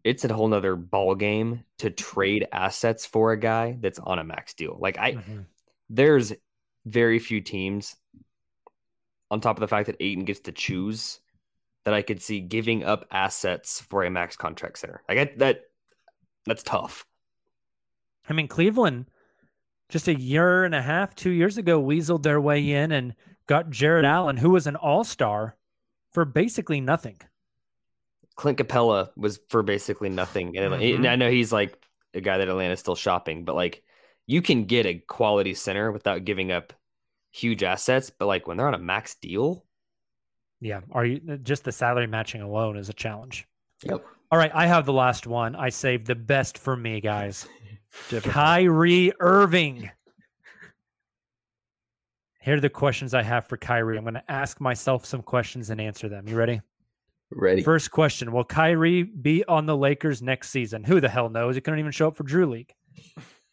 [0.03, 4.23] It's a whole nother ball game to trade assets for a guy that's on a
[4.23, 4.77] max deal.
[4.79, 5.45] Like I, Mhm.
[5.89, 6.33] there's
[6.85, 7.95] very few teams.
[9.29, 11.19] On top of the fact that Ayton gets to choose,
[11.85, 15.01] that I could see giving up assets for a max contract center.
[15.09, 15.61] Like I, that,
[16.45, 17.05] that's tough.
[18.29, 19.05] I mean, Cleveland
[19.89, 23.13] just a year and a half, two years ago, weaseled their way in and
[23.47, 25.55] got Jarrett Allen, who was an all star,
[26.11, 27.17] for basically nothing.
[28.35, 30.57] Clint Capela was for basically nothing.
[30.57, 31.09] And Mhm.
[31.09, 31.77] I know he's like
[32.13, 33.83] a guy that Atlanta's still shopping, but like
[34.25, 36.73] you can get a quality center without giving up
[37.31, 38.09] huge assets.
[38.09, 39.65] But like when they're on a max deal,
[40.61, 40.81] Yeah.
[40.91, 43.47] Are you uh, just the salary matching alone is a challenge?
[43.83, 44.03] Yep.
[44.31, 44.51] All right.
[44.53, 45.55] I have the last one.
[45.55, 47.47] I saved the best for me, guys.
[48.21, 49.89] Kyrie Irving.
[52.41, 53.97] Here are the questions I have for Kyrie.
[53.97, 56.27] I'm going to ask myself some questions and answer them.
[56.27, 56.61] You ready?
[57.29, 57.61] Ready.
[57.61, 60.83] First question Will Kyrie be on the Lakers next season?
[60.85, 61.55] Who the hell knows?
[61.55, 62.73] He couldn't even show up for Drew League.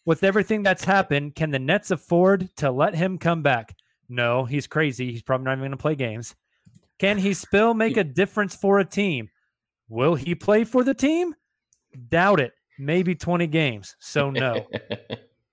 [0.06, 3.74] With everything that's happened, can the Nets afford to let him come back?
[4.08, 5.10] No, he's crazy.
[5.10, 6.34] He's probably not even going to play games.
[6.98, 9.30] Can he still make a difference for a team?
[9.88, 11.34] Will he play for the team?
[12.08, 12.52] Doubt it.
[12.78, 13.96] Maybe 20 games.
[13.98, 14.66] So no.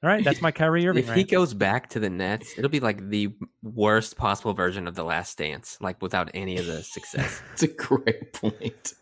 [0.03, 1.03] All right, that's my Kyrie Irving.
[1.03, 4.95] If he goes back to the Nets, it'll be like the worst possible version of
[4.95, 7.41] the Last Dance, like without any of the success.
[7.53, 8.93] It's a great point.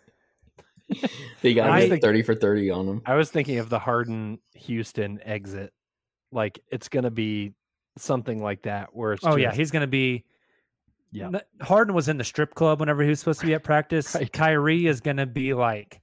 [1.41, 3.01] They got I think- 30 for 30 on him.
[3.05, 5.71] I was thinking of the Harden Houston exit.
[6.31, 7.53] Like it's gonna be
[7.97, 10.23] something like that where it's Oh yeah, he's going to be.
[11.11, 11.25] Yeah.
[11.27, 14.13] N- Harden was in the strip club whenever he was supposed to be at practice.
[14.15, 14.31] Right.
[14.31, 15.99] Kyrie is going to be like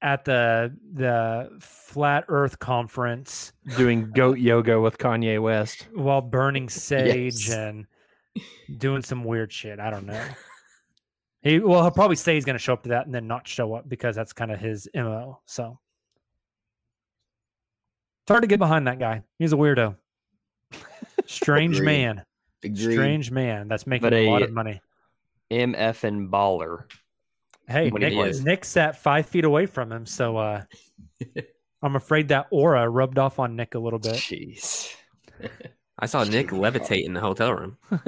[0.00, 5.88] at the the flat Earth conference doing goat yoga with Kanye West.
[5.92, 7.50] while burning sage Yes.
[7.50, 7.86] and
[8.78, 9.80] doing some weird shit.
[9.80, 10.24] I don't know.
[11.44, 13.46] He well, he'll probably say he's going to show up to that and then not
[13.46, 15.40] show up because that's kind of his mo.
[15.44, 15.78] So
[18.24, 19.22] it's hard to get behind that guy.
[19.38, 19.96] He's a weirdo.
[21.26, 21.86] Strange Agreed.
[21.86, 22.24] man.
[22.64, 22.94] Agreed.
[22.94, 24.80] Strange man that's making But a lot of money.
[25.50, 26.84] MF and baller.
[27.68, 28.16] Hey, when he Nick,
[28.62, 28.68] plays.
[28.68, 30.62] Sat five feet away from him, so uh,
[31.82, 34.14] I'm afraid that aura rubbed off on Nick a little bit.
[34.14, 34.94] Jeez.
[35.98, 37.76] I saw Nick levitate in the hotel room.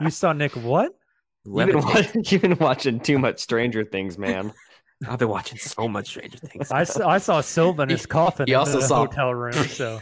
[0.00, 0.96] You saw Nick what?
[1.44, 1.84] You've been, Levitate.
[1.84, 4.52] watching, you've been watching too much Stranger Things, man.
[5.08, 6.70] I've been watching so much Stranger Things.
[6.70, 9.54] I saw, I saw Silva in his coffin he in also the saw- hotel room.
[9.68, 10.00] So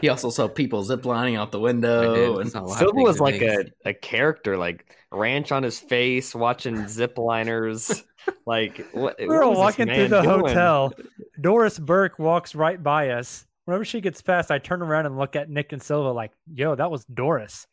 [0.00, 2.38] He also saw people ziplining out the window.
[2.38, 5.78] And saw a lot of Silva was like a, a character, like ranch on his
[5.78, 8.02] face, watching zipliners.
[8.46, 9.16] Like what?
[9.18, 10.40] we were what was walking through the doing?
[10.40, 10.92] hotel.
[11.40, 13.46] Doris Burke walks right by us.
[13.64, 16.74] Whenever she gets past, I turn around and look at Nick and Silva like, "Yo,
[16.74, 17.66] that was Doris."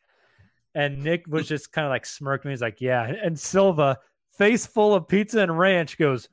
[0.75, 2.51] And Nick was just kind of like smirking.
[2.51, 3.97] He's like, "Yeah." And Silva,
[4.37, 6.27] face full of pizza and ranch, goes,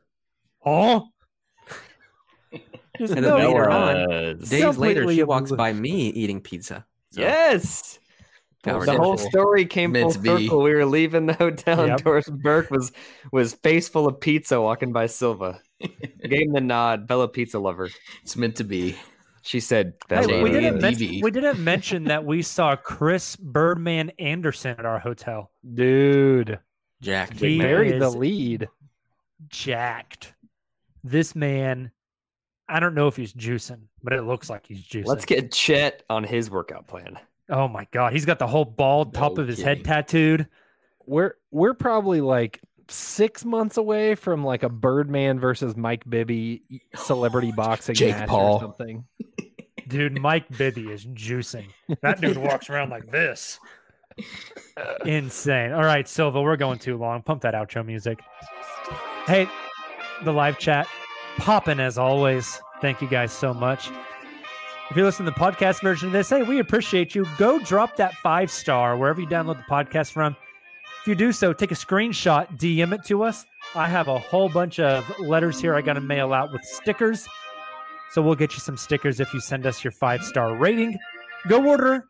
[0.66, 1.06] "Oh."
[2.98, 6.40] Just And then later on, uh, Days later, completely she walks obliv- by me eating
[6.42, 6.84] pizza.
[7.10, 7.98] So, Yes.
[8.62, 10.44] got the whole story came Meant full to be.
[10.46, 10.62] circle.
[10.62, 11.88] We were leaving the hotel, Yep.
[11.96, 12.92] and Doris Burke was
[13.32, 15.62] was face full of pizza walking by Silva.
[15.80, 17.88] Gave him the nod, fellow pizza lover.
[18.22, 18.96] it's meant to be.
[19.42, 24.12] She said, Hey, we didn't and mention we didn't mention that we saw Chris Birdman
[24.18, 25.50] Andersen at our hotel.
[25.74, 26.60] Dude,
[27.00, 27.34] Jack.
[27.34, 28.68] He buried the lead.
[29.48, 30.34] Jacked.
[31.02, 31.90] This man,
[32.68, 35.06] I don't know if he's juicing, but it looks like he's juicing.
[35.06, 37.18] Let's get Chet on his workout plan.
[37.48, 40.46] Oh my god, he's got the whole bald top No of his head tattooed.
[41.04, 42.60] We're we're probably like
[42.92, 46.62] six months away from like a Birdman versus Mike Bibby
[46.94, 48.56] celebrity boxing Jake match Paul.
[48.56, 49.04] or something.
[49.88, 51.66] Dude, Mike Bibby is juicing.
[52.02, 53.58] That dude walks around like this.
[55.04, 55.72] Insane.
[55.72, 57.20] All right, Silva, we're going too long.
[57.22, 58.20] Pump that outro music.
[59.26, 59.48] Hey,
[60.24, 60.86] the live chat
[61.36, 62.60] popping as always.
[62.80, 63.90] Thank you guys so much.
[64.90, 67.26] If you're listening to the podcast version of this, hey, we appreciate you.
[67.38, 70.36] Go drop that five star wherever you download the podcast from.
[71.02, 73.44] If you do so, take a screenshot, DM it to us.
[73.74, 77.26] I have a whole bunch of letters here I got to mail out with stickers.
[78.12, 80.96] So we'll get you some stickers if you send us your five star rating.
[81.48, 82.04] Go order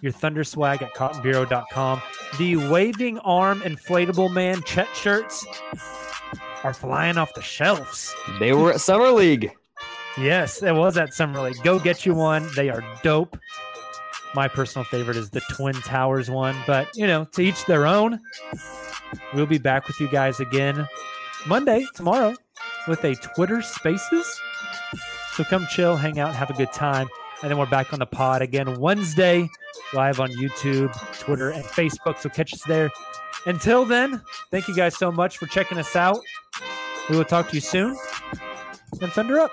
[0.00, 2.00] your Thunder swag at cottonbureau.com.
[2.38, 5.44] The waving arm inflatable man Chet shirts
[6.62, 8.14] are flying off the shelves.
[8.38, 9.50] They were at Summer League.
[10.16, 11.62] Yes, it was at Summer League.
[11.64, 12.48] Go get you one.
[12.54, 13.36] They are dope.
[14.34, 18.20] My personal favorite is the Twin Towers one, but you know, to each their own.
[19.34, 20.86] We'll be back with you guys again
[21.46, 22.34] Monday, tomorrow,
[22.86, 24.40] with a Twitter Spaces.
[25.32, 27.08] So come chill, hang out, have a good time.
[27.42, 29.48] And then we're back on the pod again Wednesday,
[29.94, 32.18] live on YouTube, Twitter, and Facebook.
[32.18, 32.90] So catch us there.
[33.46, 36.18] Until then, thank you guys so much for checking us out.
[37.08, 37.96] We will talk to you soon.
[39.00, 39.52] And Thunder up.